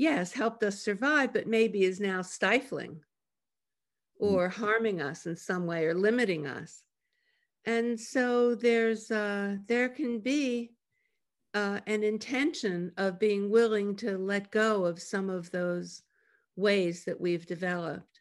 yes, 0.00 0.32
helped 0.32 0.62
us 0.62 0.80
survive, 0.80 1.32
but 1.32 1.46
maybe 1.46 1.84
is 1.84 2.00
now 2.00 2.22
stifling 2.22 2.92
mm. 2.92 2.98
or 4.18 4.48
harming 4.48 5.02
us 5.02 5.26
in 5.26 5.36
some 5.36 5.66
way 5.66 5.84
or 5.84 5.94
limiting 5.94 6.46
us. 6.46 6.82
And 7.66 8.00
so 8.00 8.54
there's 8.54 9.10
uh, 9.10 9.56
there 9.66 9.90
can 9.90 10.20
be 10.20 10.72
uh, 11.52 11.80
an 11.86 12.02
intention 12.02 12.92
of 12.96 13.18
being 13.18 13.50
willing 13.50 13.94
to 13.96 14.16
let 14.16 14.50
go 14.50 14.86
of 14.86 15.02
some 15.02 15.28
of 15.28 15.50
those 15.50 16.02
ways 16.56 17.04
that 17.04 17.20
we've 17.20 17.44
developed. 17.44 18.20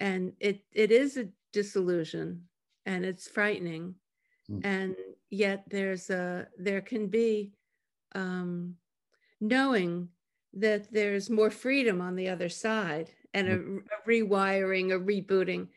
And 0.00 0.32
it 0.40 0.62
it 0.72 0.90
is 0.90 1.18
a 1.18 1.28
disillusion 1.52 2.44
and 2.86 3.04
it's 3.04 3.28
frightening. 3.28 3.94
Mm. 4.50 4.60
And 4.64 4.96
yet 5.30 5.64
there's 5.68 6.10
a 6.10 6.46
there 6.58 6.80
can 6.80 7.08
be 7.08 7.52
um, 8.14 8.74
knowing 9.40 10.08
that 10.54 10.90
there's 10.92 11.30
more 11.30 11.50
freedom 11.50 12.00
on 12.00 12.16
the 12.16 12.28
other 12.28 12.48
side 12.48 13.10
and 13.34 13.48
a, 13.48 13.58
mm. 13.58 13.78
a, 13.78 14.08
rewiring, 14.08 14.92
a 14.92 14.98
rebooting 14.98 15.68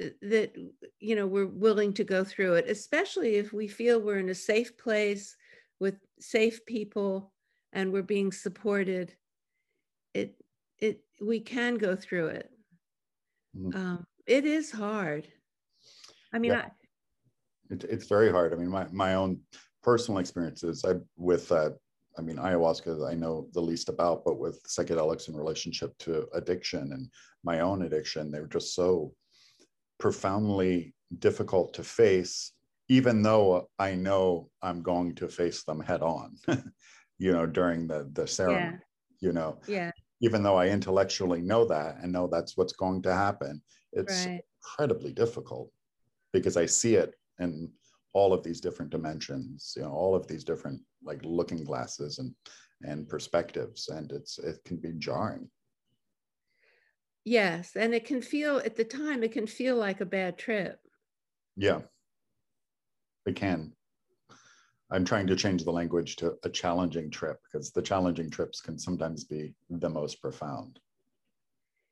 uh, 0.00 0.06
that, 0.22 0.52
you 1.00 1.16
know, 1.16 1.26
we're 1.26 1.46
willing 1.46 1.92
to 1.94 2.04
go 2.04 2.22
through 2.22 2.54
it, 2.54 2.68
especially 2.68 3.36
if 3.36 3.52
we 3.52 3.66
feel 3.66 4.00
we're 4.00 4.18
in 4.18 4.28
a 4.28 4.34
safe 4.34 4.76
place 4.76 5.36
with 5.80 5.96
safe 6.20 6.64
people 6.66 7.32
and 7.72 7.92
we're 7.92 8.02
being 8.02 8.30
supported. 8.30 9.14
It, 10.14 10.34
it, 10.78 11.00
we 11.20 11.40
can 11.40 11.76
go 11.76 11.96
through 11.96 12.28
it. 12.28 12.50
Mm. 13.56 13.74
Um, 13.74 14.06
it 14.26 14.44
is 14.44 14.70
hard. 14.70 15.26
I 16.32 16.38
mean, 16.38 16.52
yeah. 16.52 16.60
I, 16.60 16.70
it, 17.72 17.84
it's 17.84 18.06
very 18.06 18.30
hard. 18.30 18.52
I 18.52 18.56
mean, 18.56 18.68
my, 18.68 18.86
my 18.92 19.14
own 19.14 19.40
personal 19.82 20.18
experiences 20.18 20.84
I, 20.86 20.94
with 21.16 21.50
uh, 21.50 21.70
I 22.18 22.20
mean, 22.20 22.36
ayahuasca, 22.36 23.10
I 23.10 23.14
know 23.14 23.48
the 23.52 23.60
least 23.60 23.88
about, 23.88 24.24
but 24.24 24.38
with 24.38 24.62
psychedelics 24.64 25.28
in 25.28 25.34
relationship 25.34 25.96
to 26.00 26.26
addiction 26.34 26.92
and 26.92 27.08
my 27.42 27.60
own 27.60 27.82
addiction, 27.82 28.30
they 28.30 28.40
were 28.40 28.46
just 28.46 28.74
so 28.74 29.14
profoundly 29.98 30.94
difficult 31.18 31.72
to 31.74 31.82
face, 31.82 32.52
even 32.88 33.22
though 33.22 33.70
I 33.78 33.94
know 33.94 34.50
I'm 34.60 34.82
going 34.82 35.14
to 35.16 35.28
face 35.28 35.64
them 35.64 35.80
head 35.80 36.02
on, 36.02 36.36
you 37.18 37.32
know, 37.32 37.46
during 37.46 37.86
the, 37.86 38.10
the 38.12 38.26
ceremony, 38.26 38.78
yeah. 39.20 39.28
you 39.28 39.32
know, 39.32 39.58
yeah. 39.66 39.90
even 40.20 40.42
though 40.42 40.56
I 40.56 40.68
intellectually 40.68 41.40
know 41.40 41.64
that 41.64 41.96
and 42.02 42.12
know 42.12 42.26
that's 42.26 42.56
what's 42.58 42.74
going 42.74 43.00
to 43.02 43.14
happen, 43.14 43.62
it's 43.92 44.26
right. 44.26 44.42
incredibly 44.60 45.12
difficult. 45.12 45.70
because 46.32 46.56
I 46.56 46.66
see 46.66 46.96
it 46.96 47.14
in 47.42 47.70
all 48.14 48.32
of 48.32 48.42
these 48.42 48.60
different 48.60 48.90
dimensions, 48.90 49.74
you 49.76 49.82
know, 49.82 49.92
all 49.92 50.14
of 50.14 50.26
these 50.26 50.44
different 50.44 50.80
like 51.02 51.20
looking 51.24 51.64
glasses 51.64 52.18
and 52.18 52.34
and 52.84 53.08
perspectives, 53.08 53.88
and 53.88 54.10
it's 54.12 54.38
it 54.38 54.58
can 54.64 54.76
be 54.76 54.92
jarring. 54.92 55.48
Yes, 57.24 57.76
and 57.76 57.94
it 57.94 58.04
can 58.04 58.20
feel 58.20 58.58
at 58.58 58.76
the 58.76 58.84
time 58.84 59.22
it 59.22 59.32
can 59.32 59.46
feel 59.46 59.76
like 59.76 60.00
a 60.00 60.06
bad 60.06 60.38
trip. 60.38 60.80
Yeah, 61.56 61.82
it 63.26 63.36
can. 63.36 63.72
I'm 64.90 65.04
trying 65.04 65.26
to 65.28 65.36
change 65.36 65.64
the 65.64 65.72
language 65.72 66.16
to 66.16 66.36
a 66.44 66.50
challenging 66.50 67.10
trip 67.10 67.40
because 67.44 67.70
the 67.70 67.80
challenging 67.80 68.30
trips 68.30 68.60
can 68.60 68.78
sometimes 68.78 69.24
be 69.24 69.54
the 69.70 69.88
most 69.88 70.20
profound. 70.20 70.80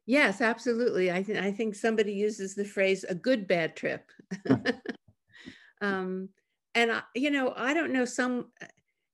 Yes, 0.06 0.40
absolutely. 0.40 1.10
I, 1.10 1.22
th- 1.22 1.38
I 1.38 1.52
think 1.52 1.74
somebody 1.74 2.12
uses 2.12 2.54
the 2.54 2.64
phrase 2.64 3.04
a 3.04 3.14
good 3.14 3.46
bad 3.46 3.76
trip. 3.76 4.10
um, 5.80 6.28
and, 6.74 6.92
I, 6.92 7.02
you 7.14 7.30
know, 7.30 7.52
I 7.56 7.74
don't 7.74 7.92
know, 7.92 8.04
some, 8.04 8.46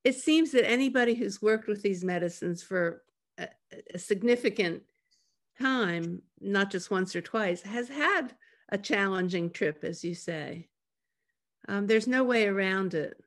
it 0.03 0.15
seems 0.15 0.51
that 0.51 0.69
anybody 0.69 1.15
who's 1.15 1.41
worked 1.41 1.67
with 1.67 1.81
these 1.81 2.03
medicines 2.03 2.63
for 2.63 3.03
a, 3.37 3.47
a 3.93 3.99
significant 3.99 4.83
time, 5.59 6.21
not 6.39 6.71
just 6.71 6.91
once 6.91 7.15
or 7.15 7.21
twice, 7.21 7.61
has 7.61 7.89
had 7.89 8.35
a 8.69 8.77
challenging 8.77 9.49
trip, 9.49 9.83
as 9.83 10.03
you 10.03 10.13
say. 10.13 10.69
Um, 11.67 11.87
there's 11.87 12.07
no 12.07 12.23
way 12.23 12.47
around 12.47 12.93
it. 12.93 13.17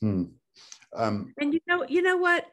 Hmm. 0.00 0.24
Um, 0.94 1.34
and 1.40 1.52
you 1.52 1.60
know, 1.66 1.84
you 1.88 2.02
know 2.02 2.16
what? 2.16 2.46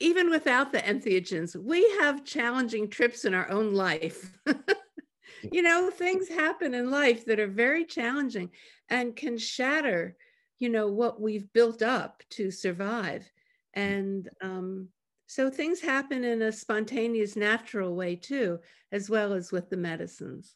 Even 0.00 0.30
without 0.30 0.72
the 0.72 0.78
entheogens, 0.78 1.56
we 1.56 1.82
have 2.00 2.24
challenging 2.24 2.88
trips 2.88 3.24
in 3.24 3.34
our 3.34 3.48
own 3.50 3.74
life. 3.74 4.36
you 5.52 5.62
know, 5.62 5.90
things 5.90 6.28
happen 6.28 6.74
in 6.74 6.90
life 6.90 7.24
that 7.26 7.40
are 7.40 7.46
very 7.48 7.84
challenging 7.84 8.50
and 8.88 9.16
can 9.16 9.38
shatter, 9.38 10.16
you 10.58 10.68
know, 10.68 10.88
what 10.88 11.20
we've 11.20 11.52
built 11.52 11.82
up 11.82 12.22
to 12.30 12.50
survive. 12.50 13.30
And 13.74 14.28
um, 14.40 14.88
so 15.26 15.50
things 15.50 15.80
happen 15.80 16.24
in 16.24 16.42
a 16.42 16.52
spontaneous, 16.52 17.36
natural 17.36 17.94
way 17.94 18.16
too, 18.16 18.60
as 18.92 19.10
well 19.10 19.32
as 19.32 19.50
with 19.50 19.70
the 19.70 19.76
medicines. 19.76 20.54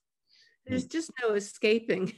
There's 0.66 0.86
mm. 0.86 0.92
just 0.92 1.10
no 1.22 1.34
escaping, 1.34 2.12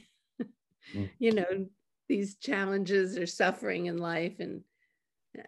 mm. 0.93 1.09
you 1.19 1.33
know, 1.33 1.67
these 2.07 2.35
challenges 2.35 3.17
or 3.17 3.25
suffering 3.25 3.85
in 3.85 3.97
life. 3.97 4.39
And 4.39 4.61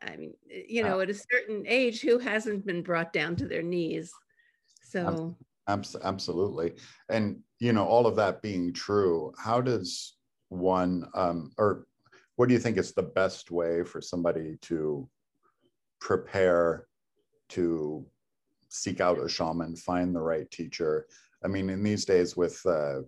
I 0.01 0.15
mean, 0.15 0.33
you 0.47 0.83
know, 0.83 1.01
at 1.01 1.09
a 1.09 1.13
certain 1.13 1.65
age, 1.67 2.01
who 2.01 2.17
hasn't 2.17 2.65
been 2.65 2.81
brought 2.81 3.11
down 3.11 3.35
to 3.37 3.47
their 3.47 3.63
knees? 3.63 4.13
So 4.81 5.35
absolutely. 5.67 6.73
And 7.09 7.39
you 7.59 7.73
know, 7.73 7.85
all 7.85 8.07
of 8.07 8.15
that 8.17 8.41
being 8.41 8.73
true, 8.73 9.33
how 9.37 9.61
does 9.61 10.15
one 10.53 11.07
um, 11.15 11.51
or 11.57 11.85
what 12.35 12.47
do 12.47 12.53
you 12.53 12.59
think 12.59 12.77
is 12.77 12.93
the 12.93 13.03
best 13.03 13.51
way 13.51 13.83
for 13.83 14.01
somebody 14.01 14.57
to 14.61 15.07
prepare 15.99 16.87
to 17.49 18.05
seek 18.69 18.99
out 18.99 19.23
a 19.23 19.29
shaman, 19.29 19.75
find 19.75 20.15
the 20.15 20.21
right 20.21 20.49
teacher. 20.49 21.05
I 21.45 21.47
mean, 21.47 21.69
in 21.69 21.83
these 21.83 22.05
days 22.05 22.35
with, 22.35 22.59
uh, 22.65 23.01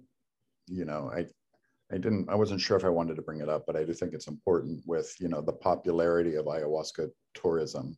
you 0.67 0.85
know, 0.85 1.11
I, 1.13 1.25
I 1.91 1.97
didn't, 1.97 2.29
I 2.29 2.35
wasn't 2.35 2.61
sure 2.61 2.77
if 2.77 2.85
I 2.85 2.89
wanted 2.89 3.15
to 3.15 3.21
bring 3.23 3.41
it 3.41 3.49
up, 3.49 3.65
but 3.65 3.75
I 3.75 3.83
do 3.83 3.93
think 3.93 4.13
it's 4.13 4.27
important 4.27 4.83
with, 4.85 5.15
you 5.19 5.27
know, 5.27 5.41
the 5.41 5.53
popularity 5.53 6.35
of 6.35 6.45
ayahuasca 6.45 7.09
tourism, 7.33 7.97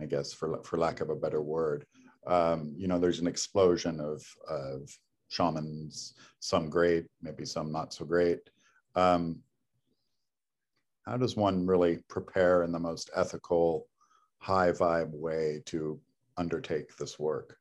I 0.00 0.06
guess, 0.06 0.32
for, 0.32 0.62
for 0.64 0.78
lack 0.78 1.00
of 1.00 1.10
a 1.10 1.16
better 1.16 1.42
word. 1.42 1.84
Um, 2.26 2.72
you 2.76 2.88
know, 2.88 2.98
there's 2.98 3.20
an 3.20 3.26
explosion 3.26 4.00
of, 4.00 4.24
of 4.48 4.88
shamans, 5.32 6.14
some 6.40 6.68
great, 6.68 7.06
maybe 7.22 7.46
some 7.46 7.72
not 7.72 7.94
so 7.94 8.04
great. 8.04 8.50
Um, 8.94 9.40
how 11.06 11.16
does 11.16 11.36
one 11.36 11.66
really 11.66 11.98
prepare 12.08 12.62
in 12.62 12.70
the 12.70 12.78
most 12.78 13.10
ethical, 13.16 13.88
high 14.38 14.72
vibe 14.72 15.10
way 15.10 15.62
to 15.66 15.98
undertake 16.36 16.96
this 16.96 17.18
work? 17.18 17.56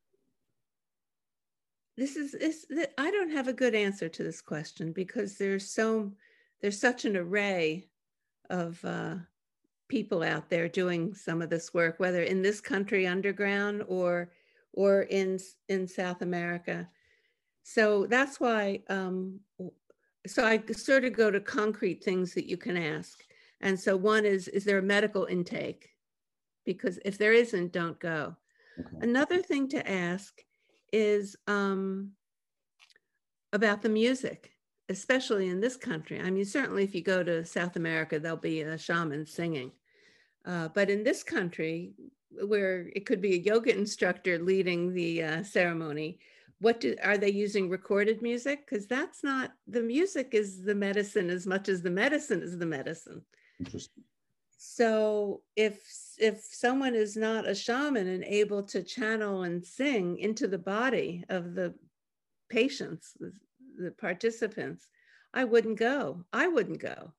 This 1.97 2.15
is, 2.15 2.33
is 2.33 2.65
I 2.97 3.09
don't 3.09 3.31
have 3.31 3.47
a 3.47 3.53
good 3.53 3.73
answer 3.73 4.09
to 4.09 4.23
this 4.23 4.41
question 4.41 4.91
because 4.91 5.37
there's 5.37 5.69
so 5.69 6.11
there's 6.61 6.79
such 6.79 7.05
an 7.05 7.17
array 7.17 7.87
of 8.49 8.83
uh, 8.83 9.15
people 9.87 10.23
out 10.23 10.49
there 10.49 10.67
doing 10.67 11.13
some 11.13 11.41
of 11.41 11.49
this 11.49 11.73
work, 11.73 11.99
whether 11.99 12.23
in 12.23 12.41
this 12.41 12.61
country 12.61 13.07
underground 13.07 13.83
or 13.87 14.31
or 14.73 15.03
in 15.03 15.39
in 15.69 15.87
South 15.87 16.21
America. 16.21 16.89
So 17.63 18.05
that's 18.07 18.39
why. 18.39 18.81
Um, 18.89 19.39
so 20.27 20.45
I 20.45 20.61
sort 20.71 21.03
of 21.03 21.13
go 21.13 21.31
to 21.31 21.39
concrete 21.39 22.03
things 22.03 22.33
that 22.33 22.47
you 22.47 22.57
can 22.57 22.77
ask. 22.77 23.23
And 23.61 23.79
so 23.79 23.95
one 23.95 24.25
is, 24.25 24.47
is 24.47 24.65
there 24.65 24.77
a 24.77 24.83
medical 24.83 25.25
intake? 25.25 25.91
because 26.65 26.99
if 27.05 27.17
there 27.17 27.33
isn't, 27.33 27.71
don't 27.71 27.99
go. 27.99 28.35
Okay. 28.79 28.97
Another 29.01 29.41
thing 29.41 29.67
to 29.69 29.89
ask 29.89 30.41
is 30.93 31.35
um, 31.47 32.11
about 33.53 33.81
the 33.81 33.89
music, 33.89 34.51
especially 34.89 35.49
in 35.49 35.59
this 35.59 35.77
country. 35.77 36.19
I 36.19 36.29
mean, 36.29 36.45
certainly 36.45 36.83
if 36.83 36.95
you 36.95 37.01
go 37.01 37.23
to 37.23 37.45
South 37.45 37.75
America, 37.75 38.19
there'll 38.19 38.37
be 38.37 38.61
a 38.61 38.77
shaman 38.77 39.25
singing. 39.25 39.71
Uh, 40.45 40.69
but 40.73 40.89
in 40.89 41.03
this 41.03 41.23
country, 41.23 41.93
where 42.45 42.89
it 42.95 43.05
could 43.05 43.21
be 43.21 43.33
a 43.35 43.41
yoga 43.41 43.75
instructor 43.77 44.39
leading 44.39 44.93
the 44.93 45.23
uh, 45.23 45.43
ceremony, 45.43 46.19
what 46.61 46.79
do, 46.79 46.95
are 47.03 47.17
they 47.17 47.31
using 47.31 47.69
recorded 47.69 48.21
music? 48.21 48.65
Because 48.65 48.85
that's 48.85 49.23
not 49.23 49.51
the 49.67 49.81
music 49.81 50.29
is 50.31 50.63
the 50.63 50.75
medicine 50.75 51.29
as 51.29 51.47
much 51.47 51.67
as 51.67 51.81
the 51.81 51.89
medicine 51.89 52.41
is 52.43 52.57
the 52.57 52.67
medicine. 52.67 53.23
Interesting. 53.59 54.03
So 54.57 55.41
if 55.55 55.81
if 56.19 56.43
someone 56.43 56.93
is 56.93 57.17
not 57.17 57.49
a 57.49 57.55
shaman 57.55 58.07
and 58.07 58.23
able 58.23 58.61
to 58.63 58.83
channel 58.83 59.41
and 59.41 59.65
sing 59.65 60.19
into 60.19 60.47
the 60.47 60.59
body 60.59 61.23
of 61.29 61.55
the 61.55 61.73
patients, 62.47 63.17
the 63.79 63.91
participants, 63.91 64.87
I 65.33 65.45
wouldn't 65.45 65.79
go. 65.79 66.25
I 66.31 66.47
wouldn't 66.47 66.79
go. 66.79 67.11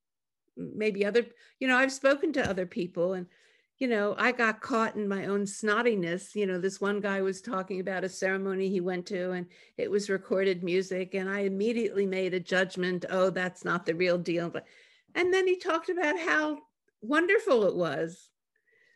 Maybe 0.57 1.05
other, 1.05 1.27
you 1.59 1.67
know, 1.67 1.77
I've 1.77 1.91
spoken 1.93 2.33
to 2.35 2.49
other 2.49 2.67
people 2.67 3.15
and 3.15 3.27
you 3.79 3.89
know, 3.89 4.15
I 4.19 4.33
got 4.33 4.61
caught 4.61 4.97
in 4.97 5.09
my 5.09 5.27
own 5.27 5.43
snottiness. 5.43 6.35
You 6.35 6.47
know, 6.47 6.59
this 6.59 6.81
one 6.81 7.01
guy 7.01 7.21
was 7.21 7.41
talking 7.41 7.81
about 7.81 8.05
a 8.05 8.09
ceremony 8.09 8.69
he 8.69 8.81
went 8.81 9.07
to 9.07 9.33
and 9.33 9.47
it 9.77 9.91
was 9.91 10.11
recorded 10.11 10.63
music. 10.63 11.15
And 11.15 11.29
I 11.29 11.41
immediately 11.41 12.07
made 12.07 12.35
a 12.35 12.41
judgment 12.41 13.05
oh, 13.11 13.31
that's 13.31 13.65
not 13.65 13.85
the 13.85 13.95
real 13.95 14.19
deal. 14.19 14.51
But, 14.51 14.67
and 15.15 15.33
then 15.33 15.47
he 15.47 15.57
talked 15.57 15.89
about 15.89 16.19
how 16.19 16.59
wonderful 17.01 17.65
it 17.65 17.75
was. 17.75 18.29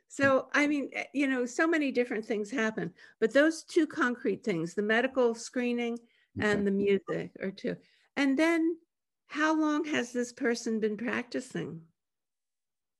So, 0.09 0.49
I 0.53 0.66
mean, 0.66 0.91
eh, 0.93 1.05
you 1.12 1.27
know, 1.27 1.47
so 1.47 1.66
many 1.66 1.91
different 1.91 2.24
things 2.24 2.51
happen, 2.51 2.93
but 3.18 3.33
those 3.33 3.64
two 3.64 3.87
concrete 3.87 4.45
things, 4.45 4.74
the 4.74 4.83
medical 4.83 5.35
screening 5.35 5.99
and 6.39 6.66
the 6.66 6.70
music 6.70 7.33
are 7.43 7.51
two. 7.51 7.77
And 8.16 8.39
then 8.39 8.77
how 9.27 9.59
long 9.59 9.85
has 9.87 10.12
this 10.12 10.33
person 10.33 10.81
been 10.81 10.97
practicing? 10.97 11.81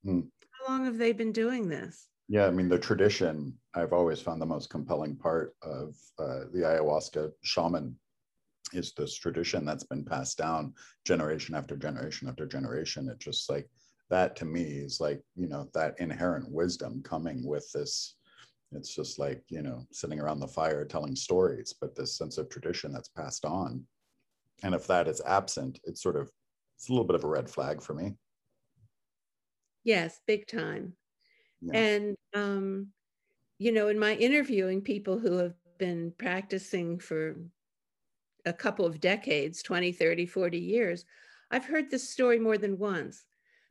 Hmm. 0.05 0.21
How 0.67 0.73
long 0.73 0.85
have 0.85 0.99
they 0.99 1.13
been 1.13 1.33
doing 1.33 1.69
this? 1.69 2.09
Yeah, 2.29 2.47
I 2.47 2.51
mean, 2.51 2.69
the 2.69 2.79
tradition, 2.79 3.57
I've 3.75 3.93
always 3.93 4.21
found 4.21 4.43
the 4.43 4.47
most 4.47 4.69
compelling 4.69 5.17
part 5.17 5.55
of 5.63 5.95
uh, 6.19 6.47
the 6.53 6.63
ayahuasca 6.65 7.31
shaman 7.43 7.97
is 8.73 8.93
this 8.97 9.15
tradition 9.17 9.65
that's 9.65 9.85
been 9.85 10.05
passed 10.05 10.37
down 10.37 10.75
generation 11.05 11.55
after 11.55 11.77
generation 11.77 12.29
after 12.29 12.47
generation. 12.47 13.09
It 13.09 13.21
just 13.21 13.49
like 13.49 13.69
that 14.11 14.35
to 14.37 14.45
me 14.45 14.63
is 14.63 15.01
like 15.01 15.23
you 15.37 15.49
know 15.49 15.69
that 15.75 15.99
inherent 15.99 16.51
wisdom 16.51 17.03
coming 17.03 17.45
with 17.45 17.71
this 17.73 18.17
it's 18.73 18.95
just 18.95 19.19
like 19.19 19.43
you 19.49 19.63
know 19.63 19.85
sitting 19.93 20.21
around 20.21 20.41
the 20.41 20.47
fire 20.47 20.85
telling 20.85 21.17
stories 21.17 21.75
but 21.81 21.95
this 21.95 22.17
sense 22.17 22.39
of 22.39 22.49
tradition 22.49 22.93
that's 22.93 23.09
passed 23.09 23.45
on 23.45 23.83
and 24.63 24.75
if 24.75 24.87
that 24.87 25.09
is 25.09 25.21
absent 25.27 25.81
it's 25.85 26.03
sort 26.03 26.17
of 26.17 26.31
it's 26.77 26.89
a 26.89 26.93
little 26.93 27.07
bit 27.07 27.17
of 27.17 27.25
a 27.25 27.29
red 27.29 27.49
flag 27.49 27.83
for 27.83 27.95
me 27.95 28.15
yes 29.87 30.21
big 30.27 30.47
time 30.47 30.93
yeah. 31.63 31.79
and 31.79 32.17
um 32.35 32.89
you 33.59 33.73
know 33.73 33.89
in 33.89 33.99
my 33.99 34.15
interviewing 34.17 34.83
people 34.83 35.19
who 35.19 35.39
have 35.39 35.55
been 35.79 36.13
practicing 36.19 36.99
for 36.99 37.37
a 38.45 38.53
couple 38.53 38.85
of 38.85 39.01
decades 39.01 39.63
20 39.63 39.93
30 39.93 40.27
40 40.27 40.59
years 40.59 41.05
i've 41.51 41.65
heard 41.65 41.91
this 41.91 42.11
story 42.11 42.39
more 42.39 42.59
than 42.59 42.79
once 42.79 43.25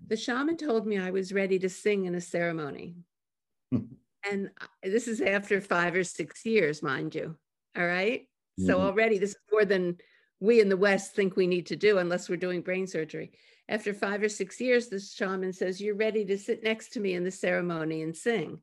the 0.07 0.17
shaman 0.17 0.57
told 0.57 0.85
me 0.85 0.97
I 0.97 1.11
was 1.11 1.33
ready 1.33 1.59
to 1.59 1.69
sing 1.69 2.05
in 2.05 2.15
a 2.15 2.21
ceremony. 2.21 2.95
and 3.71 4.49
this 4.83 5.07
is 5.07 5.21
after 5.21 5.61
five 5.61 5.95
or 5.95 6.03
six 6.03 6.45
years, 6.45 6.83
mind 6.83 7.15
you. 7.15 7.35
All 7.77 7.85
right? 7.85 8.21
mm-hmm. 8.21 8.67
So 8.67 8.81
already 8.81 9.17
this 9.17 9.31
is 9.31 9.37
more 9.51 9.65
than 9.65 9.97
we 10.39 10.59
in 10.59 10.69
the 10.69 10.77
West 10.77 11.15
think 11.15 11.35
we 11.35 11.47
need 11.47 11.67
to 11.67 11.75
do 11.75 11.97
unless 11.97 12.29
we're 12.29 12.37
doing 12.37 12.61
brain 12.61 12.87
surgery. 12.87 13.31
After 13.67 13.93
five 13.93 14.21
or 14.21 14.29
six 14.29 14.61
years, 14.61 14.87
the 14.87 14.99
shaman 14.99 15.53
says, 15.53 15.81
You're 15.81 15.95
ready 15.95 16.23
to 16.25 16.37
sit 16.37 16.63
next 16.63 16.93
to 16.93 16.99
me 16.99 17.13
in 17.13 17.23
the 17.23 17.31
ceremony 17.31 18.01
and 18.01 18.15
sing. 18.15 18.59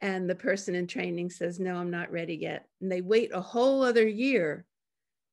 And 0.00 0.28
the 0.28 0.34
person 0.34 0.74
in 0.74 0.86
training 0.86 1.30
says, 1.30 1.60
No, 1.60 1.76
I'm 1.76 1.90
not 1.90 2.12
ready 2.12 2.34
yet. 2.34 2.66
And 2.80 2.90
they 2.90 3.00
wait 3.00 3.32
a 3.32 3.40
whole 3.40 3.82
other 3.82 4.06
year. 4.06 4.66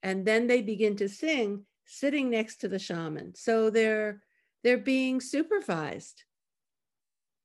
And 0.03 0.25
then 0.25 0.47
they 0.47 0.61
begin 0.61 0.95
to 0.97 1.07
sing 1.09 1.65
sitting 1.85 2.29
next 2.29 2.57
to 2.57 2.67
the 2.67 2.79
shaman. 2.79 3.35
So 3.35 3.69
they're 3.69 4.21
they're 4.63 4.77
being 4.77 5.21
supervised. 5.21 6.23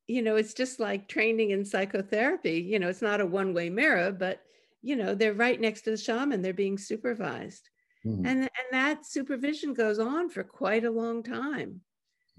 You 0.07 0.22
know, 0.22 0.36
it's 0.36 0.55
just 0.55 0.78
like 0.78 1.09
training 1.09 1.51
in 1.51 1.64
psychotherapy. 1.64 2.61
You 2.61 2.78
know, 2.78 2.88
it's 2.88 3.03
not 3.03 3.20
a 3.20 3.26
one-way 3.26 3.70
mirror, 3.70 4.12
but 4.12 4.42
you 4.82 4.94
know, 4.94 5.14
they're 5.14 5.34
right 5.34 5.61
next 5.61 5.82
to 5.82 5.90
the 5.90 5.97
shaman, 5.97 6.42
they're 6.42 6.53
being 6.53 6.78
supervised. 6.78 7.70
Mm-hmm. 8.07 8.26
And, 8.26 8.40
and 8.40 8.50
that 8.70 9.04
supervision 9.04 9.74
goes 9.74 9.98
on 9.98 10.28
for 10.28 10.44
quite 10.44 10.84
a 10.84 10.90
long 10.90 11.22
time. 11.22 11.80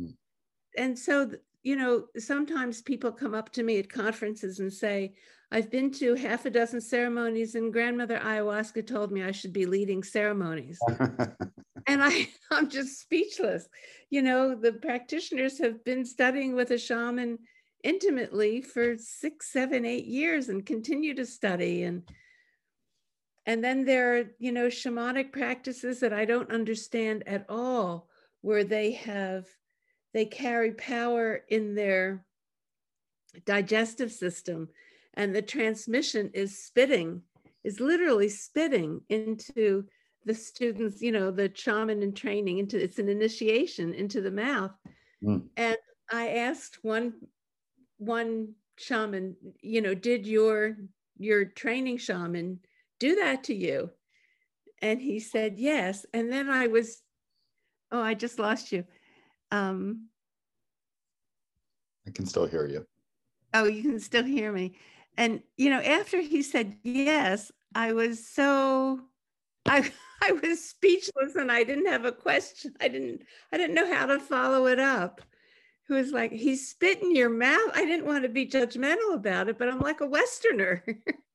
Mm-hmm. 0.01 0.11
And 0.78 0.97
so, 0.97 1.32
you 1.63 1.76
know, 1.76 2.05
sometimes 2.18 2.82
people 2.82 3.11
come 3.11 3.34
up 3.34 3.51
to 3.53 3.63
me 3.63 3.80
at 3.80 3.91
conferences 3.91 4.59
and 4.59 4.72
say, 4.72 5.15
I've 5.51 5.72
been 5.72 5.91
to 5.93 6.15
half 6.15 6.45
a 6.45 6.49
dozen 6.49 6.82
ceremonies, 6.82 7.55
and 7.55 7.72
grandmother 7.72 8.20
ayahuasca 8.20 8.86
told 8.86 9.11
me 9.11 9.24
I 9.24 9.32
should 9.32 9.53
be 9.53 9.65
leading 9.65 10.03
ceremonies. 10.03 10.80
and 11.88 12.03
I, 12.03 12.30
I'm 12.51 12.70
just 12.70 12.99
speechless. 12.99 13.68
You 14.09 14.22
know, 14.22 14.55
the 14.55 14.74
practitioners 14.74 15.57
have 15.59 15.84
been 15.84 16.05
studying 16.05 16.53
with 16.53 16.72
a 16.72 16.78
shaman 16.78 17.39
intimately 17.84 18.61
for 18.61 18.97
six, 18.97 19.51
seven, 19.51 19.86
eight 19.86 20.05
years 20.05 20.49
and 20.49 20.65
continue 20.65 21.13
to 21.15 21.26
study. 21.26 21.84
And 21.84 22.03
and 23.48 23.64
then 23.64 23.86
there 23.86 24.18
are, 24.18 24.24
you 24.39 24.52
know, 24.52 24.68
shamanic 24.68 25.32
practices 25.32 26.02
that 26.02 26.12
I 26.12 26.26
don't 26.26 26.52
understand 26.52 27.24
at 27.26 27.45
all, 27.48 28.10
where 28.41 28.66
they 28.66 28.91
have, 28.91 29.45
they 30.14 30.26
carry 30.26 30.74
power 30.74 31.45
in 31.48 31.74
their 31.74 32.26
digestive 33.45 34.12
system, 34.12 34.68
and 35.14 35.34
the 35.34 35.41
transmission 35.41 36.30
is 36.34 36.62
spitting, 36.62 37.22
is 37.64 37.80
literally 37.80 38.28
spitting 38.28 39.00
into 39.08 39.86
the 40.26 40.36
students, 40.36 41.02
you 41.02 41.14
know, 41.14 41.32
the 41.32 41.50
shaman 41.56 42.04
in 42.04 42.14
training 42.14 42.58
into 42.58 42.78
it's 42.78 43.00
an 43.00 43.08
initiation 43.08 43.93
into 43.93 44.20
the 44.20 44.30
mouth. 44.30 44.72
Mm. 45.24 45.48
And 45.56 45.78
I 46.12 46.30
asked 46.32 46.80
one 46.82 47.14
one 47.98 48.56
shaman, 48.78 49.38
you 49.62 49.82
know, 49.82 49.93
did 49.93 50.28
your 50.28 50.76
your 51.18 51.45
training 51.45 51.98
shaman 51.98 52.60
do 53.00 53.16
that 53.16 53.43
to 53.45 53.54
you? 53.54 53.91
And 54.82 55.02
he 55.02 55.20
said, 55.20 55.56
yes. 55.58 56.06
And 56.14 56.32
then 56.32 56.50
I 56.50 56.68
was, 56.68 57.02
oh, 57.91 58.02
I 58.02 58.14
just 58.14 58.39
lost 58.39 58.72
you. 58.72 58.86
Um, 59.52 60.08
I 62.08 62.12
can 62.12 62.26
still 62.26 62.45
hear 62.45 62.68
you. 62.68 62.86
Oh, 63.54 63.66
you 63.66 63.82
can 63.82 64.00
still 64.00 64.24
hear 64.24 64.52
me. 64.52 64.76
And, 65.18 65.41
you 65.58 65.70
know, 65.70 65.82
after 65.82 66.22
he 66.22 66.41
said 66.41 66.78
yes, 66.84 67.52
I 67.74 67.93
was 67.93 68.28
so, 68.28 69.00
I, 69.66 69.91
I 70.22 70.32
was 70.32 70.64
speechless 70.64 71.36
and 71.36 71.52
I 71.52 71.64
didn't 71.64 71.88
have 71.88 72.06
a 72.06 72.12
question. 72.12 72.74
I 72.80 72.88
didn't, 72.88 73.22
I 73.52 73.58
didn't 73.58 73.76
know 73.76 73.91
how 73.91 74.06
to 74.06 74.20
follow 74.20 74.68
it 74.68 74.80
up. 74.80 75.22
Who 75.88 75.95
was 75.95 76.12
like, 76.12 76.32
he's 76.32 76.70
spit 76.70 77.02
in 77.02 77.16
your 77.16 77.30
mouth. 77.30 77.72
I 77.74 77.86
didn't 77.86 78.06
want 78.06 78.24
to 78.24 78.30
be 78.30 78.45
judgmental 78.45 79.14
about 79.14 79.48
it, 79.48 79.58
but 79.58 79.70
I'm 79.70 79.80
like 79.80 80.02
a 80.02 80.08
Westerner. 80.08 80.84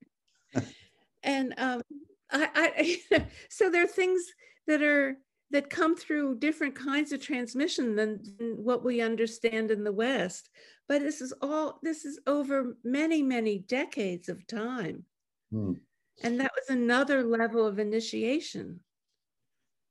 and 1.23 1.55
um, 1.59 1.83
I, 2.31 2.99
I 3.13 3.27
so 3.49 3.71
there 3.71 3.85
are 3.85 3.89
things 3.89 4.23
that 4.67 4.83
are 4.83 5.17
that 5.51 5.71
come 5.71 5.95
through 5.95 6.39
different 6.39 6.75
kinds 6.75 7.13
of 7.13 7.21
transmission 7.21 7.95
than, 7.95 8.23
than, 8.39 8.57
what 8.57 8.83
we 8.83 9.03
understand 9.03 9.71
in 9.71 9.85
the 9.85 9.93
West. 9.93 10.49
But 10.89 11.03
this 11.03 11.21
is 11.21 11.33
all 11.43 11.79
this 11.83 12.05
is 12.05 12.19
over 12.27 12.77
many 12.85 13.23
many 13.23 13.59
decades 13.59 14.29
of 14.29 14.47
time, 14.47 15.05
hmm. 15.51 15.75
and 16.23 16.41
that 16.41 16.53
was 16.55 16.75
another 16.75 17.23
level 17.23 17.67
of 17.67 17.79
initiation. 17.79 18.81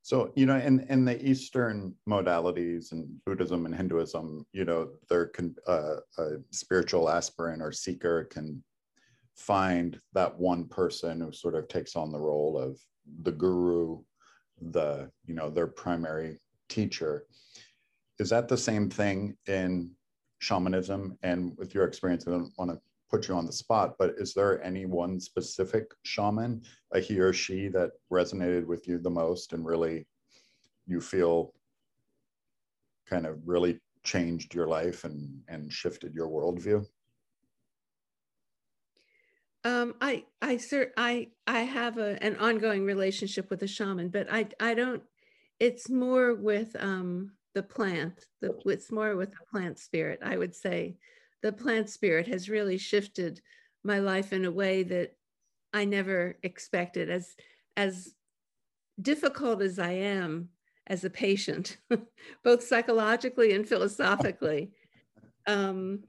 So 0.03 0.31
you 0.35 0.45
know, 0.45 0.57
in 0.57 0.81
in 0.89 1.05
the 1.05 1.23
Eastern 1.23 1.93
modalities 2.09 2.91
and 2.91 3.07
Buddhism 3.25 3.65
and 3.65 3.75
Hinduism, 3.75 4.45
you 4.51 4.65
know, 4.65 4.89
their 5.09 5.31
uh, 5.67 5.97
a 6.17 6.29
spiritual 6.49 7.09
aspirant 7.09 7.61
or 7.61 7.71
seeker 7.71 8.25
can 8.25 8.63
find 9.41 9.99
that 10.13 10.37
one 10.37 10.65
person 10.65 11.19
who 11.19 11.31
sort 11.31 11.55
of 11.55 11.67
takes 11.67 11.95
on 11.95 12.11
the 12.11 12.19
role 12.19 12.57
of 12.57 12.79
the 13.23 13.31
guru, 13.31 13.99
the, 14.61 15.09
you 15.25 15.33
know, 15.33 15.49
their 15.49 15.67
primary 15.67 16.39
teacher. 16.69 17.25
Is 18.19 18.29
that 18.29 18.47
the 18.47 18.57
same 18.57 18.89
thing 18.89 19.35
in 19.47 19.91
shamanism? 20.39 21.17
And 21.23 21.57
with 21.57 21.73
your 21.73 21.85
experience, 21.85 22.27
I 22.27 22.31
don't 22.31 22.53
want 22.57 22.71
to 22.71 22.79
put 23.09 23.27
you 23.27 23.33
on 23.33 23.47
the 23.47 23.51
spot, 23.51 23.95
but 23.97 24.13
is 24.17 24.33
there 24.33 24.63
any 24.63 24.85
one 24.85 25.19
specific 25.19 25.91
shaman, 26.03 26.61
a 26.93 26.99
he 26.99 27.19
or 27.19 27.33
she 27.33 27.67
that 27.69 27.91
resonated 28.11 28.65
with 28.65 28.87
you 28.87 28.99
the 28.99 29.09
most 29.09 29.53
and 29.53 29.65
really 29.65 30.05
you 30.85 31.01
feel 31.01 31.53
kind 33.09 33.25
of 33.25 33.39
really 33.45 33.79
changed 34.03 34.53
your 34.53 34.67
life 34.67 35.03
and, 35.03 35.41
and 35.49 35.73
shifted 35.73 36.13
your 36.13 36.27
worldview? 36.27 36.85
Um, 39.63 39.95
I 40.01 40.25
I 40.41 40.57
sir 40.57 40.91
I 40.97 41.29
I 41.45 41.61
have 41.61 41.97
a, 41.97 42.21
an 42.23 42.35
ongoing 42.37 42.83
relationship 42.83 43.49
with 43.49 43.61
a 43.63 43.67
shaman, 43.67 44.09
but 44.09 44.27
I 44.31 44.47
I 44.59 44.73
don't. 44.73 45.03
It's 45.59 45.89
more 45.89 46.33
with 46.33 46.75
um, 46.79 47.33
the 47.53 47.61
plant. 47.61 48.25
The, 48.41 48.57
it's 48.65 48.91
more 48.91 49.15
with 49.15 49.31
the 49.31 49.45
plant 49.51 49.77
spirit. 49.77 50.19
I 50.23 50.37
would 50.37 50.55
say, 50.55 50.97
the 51.43 51.51
plant 51.51 51.89
spirit 51.89 52.27
has 52.27 52.49
really 52.49 52.77
shifted 52.77 53.41
my 53.83 53.99
life 53.99 54.33
in 54.33 54.45
a 54.45 54.51
way 54.51 54.83
that 54.83 55.15
I 55.73 55.85
never 55.85 56.37
expected. 56.41 57.09
As 57.09 57.35
as 57.77 58.15
difficult 58.99 59.61
as 59.61 59.77
I 59.77 59.91
am 59.91 60.49
as 60.87 61.03
a 61.03 61.09
patient, 61.09 61.77
both 62.43 62.63
psychologically 62.63 63.53
and 63.53 63.67
philosophically, 63.67 64.71
um, 65.45 65.99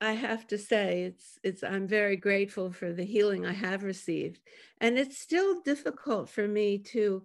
I 0.00 0.12
have 0.12 0.46
to 0.48 0.58
say 0.58 1.04
it's 1.04 1.38
it's 1.42 1.62
I'm 1.62 1.88
very 1.88 2.16
grateful 2.16 2.70
for 2.70 2.92
the 2.92 3.04
healing 3.04 3.46
I 3.46 3.52
have 3.52 3.82
received. 3.82 4.40
And 4.80 4.98
it's 4.98 5.18
still 5.18 5.62
difficult 5.62 6.28
for 6.28 6.46
me 6.46 6.78
to 6.92 7.22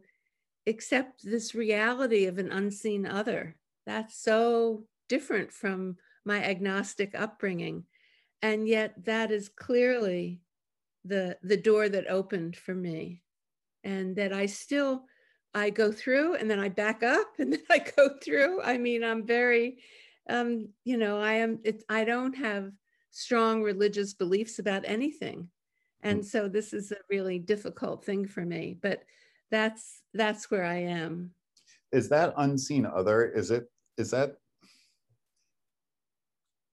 accept 0.68 1.24
this 1.24 1.54
reality 1.54 2.26
of 2.26 2.38
an 2.38 2.52
unseen 2.52 3.06
other. 3.06 3.58
That's 3.86 4.18
so 4.18 4.86
different 5.10 5.52
from 5.52 5.98
my 6.24 6.44
agnostic 6.44 7.14
upbringing. 7.14 7.86
And 8.42 8.68
yet 8.68 8.94
that 9.06 9.32
is 9.32 9.50
clearly 9.50 10.42
the 11.04 11.38
the 11.44 11.58
door 11.58 11.90
that 11.90 12.10
opened 12.10 12.56
for 12.56 12.74
me. 12.74 13.24
And 13.84 14.16
that 14.16 14.32
I 14.32 14.46
still 14.46 15.04
I 15.54 15.72
go 15.72 15.92
through 15.92 16.36
and 16.36 16.50
then 16.50 16.60
I 16.60 16.70
back 16.70 17.04
up 17.04 17.34
and 17.40 17.52
then 17.52 17.64
I 17.70 17.80
go 17.80 18.18
through. 18.24 18.62
I 18.62 18.78
mean, 18.78 19.04
I'm 19.04 19.26
very 19.26 19.80
um, 20.32 20.70
you 20.86 20.98
know, 20.98 21.20
I 21.20 21.34
am, 21.34 21.60
it, 21.64 21.84
I 21.90 22.06
don't 22.06 22.34
have 22.34 22.72
strong 23.12 23.62
religious 23.62 24.14
beliefs 24.14 24.60
about 24.60 24.84
anything. 24.86 25.50
And 26.02 26.22
mm. 26.22 26.26
so 26.26 26.48
this 26.48 26.74
is 26.74 26.92
a 26.92 26.98
really 27.10 27.38
difficult 27.40 28.06
thing 28.06 28.28
for 28.28 28.46
me, 28.46 28.78
but 28.82 29.04
that's, 29.52 30.02
that's 30.14 30.50
where 30.50 30.64
I 30.64 30.78
am. 30.78 31.32
Is 31.92 32.08
that 32.10 32.34
unseen 32.38 32.86
other, 32.86 33.26
is 33.26 33.52
it, 33.52 33.66
is 33.98 34.12
that, 34.12 34.38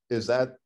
is 0.09 0.27
that 0.29 0.57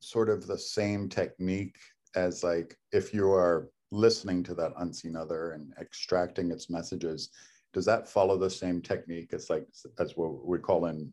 sort 0.00 0.28
of 0.28 0.46
the 0.46 0.58
same 0.58 1.08
technique 1.08 1.76
as 2.16 2.42
like, 2.42 2.76
if 2.92 3.14
you 3.14 3.30
are 3.30 3.70
listening 3.92 4.42
to 4.42 4.54
that 4.54 4.72
unseen 4.78 5.14
other 5.16 5.52
and 5.52 5.72
extracting 5.80 6.50
its 6.50 6.68
messages, 6.68 7.30
does 7.72 7.84
that 7.84 8.08
follow 8.08 8.36
the 8.36 8.50
same 8.50 8.82
technique 8.82 9.32
as 9.32 9.48
like, 9.48 9.66
as 10.00 10.16
what 10.16 10.44
we 10.44 10.58
call 10.58 10.86
in 10.86 11.12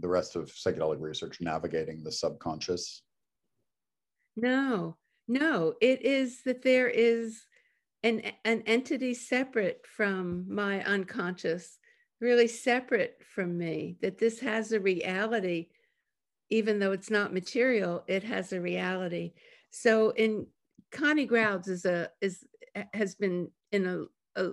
the 0.00 0.08
rest 0.08 0.36
of 0.36 0.50
psychedelic 0.50 1.00
research 1.00 1.40
navigating 1.40 2.02
the 2.02 2.12
subconscious? 2.12 3.02
No, 4.36 4.96
no, 5.26 5.74
it 5.80 6.02
is 6.02 6.42
that 6.44 6.62
there 6.62 6.88
is 6.88 7.44
an, 8.02 8.22
an 8.44 8.62
entity 8.66 9.14
separate 9.14 9.84
from 9.84 10.46
my 10.48 10.82
unconscious, 10.84 11.78
really 12.20 12.48
separate 12.48 13.20
from 13.34 13.58
me, 13.58 13.96
that 14.00 14.18
this 14.18 14.40
has 14.40 14.72
a 14.72 14.80
reality, 14.80 15.68
even 16.50 16.78
though 16.78 16.92
it's 16.92 17.10
not 17.10 17.34
material, 17.34 18.04
it 18.06 18.22
has 18.22 18.52
a 18.52 18.60
reality. 18.60 19.32
So 19.70 20.10
in 20.10 20.46
Connie 20.92 21.26
Grauds 21.26 21.68
is 21.68 21.84
a 21.84 22.10
is 22.20 22.44
has 22.94 23.14
been 23.14 23.50
in 23.72 23.86
a, 23.86 24.40
a, 24.40 24.52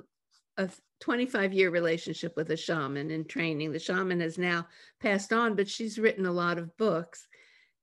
a 0.58 0.70
25 1.02 1.54
year 1.54 1.70
relationship 1.70 2.36
with 2.36 2.52
a 2.52 2.58
shaman 2.58 3.12
in 3.12 3.26
training. 3.26 3.72
The 3.72 3.80
shaman 3.80 4.20
has 4.22 4.38
now 4.38 4.68
passed 5.00 5.34
on, 5.34 5.56
but 5.56 5.70
she's 5.70 6.00
written 6.00 6.26
a 6.26 6.32
lot 6.32 6.58
of 6.58 6.76
books. 6.78 7.28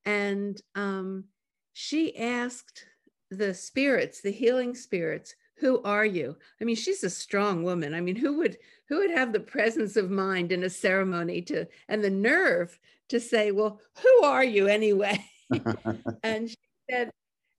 And 0.04 0.60
um, 0.74 1.24
she 1.72 2.16
asked 2.16 2.86
the 3.30 3.54
spirits, 3.54 4.20
the 4.20 4.32
healing 4.32 4.74
spirits, 4.74 5.34
who 5.58 5.80
are 5.82 6.04
you? 6.04 6.36
I 6.60 6.64
mean, 6.64 6.76
she's 6.76 7.04
a 7.04 7.10
strong 7.10 7.62
woman. 7.62 7.94
I 7.94 8.00
mean, 8.00 8.16
who 8.16 8.38
would 8.38 8.58
who 8.88 8.98
would 8.98 9.10
have 9.10 9.32
the 9.32 9.40
presence 9.40 9.96
of 9.96 10.10
mind 10.10 10.50
in 10.50 10.64
a 10.64 10.70
ceremony 10.70 11.40
to 11.42 11.66
and 11.88 12.02
the 12.02 12.10
nerve 12.10 12.78
to 13.10 13.20
say, 13.20 13.52
well, 13.52 13.80
who 14.02 14.24
are 14.24 14.44
you 14.44 14.66
anyway? 14.66 15.24
and 16.22 16.50
she 16.50 16.56
said, 16.90 17.10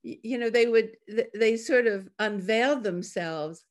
you 0.03 0.37
know, 0.37 0.49
they 0.49 0.67
would 0.67 0.97
they 1.33 1.55
sort 1.55 1.87
of 1.87 2.09
unveiled 2.19 2.83
themselves 2.83 3.63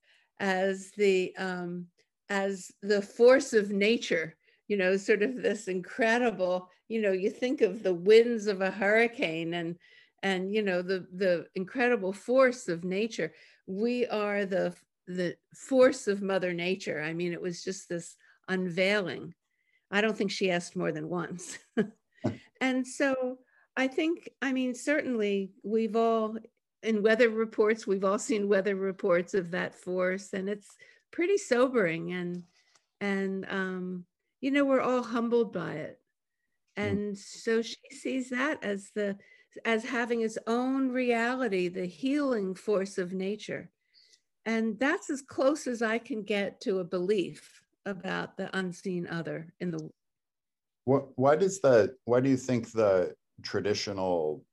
as 0.42 0.90
the 0.98 1.34
um, 1.38 1.86
as 2.28 2.70
the 2.82 3.00
force 3.00 3.54
of 3.54 3.70
nature, 3.70 4.36
you 4.68 4.76
know, 4.76 4.96
sort 4.96 5.22
of 5.22 5.40
this 5.40 5.68
incredible, 5.68 6.68
you 6.88 7.00
know, 7.00 7.12
you 7.12 7.30
think 7.30 7.62
of 7.62 7.82
the 7.82 7.94
winds 7.94 8.46
of 8.46 8.60
a 8.60 8.70
hurricane 8.70 9.54
and 9.54 9.76
and 10.22 10.52
you 10.54 10.62
know 10.62 10.82
the 10.82 11.06
the 11.14 11.46
incredible 11.54 12.12
force 12.12 12.68
of 12.68 12.84
nature. 12.84 13.32
We 13.66 14.06
are 14.08 14.44
the 14.44 14.74
the 15.06 15.36
force 15.54 16.08
of 16.08 16.22
mother 16.22 16.52
nature. 16.52 17.00
I 17.00 17.12
mean, 17.12 17.32
it 17.32 17.40
was 17.40 17.64
just 17.64 17.88
this 17.88 18.16
unveiling. 18.48 19.34
I 19.90 20.00
don't 20.00 20.16
think 20.16 20.30
she 20.30 20.50
asked 20.50 20.76
more 20.76 20.92
than 20.92 21.08
once. 21.08 21.58
and 22.60 22.86
so 22.86 23.38
I 23.76 23.88
think, 23.88 24.30
I 24.40 24.52
mean, 24.52 24.74
certainly 24.74 25.52
we've 25.62 25.96
all, 25.96 26.36
in 26.82 27.02
weather 27.02 27.30
reports, 27.30 27.86
we've 27.86 28.04
all 28.04 28.18
seen 28.18 28.48
weather 28.48 28.76
reports 28.76 29.34
of 29.34 29.50
that 29.52 29.74
force, 29.74 30.32
and 30.32 30.48
it's 30.48 30.76
pretty 31.10 31.38
sobering. 31.38 32.12
And, 32.12 32.42
and, 33.00 33.46
um, 33.48 34.04
you 34.40 34.50
know, 34.50 34.64
we're 34.64 34.80
all 34.80 35.02
humbled 35.02 35.52
by 35.52 35.72
it. 35.74 36.00
Mm. 36.78 36.90
And 36.90 37.18
so 37.18 37.62
she 37.62 37.76
sees 37.90 38.30
that 38.30 38.62
as 38.64 38.90
the, 38.94 39.16
as 39.64 39.84
having 39.84 40.22
its 40.22 40.38
own 40.46 40.90
reality, 40.90 41.68
the 41.68 41.86
healing 41.86 42.54
force 42.54 42.98
of 42.98 43.12
nature. 43.12 43.70
And 44.44 44.78
that's 44.78 45.10
as 45.10 45.22
close 45.22 45.66
as 45.66 45.82
I 45.82 45.98
can 45.98 46.22
get 46.22 46.60
to 46.62 46.80
a 46.80 46.84
belief 46.84 47.62
about 47.86 48.36
the 48.36 48.56
unseen 48.56 49.06
other 49.08 49.52
in 49.60 49.70
the 49.70 49.90
what 50.84 51.06
why 51.16 51.36
does 51.36 51.60
the 51.60 51.94
why 52.04 52.20
do 52.20 52.28
you 52.28 52.36
think 52.36 52.70
the 52.72 53.14
traditional 53.42 54.44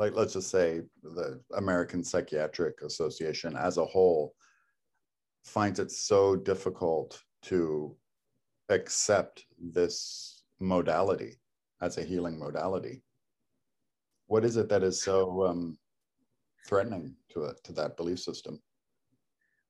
like 0.00 0.14
let's 0.14 0.32
just 0.32 0.48
say 0.48 0.80
the 1.02 1.38
American 1.58 2.02
Psychiatric 2.02 2.80
Association 2.80 3.54
as 3.54 3.76
a 3.76 3.84
whole 3.84 4.34
finds 5.44 5.78
it 5.78 5.90
so 5.90 6.34
difficult 6.34 7.22
to 7.42 7.94
accept 8.70 9.44
this 9.58 10.42
modality 10.58 11.38
as 11.82 11.98
a 11.98 12.02
healing 12.02 12.38
modality. 12.38 13.02
What 14.26 14.42
is 14.42 14.56
it 14.56 14.70
that 14.70 14.82
is 14.82 15.02
so 15.02 15.44
um, 15.44 15.76
threatening 16.66 17.14
to 17.34 17.44
it 17.44 17.62
to 17.64 17.72
that 17.74 17.98
belief 17.98 18.20
system? 18.20 18.58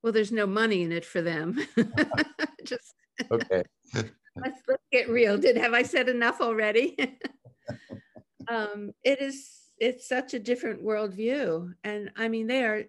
Well, 0.01 0.13
there's 0.13 0.31
no 0.31 0.47
money 0.47 0.83
in 0.83 0.93
it 0.93 1.03
for 1.03 1.21
them. 1.21 1.59
Just 2.63 2.93
okay. 3.31 3.63
let's, 3.95 4.61
let's 4.65 4.83
get 4.93 5.09
real. 5.09 5.37
Did 5.37 5.57
have 5.57 5.73
I 5.73 5.83
said 5.83 6.07
enough 6.07 6.39
already? 6.39 6.95
um, 8.47 8.91
it 9.03 9.21
is 9.21 9.60
it's 9.81 10.07
such 10.07 10.35
a 10.35 10.39
different 10.39 10.83
worldview, 10.83 11.73
and 11.83 12.11
I 12.15 12.27
mean 12.27 12.45
they 12.45 12.63
are, 12.63 12.83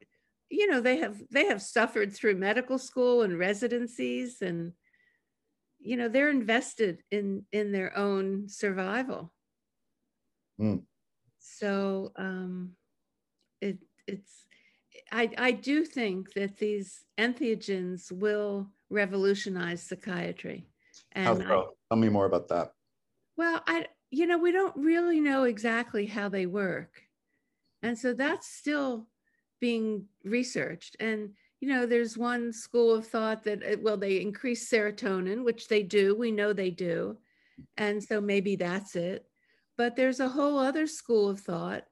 you 0.50 0.66
know, 0.70 0.80
they 0.80 0.98
have 0.98 1.16
they 1.30 1.46
have 1.46 1.62
suffered 1.62 2.14
through 2.14 2.36
medical 2.36 2.78
school 2.78 3.22
and 3.22 3.38
residencies, 3.38 4.42
and 4.42 4.72
you 5.80 5.96
know 5.96 6.08
they're 6.08 6.28
invested 6.28 7.02
in 7.10 7.46
in 7.50 7.72
their 7.72 7.96
own 7.96 8.46
survival. 8.48 9.32
Mm. 10.60 10.82
So 11.38 12.12
um, 12.16 12.72
it 13.62 13.78
it's 14.06 14.46
I, 15.10 15.30
I 15.38 15.52
do 15.52 15.86
think 15.86 16.34
that 16.34 16.58
these 16.58 17.04
entheogens 17.18 18.12
will 18.12 18.68
revolutionize 18.90 19.82
psychiatry. 19.82 20.66
And 21.12 21.38
so? 21.38 21.44
I, 21.44 21.94
tell 21.94 21.98
me 21.98 22.10
more 22.10 22.26
about 22.26 22.48
that. 22.48 22.72
Well, 23.38 23.62
I 23.66 23.86
you 24.12 24.26
know 24.26 24.38
we 24.38 24.52
don't 24.52 24.76
really 24.76 25.20
know 25.20 25.44
exactly 25.44 26.06
how 26.06 26.28
they 26.28 26.46
work, 26.46 27.02
and 27.82 27.98
so 27.98 28.12
that's 28.12 28.46
still 28.46 29.08
being 29.60 30.04
researched. 30.22 30.96
And 31.00 31.30
you 31.60 31.68
know, 31.68 31.86
there's 31.86 32.18
one 32.18 32.52
school 32.52 32.94
of 32.94 33.06
thought 33.06 33.42
that 33.44 33.62
uh, 33.62 33.76
well 33.80 33.96
they 33.96 34.20
increase 34.20 34.70
serotonin, 34.70 35.44
which 35.44 35.66
they 35.66 35.82
do. 35.82 36.14
We 36.14 36.30
know 36.30 36.52
they 36.52 36.70
do, 36.70 37.16
and 37.78 38.04
so 38.04 38.20
maybe 38.20 38.54
that's 38.54 38.94
it. 38.94 39.24
But 39.78 39.96
there's 39.96 40.20
a 40.20 40.28
whole 40.28 40.58
other 40.58 40.86
school 40.86 41.30
of 41.30 41.40
thought 41.40 41.84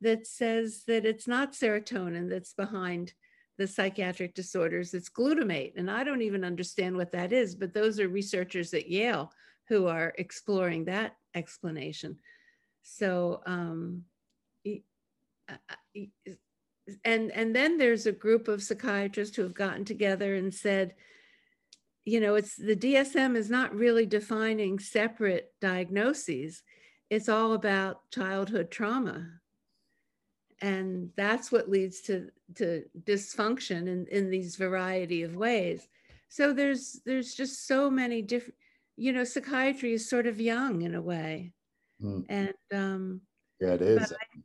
that 0.00 0.26
says 0.26 0.82
that 0.88 1.06
it's 1.06 1.28
not 1.28 1.52
serotonin 1.52 2.28
that's 2.28 2.54
behind 2.54 3.14
the 3.56 3.66
psychiatric 3.66 4.34
disorders, 4.34 4.94
it's 4.94 5.08
glutamate. 5.08 5.72
And 5.76 5.90
I 5.90 6.04
don't 6.04 6.22
even 6.22 6.44
understand 6.44 6.96
what 6.96 7.10
that 7.12 7.32
is, 7.32 7.56
but 7.56 7.74
those 7.74 7.98
are 7.98 8.08
researchers 8.08 8.72
at 8.72 8.88
Yale 8.88 9.32
who 9.68 9.86
are 9.86 10.14
exploring 10.18 10.84
that 10.86 11.16
explanation. 11.34 12.18
So, 12.82 13.42
um, 13.46 14.04
and 17.04 17.30
and 17.32 17.54
then 17.54 17.78
there's 17.78 18.06
a 18.06 18.12
group 18.12 18.48
of 18.48 18.62
psychiatrists 18.62 19.36
who 19.36 19.42
have 19.42 19.54
gotten 19.54 19.84
together 19.84 20.34
and 20.34 20.52
said, 20.52 20.94
you 22.04 22.20
know, 22.20 22.34
it's 22.34 22.56
the 22.56 22.76
DSM 22.76 23.36
is 23.36 23.50
not 23.50 23.74
really 23.74 24.06
defining 24.06 24.78
separate 24.78 25.52
diagnoses. 25.60 26.62
It's 27.10 27.28
all 27.28 27.52
about 27.52 28.10
childhood 28.10 28.70
trauma 28.70 29.38
and 30.60 31.10
that's 31.16 31.52
what 31.52 31.68
leads 31.68 32.00
to 32.02 32.30
to 32.56 32.84
dysfunction 33.04 33.86
in, 33.86 34.06
in 34.10 34.30
these 34.30 34.56
variety 34.56 35.22
of 35.22 35.36
ways 35.36 35.88
so 36.28 36.52
there's 36.52 37.00
there's 37.04 37.34
just 37.34 37.66
so 37.66 37.90
many 37.90 38.22
different 38.22 38.54
you 38.98 39.12
know 39.12 39.24
psychiatry 39.24 39.92
is 39.92 40.08
sort 40.08 40.26
of 40.26 40.40
young 40.40 40.82
in 40.82 40.94
a 40.94 41.02
way 41.02 41.52
mm. 42.02 42.24
and 42.28 42.54
um 42.72 43.20
yeah 43.60 43.74
it 43.74 43.82
is 43.82 44.12
I, 44.12 44.40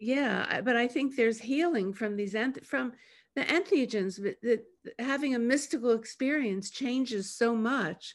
yeah 0.00 0.60
but 0.60 0.76
i 0.76 0.86
think 0.86 1.16
there's 1.16 1.38
healing 1.38 1.92
from 1.92 2.16
these 2.16 2.34
enth- 2.34 2.66
from 2.66 2.92
the 3.36 3.42
entheogens 3.42 4.16
that 4.42 4.64
having 4.98 5.34
a 5.34 5.38
mystical 5.38 5.92
experience 5.92 6.70
changes 6.70 7.34
so 7.34 7.54
much 7.54 8.14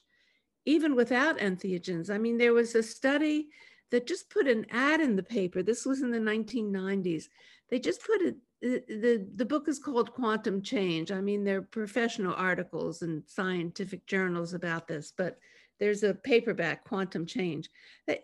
even 0.65 0.95
without 0.95 1.39
entheogens 1.39 2.09
i 2.09 2.17
mean 2.17 2.37
there 2.37 2.53
was 2.53 2.75
a 2.75 2.83
study 2.83 3.49
that 3.91 4.07
just 4.07 4.29
put 4.29 4.47
an 4.47 4.65
ad 4.69 5.01
in 5.01 5.15
the 5.15 5.23
paper. 5.23 5.63
This 5.63 5.85
was 5.85 6.01
in 6.01 6.11
the 6.11 6.19
1990s. 6.19 7.25
They 7.69 7.79
just 7.79 8.05
put 8.05 8.21
it, 8.21 8.35
the, 8.61 9.27
the 9.35 9.45
book 9.45 9.67
is 9.67 9.79
called 9.79 10.13
Quantum 10.13 10.61
Change. 10.61 11.11
I 11.11 11.21
mean, 11.21 11.43
there 11.43 11.57
are 11.57 11.61
professional 11.63 12.35
articles 12.35 13.01
and 13.01 13.23
scientific 13.25 14.05
journals 14.05 14.53
about 14.53 14.87
this, 14.87 15.13
but 15.15 15.39
there's 15.79 16.03
a 16.03 16.13
paperback, 16.13 16.83
Quantum 16.83 17.25
Change. 17.25 17.69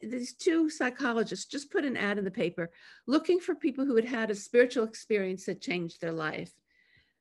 These 0.03 0.33
two 0.33 0.69
psychologists 0.69 1.45
just 1.45 1.71
put 1.71 1.85
an 1.85 1.97
ad 1.97 2.17
in 2.17 2.25
the 2.25 2.31
paper 2.31 2.71
looking 3.07 3.39
for 3.39 3.55
people 3.55 3.85
who 3.85 3.95
had 3.95 4.05
had 4.05 4.31
a 4.31 4.35
spiritual 4.35 4.83
experience 4.83 5.45
that 5.45 5.61
changed 5.61 6.01
their 6.01 6.11
life. 6.11 6.51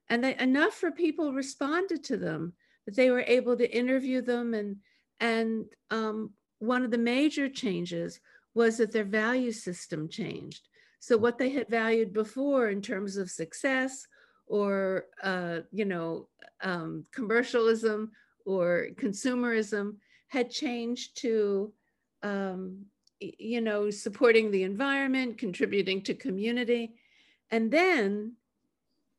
And 0.08 0.22
they, 0.22 0.36
enough 0.38 0.74
for 0.74 0.90
people 0.90 1.32
responded 1.32 2.04
to 2.04 2.16
them 2.16 2.52
that 2.86 2.96
they 2.96 3.10
were 3.10 3.24
able 3.26 3.56
to 3.56 3.76
interview 3.76 4.20
them 4.20 4.54
and 4.54 4.76
and 5.20 5.66
um, 5.90 6.30
one 6.58 6.84
of 6.84 6.90
the 6.90 6.98
major 6.98 7.48
changes 7.48 8.20
was 8.54 8.78
that 8.78 8.92
their 8.92 9.04
value 9.04 9.52
system 9.52 10.08
changed. 10.08 10.68
So 10.98 11.16
what 11.16 11.38
they 11.38 11.50
had 11.50 11.68
valued 11.68 12.12
before 12.12 12.68
in 12.68 12.80
terms 12.82 13.16
of 13.16 13.30
success 13.30 14.06
or, 14.46 15.06
uh, 15.22 15.60
you 15.70 15.84
know, 15.84 16.28
um, 16.62 17.04
commercialism 17.12 18.10
or 18.44 18.88
consumerism 18.96 19.96
had 20.28 20.50
changed 20.50 21.16
to, 21.18 21.72
um, 22.22 22.86
you 23.20 23.60
know, 23.60 23.90
supporting 23.90 24.50
the 24.50 24.62
environment, 24.62 25.38
contributing 25.38 26.02
to 26.02 26.14
community. 26.14 26.94
And 27.50 27.70
then, 27.70 28.34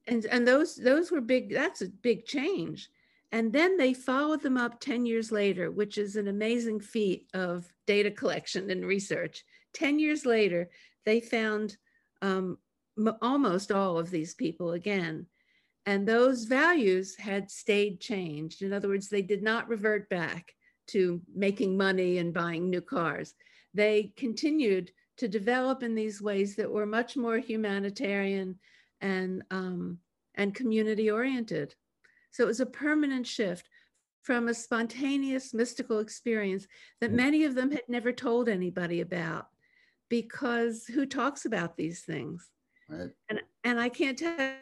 and, 0.08 0.26
and 0.26 0.48
those, 0.48 0.76
those 0.76 1.12
were 1.12 1.22
big, 1.22 1.54
that's 1.54 1.82
a 1.82 1.88
big 1.88 2.26
change. 2.26 2.90
And 3.32 3.52
then 3.52 3.78
they 3.78 3.94
followed 3.94 4.42
them 4.42 4.58
up 4.58 4.80
10 4.80 5.06
years 5.06 5.32
later, 5.32 5.72
which 5.72 5.98
is 5.98 6.16
an 6.16 6.28
amazing 6.28 6.80
feat 6.80 7.28
of 7.34 7.72
data 7.86 8.12
collection 8.12 8.70
and 8.70 8.86
research. 8.86 9.44
10 9.74 10.00
years 10.00 10.26
later, 10.26 10.70
they 11.06 11.20
found 11.20 11.78
um, 12.22 12.58
almost 13.22 13.72
all 13.72 13.98
of 13.98 14.10
these 14.10 14.34
people 14.34 14.72
again. 14.72 15.26
And 15.86 16.08
those 16.08 16.46
values 16.46 17.16
had 17.16 17.52
stayed 17.52 18.00
changed. 18.00 18.62
In 18.62 18.74
other 18.74 18.88
words, 18.88 19.10
they 19.10 19.22
did 19.22 19.44
not 19.44 19.70
revert 19.70 20.10
back 20.10 20.54
to 20.88 21.22
making 21.34 21.78
money 21.78 22.18
and 22.18 22.34
buying 22.34 22.70
new 22.70 22.82
cars. 22.82 23.34
They 23.74 24.14
continued 24.16 24.92
to 25.18 25.28
develop 25.28 25.84
in 25.84 25.96
these 25.96 26.22
ways 26.22 26.56
that 26.56 26.70
were 26.70 26.86
much 26.86 27.16
more 27.16 27.38
humanitarian 27.38 28.60
and, 29.02 29.44
um, 29.52 30.00
and 30.36 30.54
community 30.54 31.10
oriented. 31.10 31.76
So 32.32 32.44
it 32.44 32.48
was 32.48 32.60
a 32.60 32.66
permanent 32.66 33.26
shift 33.26 33.70
from 34.24 34.48
a 34.48 34.54
spontaneous 34.54 35.54
mystical 35.54 36.00
experience 36.00 36.68
that 37.00 37.12
mm. 37.12 37.16
many 37.16 37.44
of 37.46 37.56
them 37.56 37.72
had 37.72 37.84
never 37.88 38.12
told 38.12 38.50
anybody 38.50 39.02
about 39.02 39.48
because 40.10 40.86
who 40.86 41.06
talks 41.06 41.46
about 41.46 41.78
these 41.78 42.02
things? 42.02 42.50
Right. 42.90 43.10
And, 43.30 43.42
and 43.64 43.80
I 43.80 43.90
can't 43.90 44.18
tell 44.18 44.56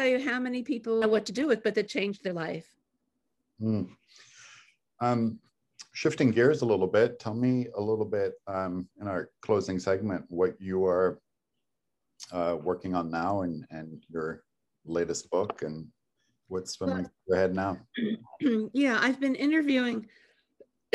tell 0.00 0.08
you 0.08 0.30
how 0.30 0.40
many 0.40 0.62
people 0.62 0.98
know 0.98 1.08
what 1.08 1.26
to 1.26 1.32
do 1.32 1.46
with, 1.46 1.62
but 1.62 1.74
that 1.74 1.88
changed 1.88 2.24
their 2.24 2.32
life. 2.32 2.66
Mm. 3.60 3.88
Um, 5.00 5.38
shifting 5.92 6.30
gears 6.30 6.62
a 6.62 6.66
little 6.66 6.86
bit, 6.86 7.18
tell 7.18 7.34
me 7.34 7.66
a 7.76 7.80
little 7.80 8.06
bit 8.06 8.34
um, 8.46 8.88
in 9.00 9.06
our 9.06 9.30
closing 9.42 9.78
segment 9.78 10.24
what 10.28 10.58
you 10.58 10.86
are 10.86 11.20
uh, 12.32 12.56
working 12.62 12.94
on 12.94 13.10
now 13.10 13.42
and, 13.42 13.66
and 13.70 14.02
your 14.08 14.42
latest 14.86 15.30
book 15.30 15.62
and 15.62 15.86
what's 16.48 16.72
swimming 16.72 17.02
well, 17.02 17.10
your 17.28 17.36
head 17.36 17.54
now. 17.54 17.78
yeah, 18.72 18.98
I've 19.00 19.20
been 19.20 19.34
interviewing. 19.34 20.06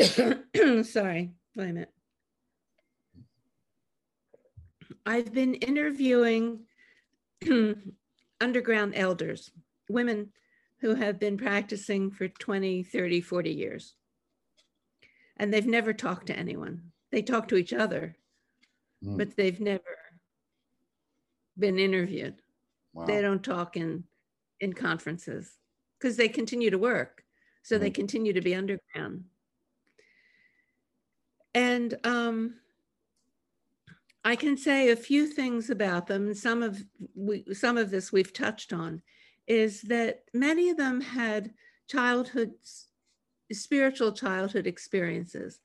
sorry, 0.00 1.32
wait 1.54 1.70
a 1.70 1.72
minute. 1.72 1.92
I've 5.04 5.32
been 5.32 5.54
interviewing 5.54 6.64
underground 8.40 8.94
elders, 8.94 9.50
women 9.88 10.32
who 10.80 10.94
have 10.94 11.18
been 11.18 11.36
practicing 11.38 12.10
for 12.10 12.28
20, 12.28 12.82
30, 12.82 13.20
40 13.20 13.50
years. 13.50 13.94
And 15.36 15.52
they've 15.52 15.66
never 15.66 15.92
talked 15.92 16.26
to 16.26 16.38
anyone. 16.38 16.92
They 17.12 17.22
talk 17.22 17.48
to 17.48 17.56
each 17.56 17.72
other, 17.72 18.16
mm. 19.04 19.16
but 19.16 19.36
they've 19.36 19.60
never 19.60 19.82
been 21.58 21.78
interviewed. 21.78 22.34
Wow. 22.92 23.06
They 23.06 23.20
don't 23.20 23.42
talk 23.42 23.76
in 23.76 24.04
in 24.60 24.72
conferences 24.72 25.50
because 25.98 26.16
they 26.16 26.28
continue 26.28 26.70
to 26.70 26.78
work. 26.78 27.22
So 27.62 27.76
mm. 27.76 27.80
they 27.80 27.90
continue 27.90 28.32
to 28.32 28.40
be 28.40 28.54
underground. 28.54 29.24
And 31.54 31.98
um, 32.04 32.54
I 34.26 34.34
can 34.34 34.56
say 34.56 34.90
a 34.90 34.96
few 34.96 35.28
things 35.28 35.70
about 35.70 36.08
them. 36.08 36.34
Some 36.34 36.60
of 36.60 36.84
we, 37.14 37.44
some 37.52 37.78
of 37.78 37.92
this 37.92 38.10
we've 38.10 38.32
touched 38.32 38.72
on 38.72 39.00
is 39.46 39.82
that 39.82 40.24
many 40.34 40.68
of 40.68 40.76
them 40.76 41.00
had 41.00 41.54
childhood, 41.86 42.50
spiritual 43.52 44.10
childhood 44.10 44.66
experiences. 44.66 45.60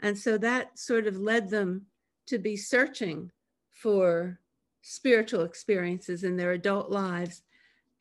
And 0.00 0.16
so 0.16 0.38
that 0.38 0.78
sort 0.78 1.06
of 1.06 1.18
led 1.18 1.50
them 1.50 1.84
to 2.28 2.38
be 2.38 2.56
searching 2.56 3.30
for 3.72 4.40
spiritual 4.80 5.42
experiences 5.42 6.24
in 6.24 6.34
their 6.34 6.52
adult 6.52 6.90
lives. 6.90 7.42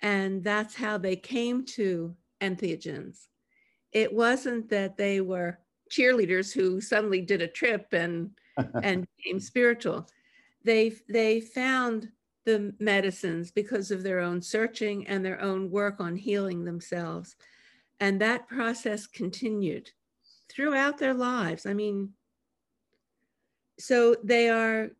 And 0.01 0.41
that's 0.41 0.75
how 0.75 0.97
they 0.97 1.17
came 1.17 1.65
to 1.75 2.15
entheogens. 2.39 3.27
It 3.91 4.13
wasn't 4.13 4.69
that 4.69 4.95
they 4.95 5.19
were 5.19 5.59
cheerleaders 5.91 6.53
who 6.53 6.79
suddenly 6.79 7.19
did 7.19 7.41
a 7.41 7.47
trip 7.47 7.91
and 7.91 8.31
and 8.83 9.07
became 9.17 9.39
spiritual. 9.39 10.07
They 10.63 10.93
they 11.09 11.41
found 11.41 12.09
the 12.45 12.73
medicines 12.79 13.51
because 13.51 13.91
of 13.91 14.03
their 14.03 14.19
own 14.19 14.41
searching 14.41 15.05
and 15.07 15.23
their 15.23 15.41
own 15.41 15.69
work 15.69 15.99
on 15.99 16.15
healing 16.15 16.63
themselves. 16.63 17.35
And 17.99 18.21
that 18.21 18.47
process 18.47 19.05
continued 19.05 19.91
throughout 20.49 20.97
their 20.97 21.13
lives. 21.13 21.65
I 21.65 21.73
mean, 21.73 22.13
so 23.79 24.15
they 24.23 24.49
are 24.49 24.91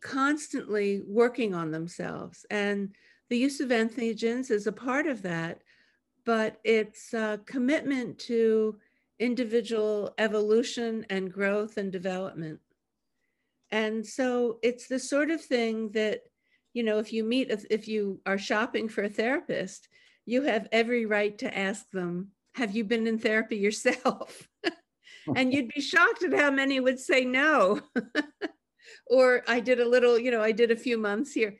constantly 0.00 1.02
working 1.06 1.54
on 1.54 1.70
themselves. 1.70 2.46
And 2.50 2.94
the 3.28 3.38
use 3.38 3.60
of 3.60 3.70
entheogens 3.70 4.50
is 4.50 4.66
a 4.66 4.72
part 4.72 5.06
of 5.06 5.22
that, 5.22 5.62
but 6.24 6.60
it's 6.64 7.14
a 7.14 7.40
commitment 7.46 8.18
to 8.20 8.78
individual 9.18 10.14
evolution 10.18 11.06
and 11.10 11.32
growth 11.32 11.76
and 11.78 11.90
development. 11.90 12.60
And 13.72 14.06
so 14.06 14.58
it's 14.62 14.86
the 14.86 15.00
sort 15.00 15.30
of 15.30 15.40
thing 15.40 15.90
that 15.92 16.20
you 16.74 16.82
know, 16.82 16.98
if 16.98 17.12
you 17.12 17.24
meet, 17.24 17.50
if 17.70 17.86
you 17.86 18.20
are 18.24 18.38
shopping 18.38 18.88
for 18.88 19.04
a 19.04 19.08
therapist, 19.08 19.88
you 20.24 20.42
have 20.42 20.68
every 20.72 21.06
right 21.06 21.36
to 21.38 21.58
ask 21.58 21.90
them, 21.90 22.28
have 22.54 22.74
you 22.74 22.84
been 22.84 23.06
in 23.06 23.18
therapy 23.18 23.56
yourself? 23.56 24.48
and 25.36 25.52
you'd 25.52 25.72
be 25.74 25.80
shocked 25.80 26.22
at 26.22 26.32
how 26.32 26.50
many 26.50 26.80
would 26.80 26.98
say 26.98 27.24
no. 27.24 27.80
or 29.06 29.42
I 29.46 29.60
did 29.60 29.80
a 29.80 29.88
little, 29.88 30.18
you 30.18 30.30
know, 30.30 30.42
I 30.42 30.52
did 30.52 30.70
a 30.70 30.76
few 30.76 30.98
months 30.98 31.32
here. 31.32 31.58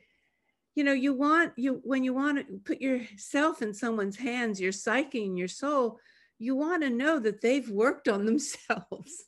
You 0.75 0.83
know, 0.83 0.93
you 0.93 1.13
want 1.13 1.53
you 1.55 1.81
when 1.83 2.03
you 2.03 2.15
want 2.15 2.39
to 2.39 2.59
put 2.65 2.81
yourself 2.81 3.61
in 3.61 3.75
someone's 3.75 4.17
hands, 4.17 4.59
your 4.59 4.71
psyche 4.71 5.23
and 5.23 5.37
your 5.37 5.47
soul, 5.47 5.99
you 6.39 6.55
want 6.55 6.81
to 6.81 6.89
know 6.89 7.19
that 7.19 7.41
they've 7.41 7.69
worked 7.69 8.07
on 8.07 8.25
themselves, 8.25 9.25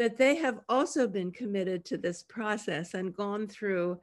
that 0.00 0.16
they 0.16 0.34
have 0.34 0.58
also 0.68 1.06
been 1.06 1.30
committed 1.30 1.84
to 1.84 1.98
this 1.98 2.22
process 2.22 2.94
and 2.94 3.14
gone 3.14 3.46
through 3.46 4.00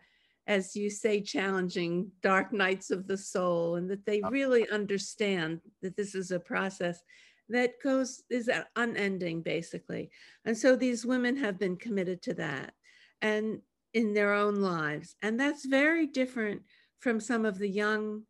as 0.47 0.75
you 0.75 0.89
say, 0.89 1.19
challenging 1.19 2.09
dark 2.21 2.53
nights 2.53 2.89
of 2.89 3.05
the 3.05 3.17
soul, 3.17 3.75
and 3.75 3.89
that 3.89 4.05
they 4.05 4.21
really 4.29 4.67
understand 4.69 5.59
that 5.81 5.97
this 5.97 6.15
is 6.15 6.31
a 6.31 6.39
process 6.39 7.03
that 7.49 7.81
goes 7.83 8.23
is 8.29 8.49
unending 8.75 9.41
basically. 9.41 10.09
And 10.45 10.57
so 10.57 10.75
these 10.75 11.05
women 11.05 11.35
have 11.37 11.59
been 11.59 11.75
committed 11.75 12.21
to 12.23 12.33
that 12.35 12.73
and 13.21 13.59
in 13.93 14.13
their 14.13 14.33
own 14.33 14.55
lives. 14.55 15.15
And 15.21 15.39
that's 15.39 15.65
very 15.65 16.07
different 16.07 16.61
from 16.99 17.19
some 17.19 17.45
of 17.45 17.57
the 17.57 17.69
young 17.69 18.23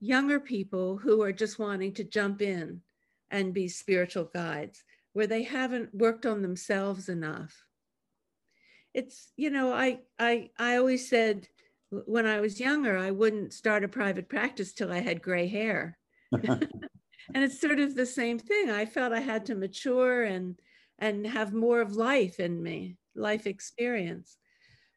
younger 0.00 0.40
people 0.40 0.98
who 0.98 1.22
are 1.22 1.32
just 1.32 1.58
wanting 1.58 1.94
to 1.94 2.04
jump 2.04 2.42
in 2.42 2.82
and 3.30 3.54
be 3.54 3.68
spiritual 3.68 4.30
guides 4.34 4.84
where 5.14 5.26
they 5.26 5.42
haven't 5.42 5.94
worked 5.94 6.26
on 6.26 6.42
themselves 6.42 7.08
enough 7.08 7.64
it's 8.92 9.32
you 9.36 9.50
know 9.50 9.72
i 9.72 9.98
i 10.18 10.50
i 10.58 10.76
always 10.76 11.08
said 11.08 11.48
when 12.06 12.26
I 12.26 12.40
was 12.40 12.60
younger, 12.60 12.96
I 12.96 13.10
wouldn't 13.10 13.52
start 13.52 13.84
a 13.84 13.88
private 13.88 14.28
practice 14.28 14.72
till 14.72 14.92
I 14.92 15.00
had 15.00 15.22
gray 15.22 15.46
hair. 15.46 15.98
and 16.32 16.68
it's 17.34 17.60
sort 17.60 17.78
of 17.78 17.94
the 17.94 18.06
same 18.06 18.38
thing. 18.38 18.70
I 18.70 18.86
felt 18.86 19.12
I 19.12 19.20
had 19.20 19.46
to 19.46 19.54
mature 19.54 20.24
and 20.24 20.56
and 20.98 21.26
have 21.26 21.52
more 21.52 21.80
of 21.80 21.96
life 21.96 22.38
in 22.38 22.62
me, 22.62 22.96
life 23.16 23.46
experience. 23.46 24.36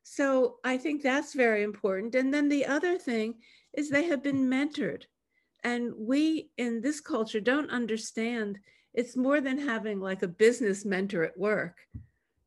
So 0.03 0.57
I 0.63 0.77
think 0.77 1.01
that's 1.01 1.33
very 1.33 1.63
important. 1.63 2.13
And 2.13 2.31
then 2.31 2.49
the 2.49 2.67
other 2.67 2.97
thing 2.97 3.35
is 3.73 3.89
they 3.89 4.05
have 4.05 4.21
been 4.21 4.47
mentored. 4.47 5.03
And 5.63 5.93
we 5.97 6.51
in 6.57 6.81
this 6.81 7.01
culture 7.01 7.39
don't 7.39 7.71
understand 7.71 8.59
it's 8.97 9.15
more 9.15 9.39
than 9.39 9.57
having 9.57 10.01
like 10.01 10.23
a 10.23 10.27
business 10.27 10.83
mentor 10.83 11.23
at 11.23 11.37
work, 11.37 11.77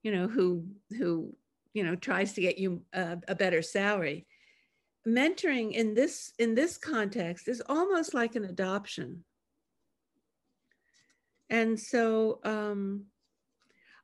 you 0.03 0.13
know, 0.13 0.29
who 0.29 0.67
who 0.99 1.35
you 1.73 1.83
know 1.83 1.97
tries 1.97 2.35
to 2.35 2.43
get 2.43 2.59
you 2.59 2.83
a, 2.93 3.17
a 3.29 3.35
better 3.35 3.63
salary 3.63 4.27
mentoring 5.09 5.73
in 5.73 5.95
this 5.95 6.33
in 6.39 6.55
this 6.55 6.77
context 6.77 7.49
is 7.49 7.63
almost 7.71 8.13
like 8.13 8.35
an 8.35 8.45
adoption 8.45 9.25
and 11.51 11.79
so 11.79 12.39
um, 12.45 13.07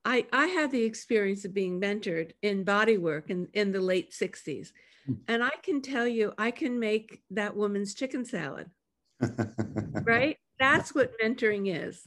I, 0.04 0.26
I 0.32 0.46
had 0.46 0.72
the 0.72 0.82
experience 0.82 1.44
of 1.44 1.54
being 1.54 1.80
mentored 1.80 2.32
in 2.42 2.64
body 2.64 2.98
work 2.98 3.30
in, 3.30 3.48
in 3.54 3.72
the 3.72 3.80
late 3.80 4.10
60s. 4.10 4.72
Hmm. 5.06 5.14
And 5.28 5.44
I 5.44 5.52
can 5.62 5.80
tell 5.80 6.06
you, 6.06 6.32
I 6.36 6.50
can 6.50 6.78
make 6.78 7.22
that 7.30 7.56
woman's 7.56 7.94
chicken 7.94 8.24
salad. 8.24 8.68
right? 10.02 10.36
That's 10.58 10.94
what 10.94 11.12
mentoring 11.22 11.72
is. 11.72 12.06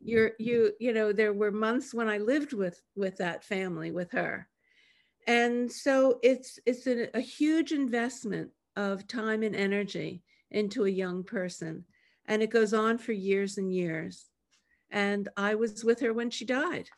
You're 0.00 0.32
you, 0.38 0.72
you 0.80 0.92
know, 0.92 1.12
there 1.12 1.32
were 1.32 1.50
months 1.50 1.92
when 1.92 2.08
I 2.08 2.18
lived 2.18 2.52
with 2.52 2.80
with 2.96 3.18
that 3.18 3.44
family, 3.44 3.90
with 3.90 4.10
her. 4.12 4.48
And 5.26 5.70
so 5.70 6.18
it's 6.22 6.58
it's 6.66 6.86
a, 6.86 7.08
a 7.16 7.20
huge 7.20 7.72
investment 7.72 8.50
of 8.76 9.06
time 9.06 9.42
and 9.42 9.54
energy 9.54 10.22
into 10.50 10.84
a 10.84 10.90
young 10.90 11.22
person. 11.22 11.84
And 12.26 12.42
it 12.42 12.50
goes 12.50 12.72
on 12.72 12.98
for 12.98 13.12
years 13.12 13.58
and 13.58 13.72
years. 13.72 14.26
And 14.90 15.28
i 15.36 15.54
was 15.54 15.84
with 15.84 16.00
her 16.00 16.12
when 16.12 16.30
she 16.30 16.44
died. 16.44 16.88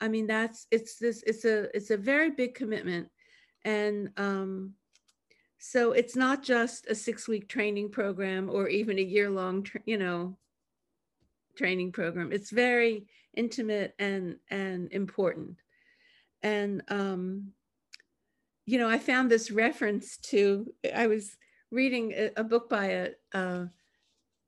I 0.00 0.08
mean 0.08 0.26
that's 0.26 0.66
it's 0.70 0.96
this 0.96 1.22
it's 1.26 1.44
a 1.44 1.74
it's 1.76 1.90
a 1.90 1.96
very 1.96 2.30
big 2.30 2.54
commitment. 2.54 3.08
And 3.64 4.10
um 4.16 4.74
so 5.58 5.92
it's 5.92 6.16
not 6.16 6.42
just 6.42 6.88
a 6.88 6.94
six 6.94 7.28
week 7.28 7.48
training 7.48 7.90
program 7.90 8.50
or 8.50 8.68
even 8.68 8.98
a 8.98 9.02
year 9.02 9.30
long 9.30 9.64
you 9.84 9.96
know 9.96 10.36
training 11.56 11.92
program 11.92 12.32
it's 12.32 12.50
very 12.50 13.06
intimate 13.34 13.94
and 13.98 14.36
and 14.50 14.90
important 14.92 15.56
and 16.42 16.82
um, 16.88 17.52
you 18.66 18.78
know, 18.78 18.88
I 18.88 18.98
found 18.98 19.30
this 19.30 19.50
reference 19.50 20.16
to. 20.18 20.72
I 20.94 21.06
was 21.06 21.36
reading 21.70 22.12
a, 22.12 22.30
a 22.36 22.44
book 22.44 22.68
by 22.68 22.86
a, 22.86 23.08
a, 23.32 23.68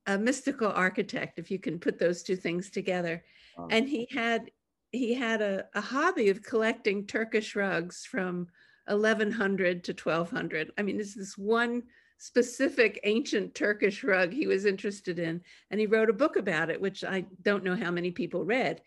a 0.07 0.19
mystical 0.19 0.71
architect, 0.71 1.39
if 1.39 1.51
you 1.51 1.59
can 1.59 1.79
put 1.79 1.99
those 1.99 2.23
two 2.23 2.37
things 2.37 2.71
together, 2.71 3.25
and 3.71 3.89
he 3.89 4.07
had 4.11 4.51
he 4.93 5.15
had 5.15 5.43
a, 5.43 5.65
a 5.75 5.81
hobby 5.81 6.29
of 6.29 6.43
collecting 6.43 7.07
Turkish 7.07 7.57
rugs 7.57 8.07
from 8.07 8.47
1100 8.87 9.83
to 9.85 9.93
1200. 9.93 10.71
I 10.79 10.83
mean, 10.83 10.99
this 10.99 11.17
is 11.17 11.37
one 11.37 11.83
specific 12.25 12.99
ancient 13.05 13.55
Turkish 13.55 14.03
rug 14.03 14.33
he 14.33 14.47
was 14.47 14.65
interested 14.65 15.19
in, 15.19 15.43
and 15.71 15.79
he 15.79 15.87
wrote 15.87 16.09
a 16.09 16.15
book 16.15 16.37
about 16.37 16.71
it, 16.71 16.81
which 16.81 17.05
I 17.05 17.27
don't 17.43 17.65
know 17.65 17.77
how 17.77 17.91
many 17.91 18.13
people 18.13 18.45
read, 18.45 18.81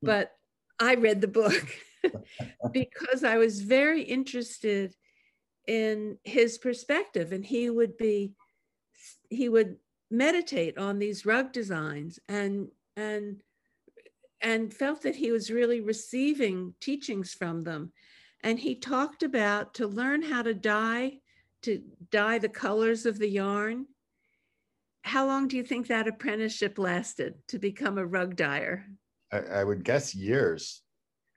hmm. 0.00 0.06
but 0.06 0.32
I 0.78 0.94
read 0.94 1.20
the 1.22 1.28
book. 1.28 1.66
because 2.72 3.24
I 3.24 3.38
was 3.38 3.62
very 3.62 4.02
interested 4.02 4.94
in 5.66 6.18
his 6.24 6.58
perspective 6.58 7.32
and 7.32 7.42
he 7.42 7.70
would 7.70 7.96
be 7.96 8.34
he 9.30 9.48
would 9.48 9.76
meditate 10.10 10.76
on 10.76 10.98
these 10.98 11.24
rug 11.24 11.50
designs 11.50 12.18
and 12.28 12.68
and 12.98 13.40
and 14.42 14.74
felt 14.74 15.00
that 15.00 15.16
he 15.16 15.32
was 15.32 15.50
really 15.50 15.80
receiving 15.80 16.74
teachings 16.82 17.32
from 17.32 17.64
them. 17.64 17.90
And 18.42 18.58
he 18.58 18.74
talked 18.74 19.22
about 19.22 19.72
to 19.74 19.86
learn 19.86 20.20
how 20.20 20.42
to 20.42 20.52
dye, 20.52 21.20
to 21.64 21.82
dye 22.10 22.38
the 22.38 22.48
colors 22.48 23.06
of 23.06 23.18
the 23.18 23.28
yarn. 23.28 23.86
How 25.02 25.26
long 25.26 25.48
do 25.48 25.56
you 25.56 25.64
think 25.64 25.88
that 25.88 26.08
apprenticeship 26.08 26.78
lasted 26.78 27.34
to 27.48 27.58
become 27.58 27.98
a 27.98 28.06
rug 28.06 28.36
dyer? 28.36 28.86
I, 29.32 29.38
I 29.38 29.64
would 29.64 29.84
guess 29.84 30.14
years. 30.14 30.82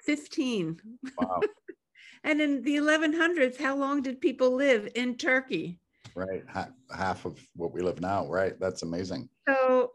15. 0.03 0.79
Wow. 1.17 1.41
and 2.23 2.39
in 2.39 2.61
the 2.61 2.77
1100s, 2.77 3.59
how 3.59 3.75
long 3.75 4.01
did 4.01 4.21
people 4.21 4.51
live 4.51 4.89
in 4.95 5.17
Turkey? 5.17 5.79
Right. 6.15 6.43
Ha- 6.49 6.69
half 6.95 7.25
of 7.25 7.39
what 7.55 7.73
we 7.73 7.81
live 7.81 7.99
now. 7.99 8.27
Right. 8.27 8.57
That's 8.59 8.83
amazing. 8.83 9.29
So 9.47 9.91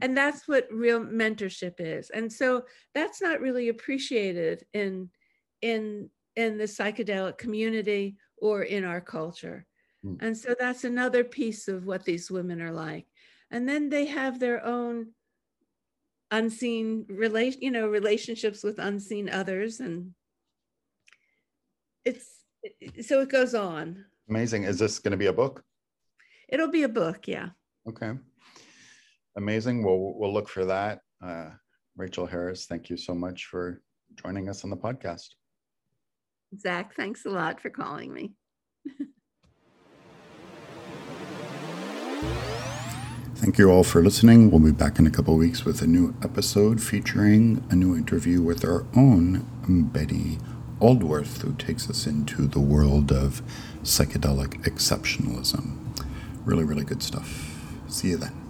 and 0.00 0.16
that's 0.16 0.46
what 0.46 0.68
real 0.70 1.00
mentorship 1.00 1.74
is 1.78 2.10
and 2.10 2.32
so 2.32 2.62
that's 2.94 3.20
not 3.20 3.40
really 3.40 3.68
appreciated 3.68 4.64
in 4.72 5.08
in 5.62 6.08
in 6.36 6.56
the 6.56 6.64
psychedelic 6.64 7.36
community 7.36 8.16
or 8.36 8.62
in 8.62 8.84
our 8.84 9.00
culture 9.00 9.66
mm. 10.04 10.16
and 10.20 10.36
so 10.36 10.54
that's 10.58 10.84
another 10.84 11.24
piece 11.24 11.68
of 11.68 11.86
what 11.86 12.04
these 12.04 12.30
women 12.30 12.60
are 12.60 12.72
like 12.72 13.06
and 13.50 13.68
then 13.68 13.88
they 13.88 14.06
have 14.06 14.38
their 14.38 14.64
own 14.64 15.08
unseen 16.30 17.06
relation 17.08 17.60
you 17.62 17.70
know 17.70 17.88
relationships 17.88 18.62
with 18.62 18.78
unseen 18.78 19.28
others 19.28 19.80
and 19.80 20.12
it's 22.04 22.44
so 23.02 23.20
it 23.20 23.30
goes 23.30 23.54
on 23.54 24.04
amazing 24.28 24.64
is 24.64 24.78
this 24.78 24.98
going 24.98 25.12
to 25.12 25.16
be 25.16 25.26
a 25.26 25.32
book 25.32 25.64
it'll 26.48 26.70
be 26.70 26.82
a 26.82 26.88
book 26.88 27.26
yeah 27.26 27.48
okay 27.88 28.12
amazing. 29.38 29.82
We'll 29.82 30.12
we'll 30.16 30.32
look 30.32 30.48
for 30.48 30.66
that. 30.66 31.00
Uh, 31.24 31.50
Rachel 31.96 32.26
Harris, 32.26 32.66
thank 32.66 32.90
you 32.90 32.98
so 32.98 33.14
much 33.14 33.46
for 33.46 33.80
joining 34.22 34.50
us 34.50 34.64
on 34.64 34.70
the 34.70 34.76
podcast. 34.76 35.28
Zach, 36.58 36.94
thanks 36.94 37.24
a 37.24 37.30
lot 37.30 37.60
for 37.60 37.70
calling 37.70 38.12
me. 38.12 38.34
Thank 42.20 43.58
you 43.58 43.70
all 43.70 43.84
for 43.84 44.02
listening. 44.02 44.50
We'll 44.50 44.60
be 44.60 44.72
back 44.72 44.98
in 44.98 45.06
a 45.06 45.10
couple 45.10 45.36
weeks 45.36 45.64
with 45.64 45.82
a 45.82 45.86
new 45.86 46.14
episode 46.22 46.82
featuring 46.82 47.64
a 47.70 47.76
new 47.76 47.96
interview 47.96 48.42
with 48.42 48.64
our 48.64 48.84
own 48.96 49.46
Betty 49.68 50.38
Aldworth, 50.80 51.42
who 51.42 51.54
takes 51.54 51.88
us 51.88 52.06
into 52.06 52.48
the 52.48 52.60
world 52.60 53.12
of 53.12 53.42
psychedelic 53.82 54.64
exceptionalism. 54.64 55.76
Really, 56.44 56.64
really 56.64 56.84
good 56.84 57.02
stuff. 57.02 57.56
See 57.88 58.08
you 58.08 58.16
then. 58.16 58.47